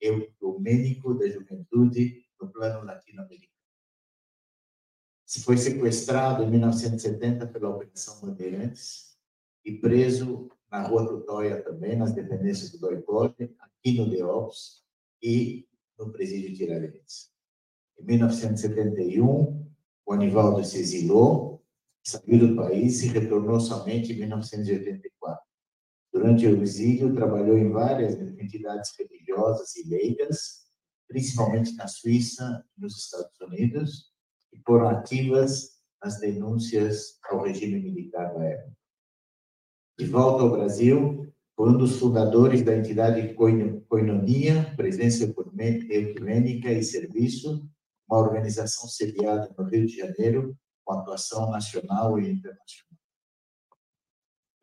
ecumênico 0.00 1.14
da 1.14 1.28
juventude 1.28 2.24
no 2.40 2.50
plano 2.50 2.84
latino-americano. 2.84 3.52
Se 5.24 5.42
foi 5.42 5.56
sequestrado 5.56 6.44
em 6.44 6.50
1970 6.50 7.46
pela 7.48 7.70
Operação 7.70 8.20
Bandeirantes 8.20 9.16
e 9.64 9.72
preso 9.72 10.48
na 10.70 10.82
Rua 10.82 11.08
Tutóia 11.08 11.62
também, 11.62 11.96
nas 11.96 12.12
dependências 12.12 12.70
do 12.70 12.78
DOICOD, 12.78 13.54
aqui 13.58 13.96
no 13.96 14.08
DEOPS 14.08 14.84
e 15.22 15.66
no 15.98 16.12
Presídio 16.12 16.54
Tiradentes. 16.54 17.30
Em 17.98 18.04
1971, 18.04 19.66
o 20.04 20.12
Anivaldo 20.12 20.64
se 20.64 20.78
exilou, 20.78 21.55
saiu 22.06 22.38
do 22.38 22.56
país 22.56 23.02
e 23.02 23.08
retornou 23.08 23.58
somente 23.58 24.12
em 24.12 24.18
1984. 24.18 25.44
Durante 26.12 26.46
o 26.46 26.62
exílio, 26.62 27.14
trabalhou 27.14 27.58
em 27.58 27.70
várias 27.70 28.14
entidades 28.14 28.92
religiosas 28.96 29.74
e 29.76 29.88
leigas, 29.88 30.66
principalmente 31.08 31.74
na 31.74 31.88
Suíça 31.88 32.64
e 32.76 32.80
nos 32.80 32.96
Estados 32.96 33.38
Unidos, 33.40 34.12
que 34.50 34.60
foram 34.64 34.88
ativas 34.88 35.76
nas 36.02 36.20
denúncias 36.20 37.18
ao 37.28 37.42
regime 37.42 37.80
militar 37.80 38.32
da 38.34 38.44
época. 38.44 38.76
De 39.98 40.06
volta 40.06 40.44
ao 40.44 40.50
Brasil, 40.52 41.26
foi 41.56 41.70
um 41.70 41.78
dos 41.78 41.98
fundadores 41.98 42.62
da 42.62 42.76
entidade 42.76 43.34
Coinonia, 43.34 44.74
Presença 44.76 45.24
Ecumênica 45.24 46.70
e 46.70 46.82
Serviço, 46.84 47.68
uma 48.08 48.20
organização 48.20 48.88
sediada 48.88 49.52
no 49.58 49.64
Rio 49.64 49.86
de 49.86 49.96
Janeiro, 49.96 50.56
com 50.86 50.92
atuação 50.92 51.50
nacional 51.50 52.18
e 52.18 52.30
internacional. 52.30 53.00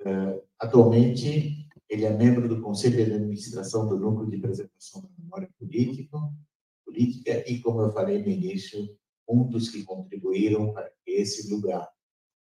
Uh, 0.02 0.42
atualmente, 0.58 1.68
ele 1.90 2.06
é 2.06 2.10
membro 2.12 2.48
do 2.48 2.62
Conselho 2.62 3.06
de 3.06 3.14
Administração 3.14 3.88
do 3.88 4.00
Núcleo 4.00 4.32
de 4.32 4.38
Preservação 4.38 5.02
da 5.02 5.10
Memória 5.18 5.50
Política, 5.60 6.18
política 6.86 7.50
e, 7.50 7.60
como 7.60 7.82
eu 7.82 7.92
falei 7.92 8.22
no 8.22 8.30
início, 8.30 8.98
um 9.28 9.48
dos 9.48 9.70
que 9.70 9.84
contribuíram 9.84 10.74
para 10.74 10.90
que 11.04 11.12
esse 11.12 11.54
lugar 11.54 11.90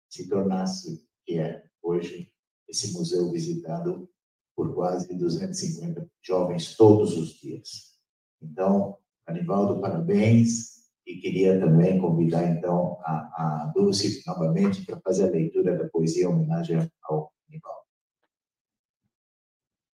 se 0.10 0.30
tornasse 0.30 1.06
que 1.26 1.40
é 1.40 1.64
hoje 1.82 2.32
esse 2.68 2.94
museu 2.94 3.32
visitado 3.32 4.10
por 4.56 4.74
quase 4.74 5.14
250 5.14 6.10
jovens 6.22 6.76
todos 6.76 7.18
os 7.18 7.30
dias. 7.34 7.98
Então, 8.42 8.98
Anivaldo, 9.26 9.82
parabéns 9.82 10.83
e 11.06 11.18
queria 11.18 11.60
também 11.60 12.00
convidar 12.00 12.44
então 12.46 13.00
a, 13.02 13.64
a 13.64 13.72
Dulce 13.74 14.24
novamente 14.26 14.86
para 14.86 15.00
fazer 15.02 15.28
a 15.28 15.32
leitura 15.32 15.78
da 15.78 15.90
poesia 15.90 16.24
em 16.24 16.28
homenagem 16.28 16.92
ao 17.04 17.34
Anivaldo. 17.48 17.88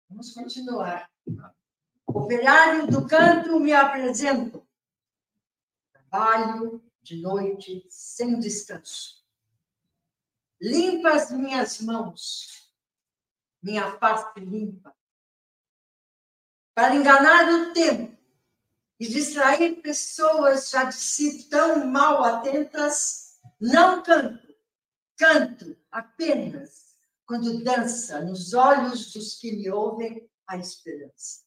Vamos 0.10 0.34
continuar. 0.34 1.10
Operário 2.05 2.88
do 2.88 3.08
canto, 3.08 3.60
me 3.60 3.74
apresento. 3.74 4.66
Trabalho 5.91 6.84
de 7.01 7.22
noite 7.22 7.86
sem 7.89 8.39
descanso. 8.39 9.26
Limpa 10.62 11.12
as 11.12 11.32
minhas 11.32 11.80
mãos, 11.82 12.74
minha 13.62 13.91
face 13.97 14.39
limpa, 14.39 14.93
para 16.74 16.95
enganar 16.95 17.47
o 17.47 17.74
tempo 17.74 18.16
e 18.99 19.07
distrair 19.07 19.81
pessoas 19.81 20.69
já 20.69 20.85
de 20.85 20.95
si 20.95 21.43
tão 21.49 21.85
mal 21.85 22.23
atentas, 22.23 23.39
não 23.59 24.01
canto, 24.01 24.47
canto 25.15 25.77
apenas 25.91 26.95
quando 27.25 27.63
dança 27.63 28.21
nos 28.21 28.53
olhos 28.53 29.11
dos 29.13 29.35
que 29.35 29.51
me 29.51 29.69
ouvem 29.69 30.27
a 30.47 30.57
esperança. 30.57 31.45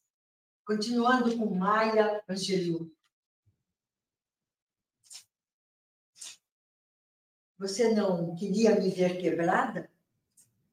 Continuando 0.65 1.37
com 1.37 1.55
Maia 1.55 2.23
Angelou. 2.29 2.91
Você 7.59 7.93
não 7.93 8.35
queria 8.37 8.79
me 8.79 8.91
ver 8.91 9.21
quebrada? 9.21 9.91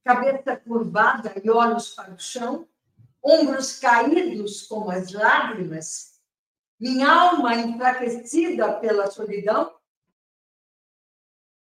Cabeça 0.04 0.56
curvada 0.56 1.34
e 1.44 1.50
olhos 1.50 1.94
para 1.94 2.14
o 2.14 2.20
chão, 2.20 2.68
ombros 3.22 3.80
caídos 3.80 4.62
como 4.62 4.90
as 4.92 5.12
lágrimas, 5.12 6.17
minha 6.80 7.12
alma 7.12 7.56
enfraquecida 7.56 8.80
pela 8.80 9.10
solidão? 9.10 9.76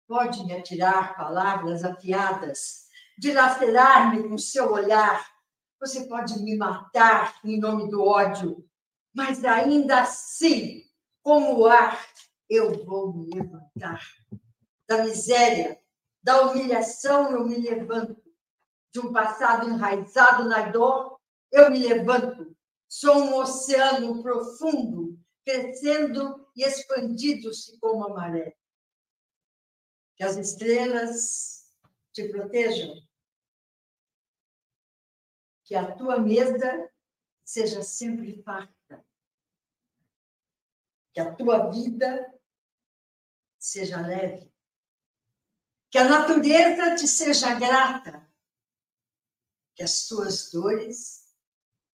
Pode 0.07 0.45
me 0.45 0.53
atirar 0.53 1.15
palavras 1.15 1.83
afiadas, 1.83 2.87
dilacerar-me 3.17 4.27
com 4.27 4.37
seu 4.37 4.71
olhar. 4.71 5.25
Você 5.79 6.05
pode 6.07 6.41
me 6.41 6.55
matar 6.55 7.37
em 7.43 7.59
nome 7.59 7.89
do 7.89 8.01
ódio, 8.01 8.65
mas 9.13 9.43
ainda 9.43 10.01
assim, 10.01 10.83
como 11.21 11.59
o 11.59 11.67
ar, 11.67 11.99
eu 12.49 12.85
vou 12.85 13.13
me 13.13 13.29
levantar. 13.29 14.01
Da 14.87 15.03
miséria, 15.03 15.79
da 16.21 16.43
humilhação, 16.43 17.31
eu 17.31 17.45
me 17.45 17.57
levanto. 17.57 18.21
De 18.93 18.99
um 18.99 19.11
passado 19.11 19.67
enraizado 19.67 20.45
na 20.45 20.69
dor, 20.69 21.19
eu 21.51 21.71
me 21.71 21.79
levanto 21.79 22.52
Sou 22.95 23.23
um 23.23 23.37
oceano 23.37 24.21
profundo, 24.21 25.19
crescendo 25.43 26.47
e 26.55 26.61
expandindo-se 26.63 27.79
como 27.79 28.05
a 28.05 28.13
maré. 28.13 28.55
Que 30.15 30.23
as 30.23 30.37
estrelas 30.37 31.73
te 32.11 32.29
protejam. 32.29 32.93
Que 35.63 35.73
a 35.73 35.91
tua 35.95 36.19
mesa 36.19 36.87
seja 37.43 37.81
sempre 37.81 38.43
farta. 38.43 39.03
Que 41.13 41.19
a 41.19 41.33
tua 41.33 41.71
vida 41.71 42.31
seja 43.57 44.01
leve. 44.01 44.53
Que 45.89 45.97
a 45.97 46.07
natureza 46.07 46.93
te 46.95 47.07
seja 47.07 47.57
grata. 47.59 48.31
Que 49.73 49.81
as 49.81 50.07
tuas 50.07 50.51
dores 50.51 51.22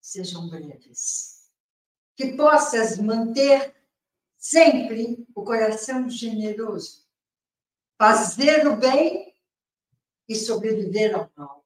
sejam 0.10 0.50
breves. 0.50 1.50
Que 2.16 2.34
possas 2.34 2.98
manter 2.98 3.76
sempre 4.38 5.26
o 5.36 5.44
coração 5.44 6.10
generoso, 6.10 7.06
fazer 7.98 8.68
o 8.68 8.76
bem 8.76 9.34
e 10.28 10.36
sobreviver 10.36 11.16
ao 11.16 11.30
mal, 11.36 11.66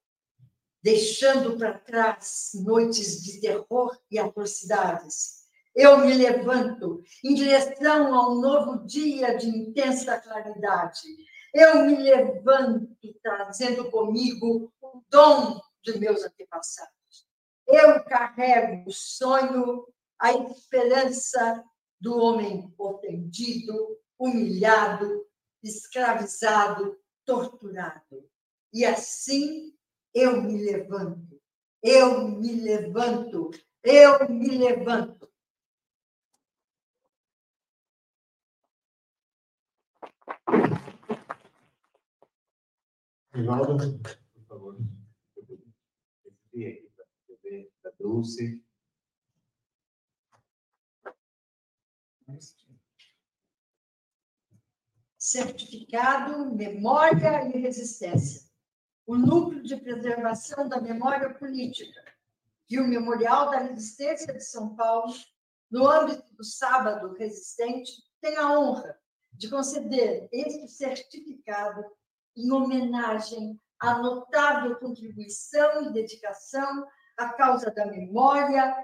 deixando 0.82 1.58
para 1.58 1.78
trás 1.80 2.52
noites 2.54 3.24
de 3.24 3.40
terror 3.40 3.98
e 4.12 4.20
atrocidades. 4.20 5.44
Eu 5.76 6.00
me 6.00 6.14
levanto 6.14 7.02
em 7.24 7.34
direção 7.34 8.14
a 8.14 8.30
um 8.30 8.40
novo 8.40 8.86
dia 8.86 9.36
de 9.36 9.48
intensa 9.48 10.20
claridade. 10.20 11.02
Eu 11.54 11.86
me 11.86 11.96
levanto 11.96 12.96
trazendo 13.22 13.90
comigo 13.90 14.72
o 14.82 15.04
dom 15.10 15.60
de 15.82 15.98
meus 16.00 16.24
antepassados. 16.24 17.03
Eu 17.76 18.04
carrego 18.04 18.88
o 18.88 18.94
sonho, 18.94 19.88
a 20.20 20.32
esperança 20.32 21.64
do 22.00 22.16
homem 22.20 22.72
ofendido, 22.78 23.98
humilhado, 24.20 25.26
escravizado, 25.64 26.96
torturado. 27.26 28.30
E 28.72 28.86
assim 28.86 29.74
eu 30.14 30.40
me 30.44 30.64
levanto, 30.64 31.42
eu 31.82 32.28
me 32.28 32.54
levanto, 32.62 33.50
eu 33.84 34.30
me 34.30 34.50
levanto. 34.50 35.28
Rivaldo, 43.34 44.00
por 44.00 44.46
favor. 44.48 44.78
Recebi 46.24 46.68
aqui 46.68 46.90
para 46.96 47.06
escrever 47.06 47.72
da 47.82 47.83
Dulce. 48.00 48.64
Certificado, 55.18 56.54
memória 56.54 57.48
e 57.48 57.60
resistência. 57.60 58.50
O 59.06 59.18
Núcleo 59.18 59.64
de 59.64 59.76
Preservação 59.78 60.68
da 60.68 60.80
Memória 60.80 61.34
Política 61.34 62.04
e 62.70 62.80
o 62.80 62.88
Memorial 62.88 63.52
da 63.52 63.60
Resistência 63.60 64.34
de 64.34 64.44
São 64.44 64.76
Paulo, 64.76 65.14
no 65.70 65.88
âmbito 65.88 66.34
do 66.36 66.44
Sábado 66.44 67.14
Resistente, 67.14 67.92
tem 68.22 68.38
a 68.38 68.58
honra 68.58 68.98
de 69.34 69.50
conceder 69.50 70.28
este 70.32 70.68
certificado 70.68 71.84
em 72.36 72.52
homenagem 72.52 73.60
à 73.80 73.98
notável 74.00 74.78
contribuição 74.78 75.84
e 75.84 75.94
dedicação 75.94 76.88
à 77.18 77.30
causa 77.30 77.72
da 77.72 77.86
memória 77.86 78.76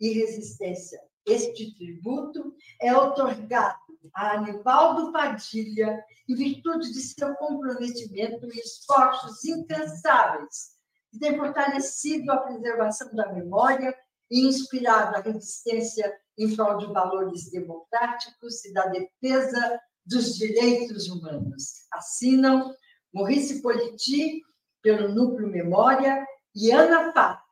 e 0.00 0.12
resistência. 0.12 1.00
Este 1.26 1.74
tributo 1.76 2.54
é 2.80 2.94
otorgado 2.94 3.78
a 4.14 4.32
Anivaldo 4.32 5.12
Padilha 5.12 6.04
em 6.28 6.34
virtude 6.34 6.92
de 6.92 7.00
seu 7.00 7.34
comprometimento 7.36 8.46
e 8.46 8.58
esforços 8.58 9.44
incansáveis 9.44 10.74
que 11.10 11.18
tem 11.18 11.36
fortalecido 11.38 12.30
a 12.32 12.38
preservação 12.38 13.14
da 13.14 13.32
memória 13.32 13.96
e 14.30 14.46
inspirado 14.46 15.16
a 15.16 15.20
resistência 15.20 16.12
em 16.36 16.54
prol 16.54 16.76
de 16.78 16.86
valores 16.86 17.50
democráticos 17.50 18.64
e 18.64 18.72
da 18.72 18.86
defesa 18.86 19.80
dos 20.04 20.36
direitos 20.36 21.08
humanos. 21.08 21.86
Assinam 21.92 22.74
Maurice 23.12 23.62
Politi, 23.62 24.42
pelo 24.82 25.08
Núcleo 25.14 25.48
Memória, 25.48 26.26
e 26.54 26.70
Ana 26.72 27.12
Pato, 27.12 27.43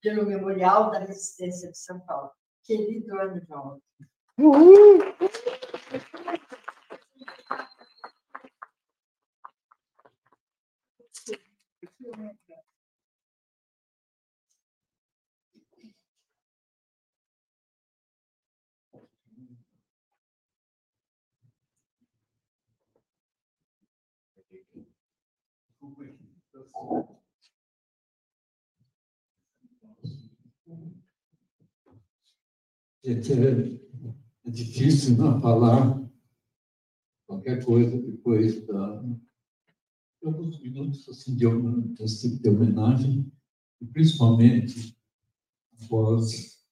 pelo 0.00 0.26
Memorial 0.26 0.90
da 0.90 1.00
Resistência 1.00 1.70
de 1.70 1.78
São 1.78 2.00
Paulo. 2.00 2.30
Querido 2.64 3.18
Anivaldo. 3.18 3.82
Uhul. 4.38 4.98
É, 33.08 33.12
é 34.44 34.50
difícil 34.50 35.16
não 35.16 35.40
falar 35.40 35.98
qualquer 37.26 37.64
coisa 37.64 37.96
depois 38.02 38.66
da 38.66 39.02
alguns 40.22 40.60
minutos 40.60 41.08
assim, 41.08 41.34
de, 41.34 41.46
desse 41.94 42.28
tipo 42.28 42.42
de 42.42 42.50
homenagem, 42.50 43.32
e 43.80 43.86
principalmente 43.86 44.94
após 45.84 46.62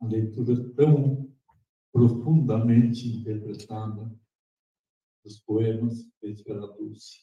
a 0.00 0.06
leitura 0.06 0.72
tão 0.74 1.30
profundamente 1.92 3.08
interpretada 3.08 4.10
dos 5.22 5.40
poemas 5.40 6.06
feitos 6.20 6.42
pela 6.42 6.74
Dulce, 6.74 7.18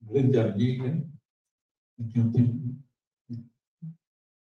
grande 0.00 0.38
amiga, 0.38 1.06
a 1.98 2.04
quem 2.04 2.22
eu 2.22 2.32
tenho 2.32 2.82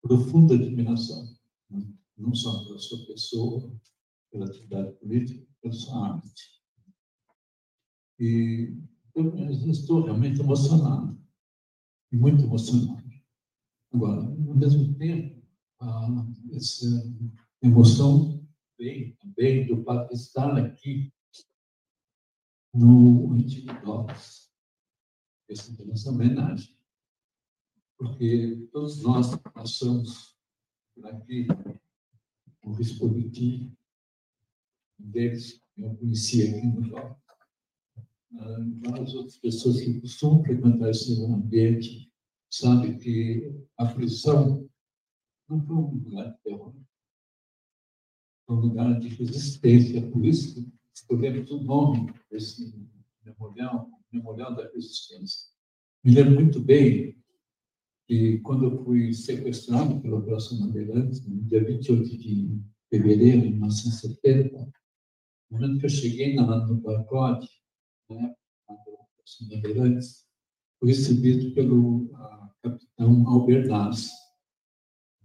profunda 0.01 0.55
admiração, 0.55 1.33
não 2.19 2.35
só 2.35 2.65
pela 2.65 2.77
sua 2.79 3.05
pessoa, 3.07 3.73
pela 4.31 4.45
atividade 4.45 4.91
política, 4.97 5.47
pela 5.61 5.73
sua 5.73 6.15
arte. 6.15 6.59
E 8.19 8.77
eu 9.15 9.49
estou 9.71 10.03
realmente 10.03 10.39
emocionado, 10.39 11.19
e 12.11 12.17
muito 12.17 12.43
emocionado. 12.43 13.09
Agora, 13.91 14.21
ao 14.21 14.55
mesmo 14.55 14.93
tempo, 14.95 15.41
essa 16.51 16.85
emoção 17.61 18.45
vem 18.77 19.15
também 19.15 19.65
do 19.65 19.83
fato 19.83 20.09
de 20.09 20.15
estar 20.15 20.57
aqui 20.57 21.11
no 22.73 23.35
individual, 23.35 24.05
essa 25.49 25.85
nossa 25.85 26.11
homenagem. 26.11 26.77
Porque 27.97 28.67
todos 28.71 29.01
nós 29.01 29.35
passamos 29.53 30.37
por 30.93 31.07
aqui, 31.07 31.47
o 32.63 32.71
risco 32.71 33.05
um 33.05 33.71
deles, 34.97 35.61
eu 35.77 35.95
conheci 35.95 36.43
aqui 36.43 36.67
no 36.67 36.83
Jovem 36.83 37.15
várias 38.81 39.13
outras 39.15 39.37
pessoas 39.37 39.81
que 39.81 39.99
costumam 40.01 40.43
frequentar 40.43 40.89
esse 40.89 41.23
ambiente 41.25 42.11
sabem 42.49 42.97
que 42.97 43.51
a 43.77 43.85
prisão 43.85 44.69
não 45.47 45.61
foi 45.65 45.75
um 45.75 45.91
lugar 45.91 46.31
de 46.31 46.37
terror, 46.43 46.75
foi 48.45 48.55
um 48.55 48.59
lugar 48.59 48.99
de 48.99 49.07
resistência. 49.09 50.09
Por 50.09 50.25
isso 50.25 50.55
que 50.55 50.71
escolhemos 50.93 51.49
o 51.51 51.63
nome 51.63 52.13
desse 52.29 52.73
memorial, 53.23 53.89
Memorial 54.11 54.55
da 54.55 54.67
Resistência. 54.71 55.49
Me 56.03 56.13
lembro 56.13 56.35
muito 56.35 56.59
bem 56.59 57.18
que 58.09 58.39
quando 58.39 58.65
eu 58.65 58.83
fui 58.83 59.13
sequestrado 59.13 60.01
pela 60.01 60.17
Operação 60.17 60.59
Bandeirantes, 60.59 61.23
no 61.27 61.43
dia 61.43 61.63
28 61.63 62.17
de 62.17 62.59
fevereiro 62.89 63.41
de 63.43 63.49
1970, 63.49 64.57
no 64.57 64.71
momento 65.59 65.79
que 65.79 65.85
eu 65.85 65.89
cheguei 65.89 66.33
na, 66.33 66.65
no 66.65 66.81
pacote, 66.81 67.47
né, 68.09 68.33
Bandeirantes, 69.47 70.27
foi 70.79 70.89
recebido 70.89 71.53
pelo 71.53 72.09
capitão 72.63 73.27
Albernaz, 73.27 74.09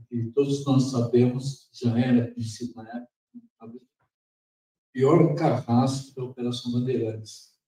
que 0.07 0.30
todos 0.32 0.62
nós 0.66 0.91
sabemos 0.91 1.70
já 1.72 1.99
era 1.99 2.35
conhecido 2.35 2.74
na 2.74 2.99
época, 2.99 3.11
o 3.62 3.80
pior 4.93 5.35
carrasco 5.37 6.14
da 6.14 6.24
Operação 6.24 6.70
Bandeirantes, 6.70 7.59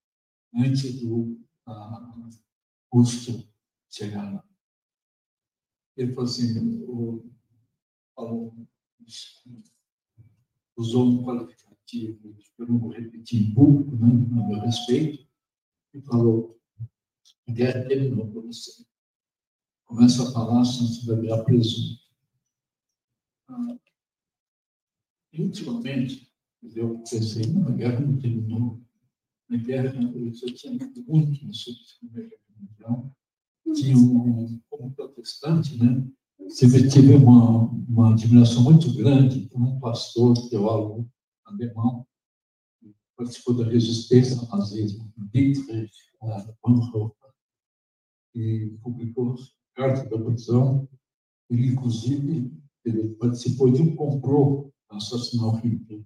antes 0.55 1.01
do 1.01 1.41
custo 2.91 3.49
chegar 3.89 4.31
lá. 4.31 4.56
Ele 5.97 6.13
falou 6.13 6.31
assim, 6.31 6.83
o, 6.85 7.31
falou, 8.15 8.55
usou 10.77 11.07
um 11.07 11.25
qualificativo, 11.25 12.37
eu 12.59 12.67
não 12.67 12.79
vou 12.79 12.91
repetir 12.91 13.43
em 13.43 13.55
público, 13.55 13.97
né, 13.97 14.09
no 14.09 14.49
meu 14.49 14.61
respeito, 14.61 15.27
e 15.95 16.01
falou: 16.03 16.59
a 17.49 17.53
guerra 17.53 17.87
terminou 17.87 18.31
para 18.31 18.41
você. 18.43 18.85
Começa 19.85 20.29
a 20.29 20.33
falar, 20.33 20.65
senão 20.65 20.89
você 20.89 21.07
vai 21.07 21.21
virar 21.21 21.45
preso. 21.45 21.99
Ah, 23.49 23.79
ultimamente, 25.39 26.31
eu 26.75 26.99
pensei: 27.11 27.47
não, 27.47 27.69
a 27.69 27.73
guerra 27.73 28.01
não 28.01 28.19
terminou. 28.19 28.81
A 29.49 29.57
guerra, 29.57 29.95
eu 29.95 30.33
tinha 30.33 30.73
muito 31.07 31.47
no 31.47 31.55
Segunda 31.55 32.21
Guerra 32.21 32.43
Mundial. 32.59 33.17
Tinha 33.75 33.97
um, 33.97 34.61
como 34.71 34.95
protestante, 34.95 35.77
né? 35.77 36.07
Sempre 36.49 36.89
tive 36.89 37.15
uma, 37.15 37.69
uma 37.89 38.13
admiração 38.13 38.63
muito 38.63 38.93
grande 38.95 39.49
por 39.49 39.61
um 39.61 39.81
pastor, 39.81 40.35
teólogo 40.49 41.09
alemão, 41.45 42.07
participou 43.17 43.55
da 43.55 43.65
resistência 43.65 44.37
ao 44.39 44.59
nazismo, 44.59 45.13
Dietrich 45.33 45.93
Bonhoeffer, 46.63 47.11
e 48.35 48.77
publicou 48.83 49.35
Carta 49.75 50.09
da 50.09 50.23
Prisão. 50.23 50.89
Ele, 51.49 51.69
inclusive, 51.69 52.53
ele 52.85 53.15
participou 53.15 53.71
de 53.71 53.83
um 53.83 53.97
complô 53.97 54.73
o 54.91 55.57
Hitler. 55.57 56.05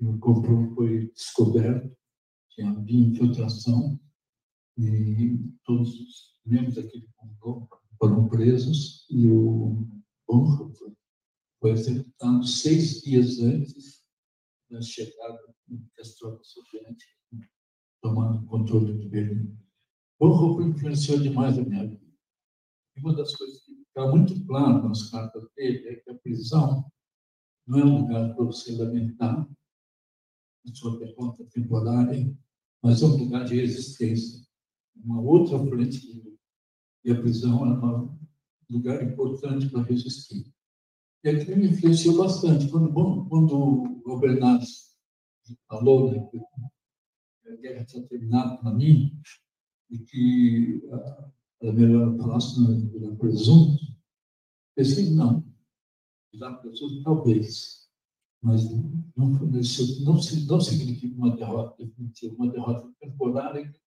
O 0.00 0.18
complô 0.18 0.74
foi 0.74 1.10
descoberto, 1.12 1.94
tinha 2.50 2.70
havia 2.70 3.00
infiltração, 3.00 3.98
e 4.76 5.38
todos 5.64 5.94
os 6.00 6.36
membros 6.44 6.74
daquele 6.74 7.08
complô 7.16 7.68
foram 7.98 8.28
presos, 8.28 9.06
e 9.10 9.26
o 9.28 9.86
Bonhoeffer 10.28 10.92
foi 11.60 11.70
executado 11.70 12.46
seis 12.46 13.00
dias 13.02 13.38
antes 13.40 14.04
da 14.70 14.82
chegada 14.82 15.38
das 15.96 16.14
tropas 16.16 16.48
soviéticas 16.48 17.14
tomando 18.02 18.46
controle 18.46 18.98
de 18.98 19.08
Berlim. 19.08 19.58
Bonhoeffer 20.20 20.66
influenciou 20.66 21.18
demais 21.20 21.58
a 21.58 21.62
minha 21.62 21.86
vida. 21.86 22.04
E 22.96 23.00
uma 23.00 23.14
das 23.14 23.34
coisas 23.34 23.64
que 23.64 23.74
fica 23.74 24.06
muito 24.08 24.46
claro 24.46 24.86
nas 24.86 25.10
cartas 25.10 25.48
dele 25.56 25.88
é 25.88 25.96
que 25.96 26.10
a 26.10 26.18
prisão 26.18 26.84
não 27.66 27.78
é 27.78 27.84
um 27.84 28.00
lugar 28.02 28.34
para 28.34 28.44
você 28.44 28.76
lamentar 28.76 29.48
a 30.66 30.74
sua 30.74 30.98
derrota 30.98 31.44
temporária, 31.46 32.36
mas 32.82 33.02
é 33.02 33.06
um 33.06 33.16
lugar 33.16 33.44
de 33.46 33.56
resistência. 33.56 34.44
Uma 34.96 35.20
outra 35.20 35.58
frente 35.58 36.00
de. 36.00 36.34
E 37.04 37.12
a 37.12 37.20
prisão 37.20 37.66
era 37.66 37.86
um 37.86 38.18
lugar 38.70 39.02
importante 39.02 39.68
para 39.68 39.82
resistir. 39.82 40.50
E 41.22 41.28
aquilo 41.28 41.58
me 41.58 41.68
influenciou 41.68 42.16
bastante. 42.16 42.68
Quando, 42.68 42.92
quando 43.28 44.02
o 44.04 44.10
Albernaz 44.10 44.94
falou 45.68 46.10
né, 46.10 46.26
que 46.30 46.40
a 47.50 47.56
guerra 47.56 47.84
tinha 47.84 48.06
terminado 48.06 48.58
para 48.58 48.72
mim, 48.72 49.20
e 49.90 49.98
que 49.98 50.82
uh, 50.86 51.32
era 51.60 51.72
melhor 51.72 52.16
falasse 52.16 52.60
no 52.60 53.16
presunto, 53.16 53.80
pensei, 54.74 55.10
não, 55.10 55.44
virar 56.32 56.54
presunto 56.54 57.02
talvez, 57.02 57.88
mas 58.42 58.64
não, 59.16 59.60
isso 59.60 60.04
não, 60.04 60.14
não 60.14 60.60
significa 60.60 61.16
uma 61.16 61.36
derrota 61.36 61.82
definitiva, 61.82 62.34
uma 62.34 62.50
derrota 62.50 62.92
temporária 63.00 63.70
que 63.70 63.80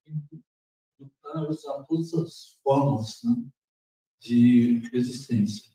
lutar, 1.00 1.50
usar 1.50 1.84
todas 1.84 2.14
as 2.14 2.58
formas 2.64 3.22
né, 3.24 3.46
de 4.20 4.80
resistência. 4.92 5.72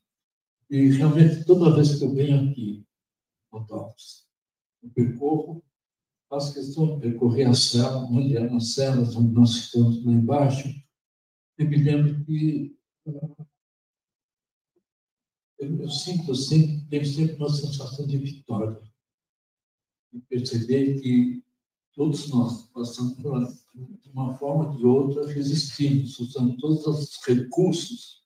E 0.70 0.90
realmente, 0.90 1.44
toda 1.44 1.74
vez 1.74 1.98
que 1.98 2.04
eu 2.04 2.14
venho 2.14 2.50
aqui, 2.50 2.86
Otávio, 3.50 3.94
eu 4.82 4.90
percorro, 4.90 5.62
faço 6.28 6.54
questão 6.54 6.94
de 6.94 7.00
percorrer 7.00 7.46
a 7.46 7.54
cela, 7.54 8.04
onde 8.04 8.36
eram 8.36 8.56
as 8.56 8.74
celas, 8.74 9.14
onde 9.14 9.34
nós 9.34 9.50
estamos 9.50 10.04
lá 10.04 10.12
embaixo, 10.12 10.68
e 11.58 11.64
me 11.64 11.76
lembro 11.76 12.24
que 12.24 12.76
eu, 13.04 13.36
eu 15.82 15.90
sinto 15.90 16.34
sempre, 16.34 16.88
tenho 16.88 17.06
sempre 17.06 17.36
uma 17.36 17.50
sensação 17.50 18.06
de 18.06 18.16
vitória. 18.16 18.80
E 20.12 20.20
perceber 20.22 21.00
que 21.00 21.41
todos 21.94 22.28
nós 22.28 22.66
passamos 22.70 23.14
por 23.14 23.40
de 23.74 24.10
uma 24.10 24.36
forma 24.36 24.70
ou 24.70 24.76
de 24.76 24.84
outra, 24.84 25.26
resistimos, 25.26 26.18
usando 26.18 26.56
todos 26.58 26.86
os 26.86 27.18
recursos 27.26 28.22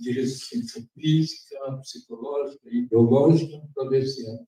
de 0.00 0.12
resistência 0.12 0.86
física, 0.92 1.78
psicológica 1.78 2.68
e 2.68 2.86
biológica 2.86 3.62
para 3.74 3.88
vencer. 3.88 4.46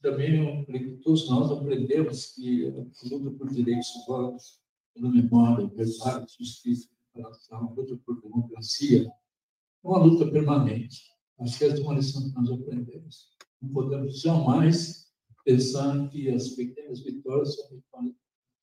Também 0.00 0.96
todos 1.02 1.28
nós 1.28 1.50
aprendemos 1.50 2.34
que 2.34 2.66
a 2.66 3.14
luta 3.14 3.30
por 3.36 3.50
direitos 3.50 3.88
humanos, 3.96 4.60
pela 4.94 5.10
memória, 5.10 5.66
verdade, 5.68 6.32
justiça, 6.38 6.88
reparação, 7.14 7.74
luta 7.74 7.96
por 8.06 8.20
democracia, 8.20 9.06
é 9.06 9.86
uma 9.86 9.98
luta 9.98 10.30
permanente. 10.30 11.02
Acho 11.40 11.58
que 11.58 11.64
essa 11.64 11.78
é 11.78 11.82
uma 11.82 11.94
lição 11.94 12.22
que 12.22 12.34
nós 12.34 12.50
aprendemos. 12.50 13.28
Não 13.60 13.70
podemos 13.70 14.20
jamais 14.20 15.07
pensar 15.48 16.10
que 16.10 16.28
as 16.28 16.50
pequenas 16.50 17.00
vitórias 17.00 17.54
são 17.54 17.70
vitórias 17.70 18.14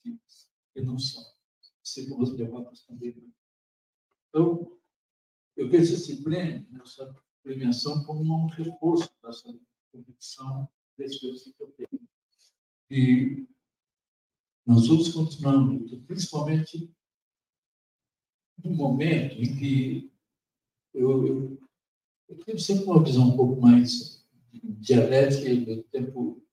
positivas, 0.03 0.51
que 0.71 0.81
não 0.81 0.99
são. 0.99 1.25
Segundo 1.83 2.23
as 2.23 2.37
derrotas 2.37 2.83
também. 2.83 3.33
Então, 4.29 4.79
eu 5.57 5.67
vejo 5.67 5.95
esse 5.95 6.21
prêmio, 6.21 6.67
essa 6.83 7.11
premiação, 7.41 8.03
como 8.03 8.21
um 8.21 8.45
reforço 8.49 9.09
dessa 9.23 9.51
convicção 9.91 10.69
desse 10.95 11.19
que 11.19 11.63
eu 11.63 11.71
tenho. 11.71 12.07
E 12.91 13.47
nós 14.63 14.87
vamos 14.87 15.11
continuar 15.11 15.67
principalmente 16.05 16.93
no 18.63 18.75
momento 18.75 19.41
em 19.41 19.57
que 19.57 20.13
eu, 20.93 21.25
eu, 21.25 21.69
eu 22.29 22.37
tenho 22.45 22.59
sempre 22.59 22.85
uma 22.85 23.03
visão 23.03 23.29
um 23.29 23.35
pouco 23.35 23.59
mais 23.59 24.23
dialética 24.53 25.49
e 25.49 25.83
tempo 25.85 26.44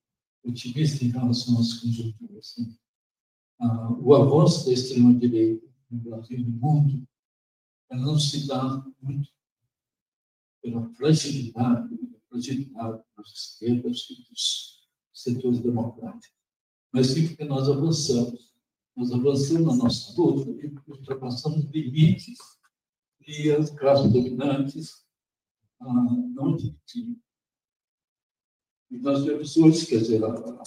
otimista 0.44 1.04
em 1.04 1.08
relação 1.08 1.58
às 1.58 1.74
conjunturas. 1.74 2.38
Assim. 2.38 2.76
Ah, 3.60 3.92
o 3.92 4.14
avanço 4.14 4.66
da 4.66 4.72
extrema-direita 4.72 5.66
no 5.90 5.98
Brasil 6.00 6.38
e 6.38 6.44
no 6.44 6.50
mundo 6.50 7.06
não 7.90 8.18
se 8.18 8.46
dá 8.46 8.84
muito 9.00 9.28
pela 10.62 10.88
fragilidade, 10.94 11.98
fragilidade 12.28 13.02
das 13.16 13.28
esquerdas 13.28 14.06
e 14.10 14.14
dos 14.30 14.88
setores 15.12 15.60
democráticos, 15.60 16.32
mas 16.92 17.08
sim 17.08 17.28
porque 17.28 17.44
nós 17.44 17.68
avançamos. 17.68 18.52
Nós 18.96 19.10
avançamos 19.10 19.78
na 19.78 19.84
nossa 19.84 20.20
luta 20.20 20.50
e 20.50 20.74
ultrapassamos 20.86 21.64
limites 21.70 22.38
que 23.22 23.50
as 23.52 23.70
classes 23.70 24.12
dominantes 24.12 25.06
ah, 25.80 25.86
não 26.34 26.54
admitiam. 26.54 27.16
E 28.92 28.98
nós 28.98 29.24
vemos 29.24 29.56
hoje, 29.56 29.86
quer 29.86 30.00
dizer, 30.00 30.22
a, 30.22 30.28
a, 30.28 30.62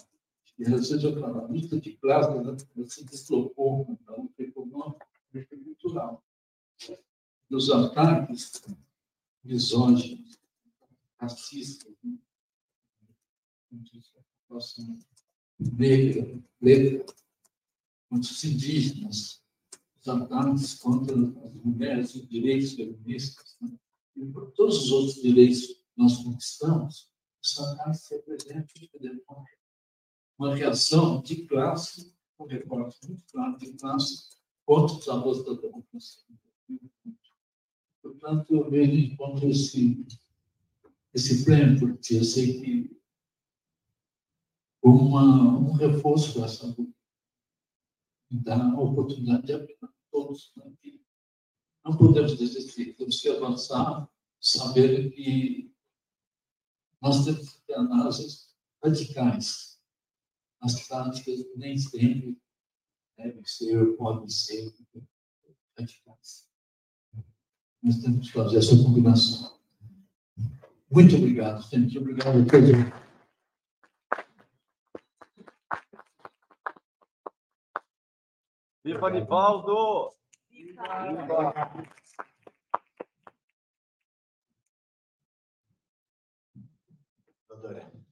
a 1.37 1.47
luta 1.47 1.79
de 1.79 1.95
classe 1.97 2.43
né, 2.75 2.87
se 2.87 3.05
deslocou 3.05 3.99
da 4.03 4.15
luta 4.15 4.41
econômica 4.41 5.05
e 5.31 5.57
cultural 5.57 6.23
dos 7.47 7.69
ataques 7.69 8.63
misóginos, 9.43 10.39
racistas, 11.19 11.93
né? 12.03 12.17
negra, 15.59 16.43
preta, 16.59 17.13
contra 18.09 18.31
os 18.31 18.43
indígenas, 18.43 19.43
os 20.01 20.07
ataques 20.07 20.73
contra 20.73 21.15
as 21.15 21.53
mulheres, 21.63 22.15
os 22.15 22.27
direitos 22.27 22.73
feministas, 22.73 23.55
né? 23.61 23.71
e 24.15 24.25
por 24.25 24.49
todos 24.53 24.85
os 24.85 24.91
outros 24.91 25.21
direitos 25.21 25.67
que 25.67 25.83
nós 25.95 26.17
conquistamos, 26.23 27.13
os 27.45 27.59
ataques 27.59 28.01
se 28.01 28.15
apresentam 28.15 28.67
como 29.25 29.45
uma 30.37 30.55
reação 30.55 31.21
de 31.21 31.45
classe, 31.45 32.13
um 32.39 32.45
recorte 32.45 32.97
muito 33.07 33.23
claro 33.31 33.57
de 33.57 33.71
classe 33.73 34.35
contra 34.65 34.97
os 34.97 35.07
abusos 35.07 35.45
da 35.45 35.53
democracia. 35.53 36.25
Portanto, 38.01 38.53
eu 38.53 38.69
vejo 38.69 38.91
enquanto 38.91 39.45
esse, 39.45 40.05
esse 41.13 41.45
prêmio, 41.45 41.79
porque 41.79 42.15
eu 42.15 42.23
sei 42.23 42.61
que 42.61 43.01
uma, 44.83 45.57
um 45.57 45.73
reforço 45.73 46.39
dessa 46.39 46.67
luta, 46.67 46.93
dá 48.29 48.71
a 48.71 48.79
oportunidade 48.79 49.45
de 49.47 49.53
aplicar 49.53 49.89
todos 50.11 50.51
né, 50.55 50.71
não 51.85 51.95
podemos 51.95 52.35
desistir, 52.35 52.95
temos 52.95 53.21
que 53.21 53.29
avançar, 53.29 54.09
sabendo 54.41 55.11
que 55.11 55.71
nós 57.01 57.25
temos 57.25 57.49
que 57.49 57.61
ter 57.67 57.75
análises 57.75 58.53
radicais. 58.83 59.79
As 60.61 60.87
práticas 60.87 61.39
nem 61.55 61.77
sempre 61.77 62.37
devem 63.17 63.45
ser, 63.45 63.95
podem 63.97 64.29
ser 64.29 64.73
radicais 65.77 66.45
nós 67.85 68.01
temos 68.01 68.31
que 68.31 68.33
fazer 68.33 68.57
essa 68.57 68.75
combinação. 68.75 69.59
Muito 70.91 71.15
obrigado, 71.15 71.61
gente. 71.69 71.99
Obrigado 71.99 72.29
a 72.29 72.45
todos. 72.45 73.05
Viva 78.83 79.09
Nivaldo! 79.11 80.13
Viva! 80.49 80.83
Viva! 81.11 82.04
Doutora. 87.65 88.05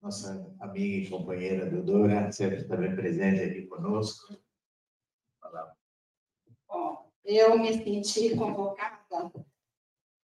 nossa 0.00 0.56
amiga 0.60 1.06
e 1.06 1.10
companheira 1.10 1.68
Dodora, 1.68 2.32
sempre 2.32 2.64
também 2.64 2.96
presente 2.96 3.42
aqui 3.42 3.66
conosco. 3.66 4.40
Bom, 6.66 7.07
eu 7.28 7.58
me 7.58 7.72
senti 7.72 8.34
convocada 8.34 9.30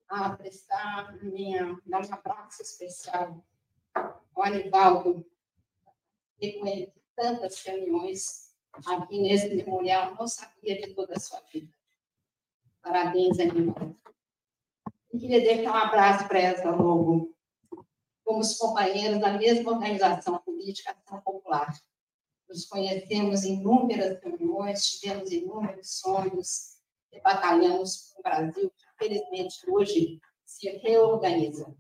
a 0.08 0.30
prestar 0.30 1.18
minha, 1.24 1.76
dar 1.86 2.06
um 2.06 2.14
abraço 2.14 2.62
especial 2.62 3.44
ao 3.96 4.44
Anivaldo, 4.44 5.26
e 6.39 6.54
com 6.54 6.91
tantas 7.16 7.64
reuniões 7.64 8.54
aqui 8.86 9.20
nesse 9.20 9.54
memorial, 9.56 10.14
não 10.16 10.28
sabia 10.28 10.80
de 10.80 10.94
toda 10.94 11.16
a 11.16 11.20
sua 11.20 11.41
vida. 11.52 11.74
Parabéns, 12.82 13.39
Anivaldo. 13.39 14.00
Eu 15.12 15.20
queria 15.20 15.41
deixar 15.41 15.72
um 15.72 15.76
abraço 15.76 16.28
para 16.28 16.39
essa 16.39 16.70
logo 16.70 17.34
fomos 18.24 18.58
companheiros 18.58 19.20
da 19.20 19.34
mesma 19.34 19.72
organização 19.72 20.38
política 20.39 20.91
Ação 20.91 21.22
Popular. 21.22 21.76
Nos 22.48 22.66
conhecemos 22.66 23.44
em 23.44 23.56
inúmeras 23.56 24.22
reuniões, 24.22 24.86
tivemos 24.86 25.32
inúmeros 25.32 26.00
sonhos 26.00 26.74
e 26.78 26.83
batalhamos 27.22 28.14
com 28.14 28.20
o 28.20 28.24
Brasil, 28.24 28.72
que 28.72 28.86
felizmente 28.97 29.70
hoje 29.70 30.20
se 30.45 30.70
reorganiza. 30.70 31.76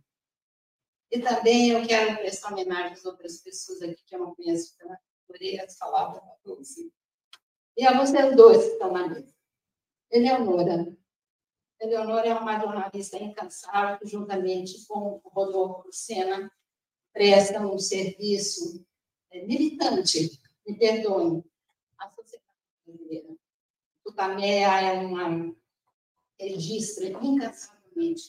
E 1.11 1.19
também 1.19 1.69
eu 1.69 1.85
quero 1.85 2.17
prestar 2.17 2.51
homenagem 2.51 2.93
às 2.93 3.05
outras 3.05 3.37
pessoas 3.37 3.81
aqui 3.83 4.03
que 4.03 4.15
eu 4.15 4.19
não 4.19 4.35
conheço, 4.35 4.75
que 4.75 4.83
eu 4.83 4.89
adorei 5.29 5.59
as 5.59 5.77
palavras 5.77 6.23
da 6.23 6.55
você. 6.55 6.89
E 7.77 7.85
a 7.85 7.97
vocês 7.97 8.35
dois 8.35 8.63
que 8.63 8.71
estão 8.71 8.91
na 8.91 9.07
mesa. 9.07 9.33
Eleonora. 10.09 10.95
Eleonora 11.79 12.27
é 12.27 12.33
uma 12.33 12.59
jornalista 12.59 13.17
incansável, 13.17 13.99
que 13.99 14.07
juntamente 14.07 14.85
com 14.87 15.21
o 15.23 15.29
Rodolfo 15.29 15.87
Lucena 15.87 16.51
presta 17.11 17.59
um 17.59 17.77
serviço 17.77 18.83
é, 19.31 19.45
militante, 19.45 20.39
me 20.65 20.77
perdoe, 20.77 21.43
à 21.97 22.09
sociedade 22.09 22.57
brasileira. 22.85 23.35
O 24.13 24.15
Tamea 24.15 24.79
é 24.79 24.93
uma 24.93 25.55
registra 26.39 27.07
incansavelmente 27.07 28.21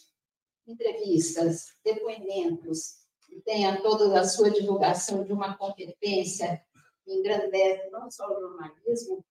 entrevistas, 0.67 1.75
depoimentos, 1.85 2.95
e 3.29 3.39
tenha 3.43 3.83
toda 3.83 4.19
a 4.19 4.27
sua 4.27 4.51
divulgação 4.51 5.25
de 5.25 5.33
uma 5.35 5.59
competência 5.59 6.65
que 7.05 7.13
engrandece 7.13 7.91
não 7.91 8.11
só 8.11 8.27
o 8.27 8.41
jornalismo, 8.41 9.23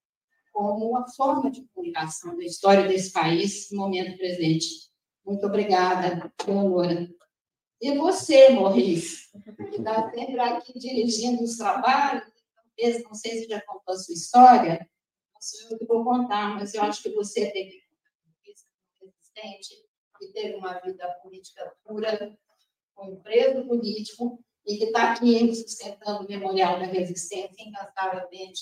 como 0.52 0.92
uma 0.92 1.08
forma 1.08 1.50
de 1.50 1.68
comunicação 1.74 2.38
da 2.38 2.44
história 2.44 2.88
desse 2.88 3.12
país 3.12 3.72
no 3.72 3.82
momento 3.82 4.16
presente. 4.16 4.92
Muito 5.26 5.48
obrigada, 5.48 6.32
Leonora. 6.46 7.10
E 7.82 7.98
você, 7.98 8.50
Morris, 8.50 9.32
que 9.72 9.78
está 9.78 10.12
sempre 10.12 10.40
aqui 10.40 10.78
dirigindo 10.78 11.42
os 11.42 11.58
trabalhos, 11.58 12.32
talvez, 12.56 13.04
não 13.04 13.16
sei 13.16 13.40
se 13.40 13.50
já 13.50 13.60
contou 13.62 13.96
a 13.96 13.98
sua 13.98 14.14
história, 14.14 14.88
sou 15.44 15.72
eu 15.72 15.78
que 15.78 15.86
vou 15.86 16.04
contar, 16.04 16.56
mas 16.56 16.74
eu 16.74 16.82
acho 16.84 17.04
que 17.04 17.10
você 17.10 17.52
teve 17.52 17.84
resistente, 19.02 19.76
que 20.18 20.28
teve 20.32 20.56
uma 20.56 20.80
vida 20.80 21.08
política 21.22 21.76
pura, 21.84 22.36
um 22.98 23.22
preso 23.22 23.66
político, 23.68 24.44
e 24.66 24.78
que 24.78 24.86
está 24.86 25.12
aqui 25.12 25.54
sustentando 25.54 26.24
o 26.24 26.28
Memorial 26.28 26.80
da 26.80 26.86
Resistência 26.86 27.62
incansavelmente 27.62 28.62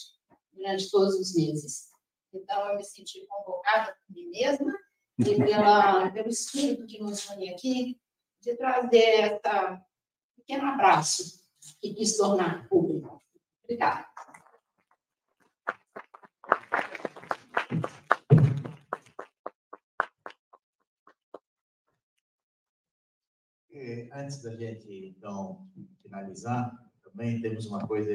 durante 0.52 0.90
todos 0.90 1.16
os 1.16 1.36
meses. 1.36 1.92
Então, 2.34 2.66
eu 2.68 2.78
me 2.78 2.84
senti 2.84 3.26
convocada 3.28 3.94
por 3.94 4.16
mim 4.16 4.30
mesma 4.30 4.74
e 5.20 5.36
pela, 5.36 6.10
pelo 6.12 6.30
espírito 6.30 6.88
que 6.88 7.00
nos 7.00 7.30
une 7.30 7.54
aqui, 7.54 8.00
de 8.42 8.56
trazer 8.56 9.40
esse 9.44 9.82
pequeno 10.36 10.66
abraço 10.66 11.42
que 11.80 11.94
quis 11.94 12.18
tornar 12.18 12.68
público. 12.68 13.22
Obrigada. 13.64 14.11
Antes 24.14 24.42
da 24.42 24.56
gente, 24.56 25.16
então, 25.18 25.68
finalizar, 26.02 26.72
também 27.04 27.42
temos 27.42 27.66
uma 27.66 27.86
coisa 27.88 28.12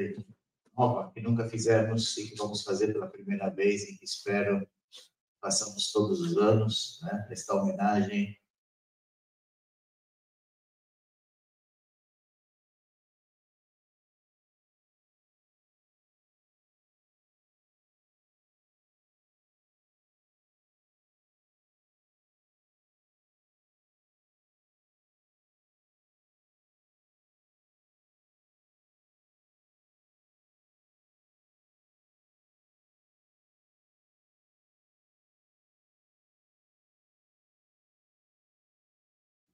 nova 0.76 1.10
que 1.12 1.20
nunca 1.20 1.48
fizemos 1.48 2.16
e 2.16 2.28
que 2.28 2.36
vamos 2.36 2.62
fazer 2.62 2.92
pela 2.92 3.08
primeira 3.08 3.48
vez 3.48 3.84
e 3.84 3.96
que 3.96 4.04
espero 4.04 4.66
façamos 5.40 5.92
todos 5.92 6.20
os 6.20 6.36
anos, 6.36 6.98
né? 7.02 7.28
Esta 7.30 7.54
homenagem 7.54 8.36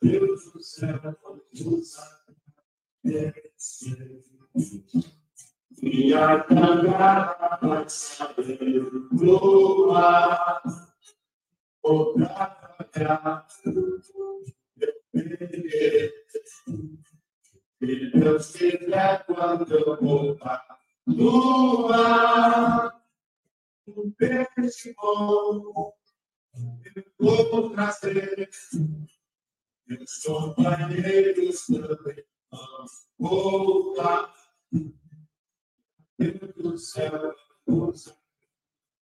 Deus 0.00 0.52
do 0.52 0.62
céu, 0.62 1.16
nos. 1.54 1.96
E 5.82 6.12
a 6.14 6.42
cantar 6.44 7.58
vai 7.62 7.88
saber 7.88 8.90
voar, 9.12 10.62
outra. 11.82 13.46
Se 17.80 18.10
Deus 18.10 18.52
quiser, 18.52 19.24
quando 19.26 19.72
eu 19.72 19.96
voltar 20.00 20.78
mar, 21.88 23.02
um 23.86 24.10
peixe 24.12 24.94
bom, 24.94 25.92
eu 27.18 27.50
vou 27.50 27.70
trazer. 27.70 28.48
Meus 29.86 30.22
companheiros 30.22 31.66
também 31.66 32.24
vão 32.50 32.86
voltar. 33.18 34.34
Deus 36.18 36.54
do 36.54 36.78
céu 36.78 37.34
nos 37.66 38.14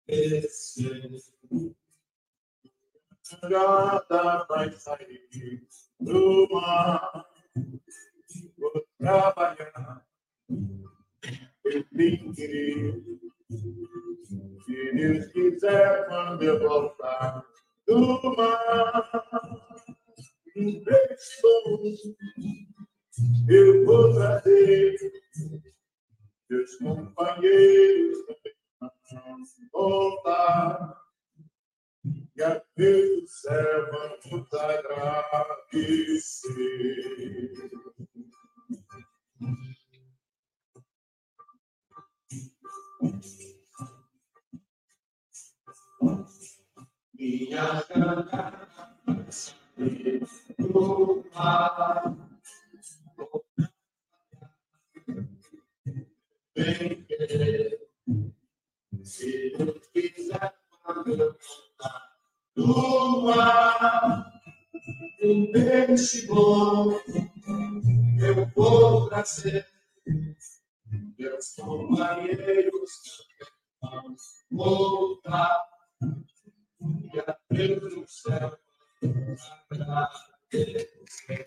descer. 0.06 1.10
Nada 3.42 4.44
vai 4.48 4.72
sair 4.72 5.66
do 6.00 6.48
mar. 6.50 7.26
Vou 8.58 8.86
trabalhar. 8.98 10.06
Eu 11.64 11.88
tenho 11.90 12.34
que 12.34 13.30
Se 13.50 14.92
Deus 14.94 15.26
quiser, 15.32 16.06
quando 16.06 16.42
eu 16.42 16.58
voltar 16.60 17.44
do 17.86 18.36
mar, 18.36 19.10
um 20.56 20.84
beijo 20.84 22.16
eu 23.48 23.84
vou 23.84 24.14
trazer 24.14 24.96
meus 26.48 26.76
companheiros 26.76 28.18
também 29.12 29.44
voltar. 29.72 30.96
E 32.36 32.42
a 32.42 32.62
Deus 32.76 33.20
do 33.20 33.26
céu 33.28 33.88
agradecer. 34.60 36.12
Minha 47.18 47.84
mar 51.34 52.16
bem 56.54 57.04
querer. 57.04 57.80
Se 59.02 59.52
eu 59.58 59.80
quiser, 59.92 60.54
mar, 63.24 64.32
um 65.24 65.50
peixe 65.50 66.26
bom, 66.28 66.92
eu 68.20 68.46
vou 68.54 69.08
trazer. 69.08 69.66
Meus 71.18 71.54
companheiros 71.54 72.90
vão 73.80 74.16
voltar. 74.50 75.64
E 77.14 77.20
a 77.20 77.38
Deus 77.50 77.94
do 77.94 78.06
céu 78.06 78.58
agradecer. 79.70 81.46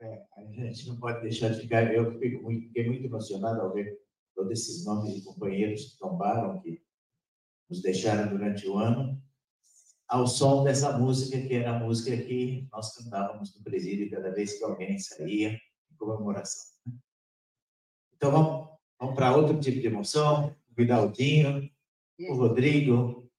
É, 0.00 0.26
a 0.36 0.44
gente 0.44 0.88
não 0.88 0.96
pode 0.98 1.20
deixar 1.20 1.50
de 1.50 1.60
ficar. 1.60 1.92
Eu 1.92 2.18
fiquei 2.18 2.86
muito 2.86 3.04
emocionado 3.04 3.60
ao 3.60 3.74
ver 3.74 4.00
todos 4.34 4.52
esses 4.52 4.86
nomes 4.86 5.14
de 5.14 5.22
companheiros 5.22 5.92
que 5.92 5.98
tombaram, 5.98 6.60
que 6.60 6.87
nos 7.68 7.82
deixaram 7.82 8.28
durante 8.30 8.66
o 8.66 8.78
ano, 8.78 9.22
ao 10.06 10.26
som 10.26 10.64
dessa 10.64 10.98
música, 10.98 11.40
que 11.40 11.54
era 11.54 11.76
a 11.76 11.78
música 11.78 12.16
que 12.16 12.66
nós 12.72 12.96
cantávamos 12.96 13.54
no 13.54 13.62
presídio 13.62 14.10
cada 14.10 14.30
vez 14.30 14.56
que 14.58 14.64
alguém 14.64 14.98
saía, 14.98 15.52
em 15.52 15.96
comemoração. 15.96 16.72
Então, 18.14 18.32
vamos, 18.32 18.78
vamos 18.98 19.14
para 19.14 19.36
outro 19.36 19.60
tipo 19.60 19.80
de 19.80 19.86
emoção. 19.86 20.56
O 20.70 20.74
Vidaldinho, 20.74 21.70
o 22.18 22.34
Rodrigo, 22.34 23.30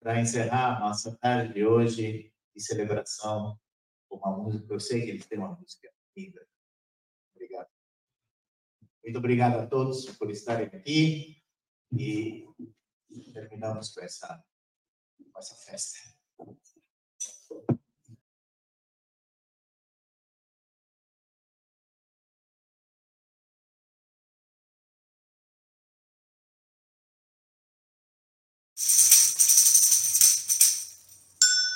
para 0.00 0.20
encerrar 0.20 0.76
a 0.76 0.80
nossa 0.80 1.16
tarde 1.16 1.54
de 1.54 1.64
hoje 1.64 2.30
de 2.54 2.62
celebração 2.62 3.58
com 4.08 4.16
uma 4.16 4.36
música. 4.36 4.72
Eu 4.72 4.78
sei 4.78 5.02
que 5.02 5.10
eles 5.10 5.26
têm 5.26 5.38
uma 5.38 5.56
música 5.56 5.90
linda. 6.14 6.46
Obrigado. 7.34 7.68
Muito 9.02 9.18
obrigado 9.18 9.54
a 9.60 9.66
todos 9.66 10.04
por 10.16 10.30
estarem 10.30 10.66
aqui 10.66 11.42
e 11.90 12.46
terminamos 13.32 13.92
com 13.92 14.00
essa, 14.02 14.44
com 15.32 15.38
essa 15.38 15.54
festa. 15.54 15.98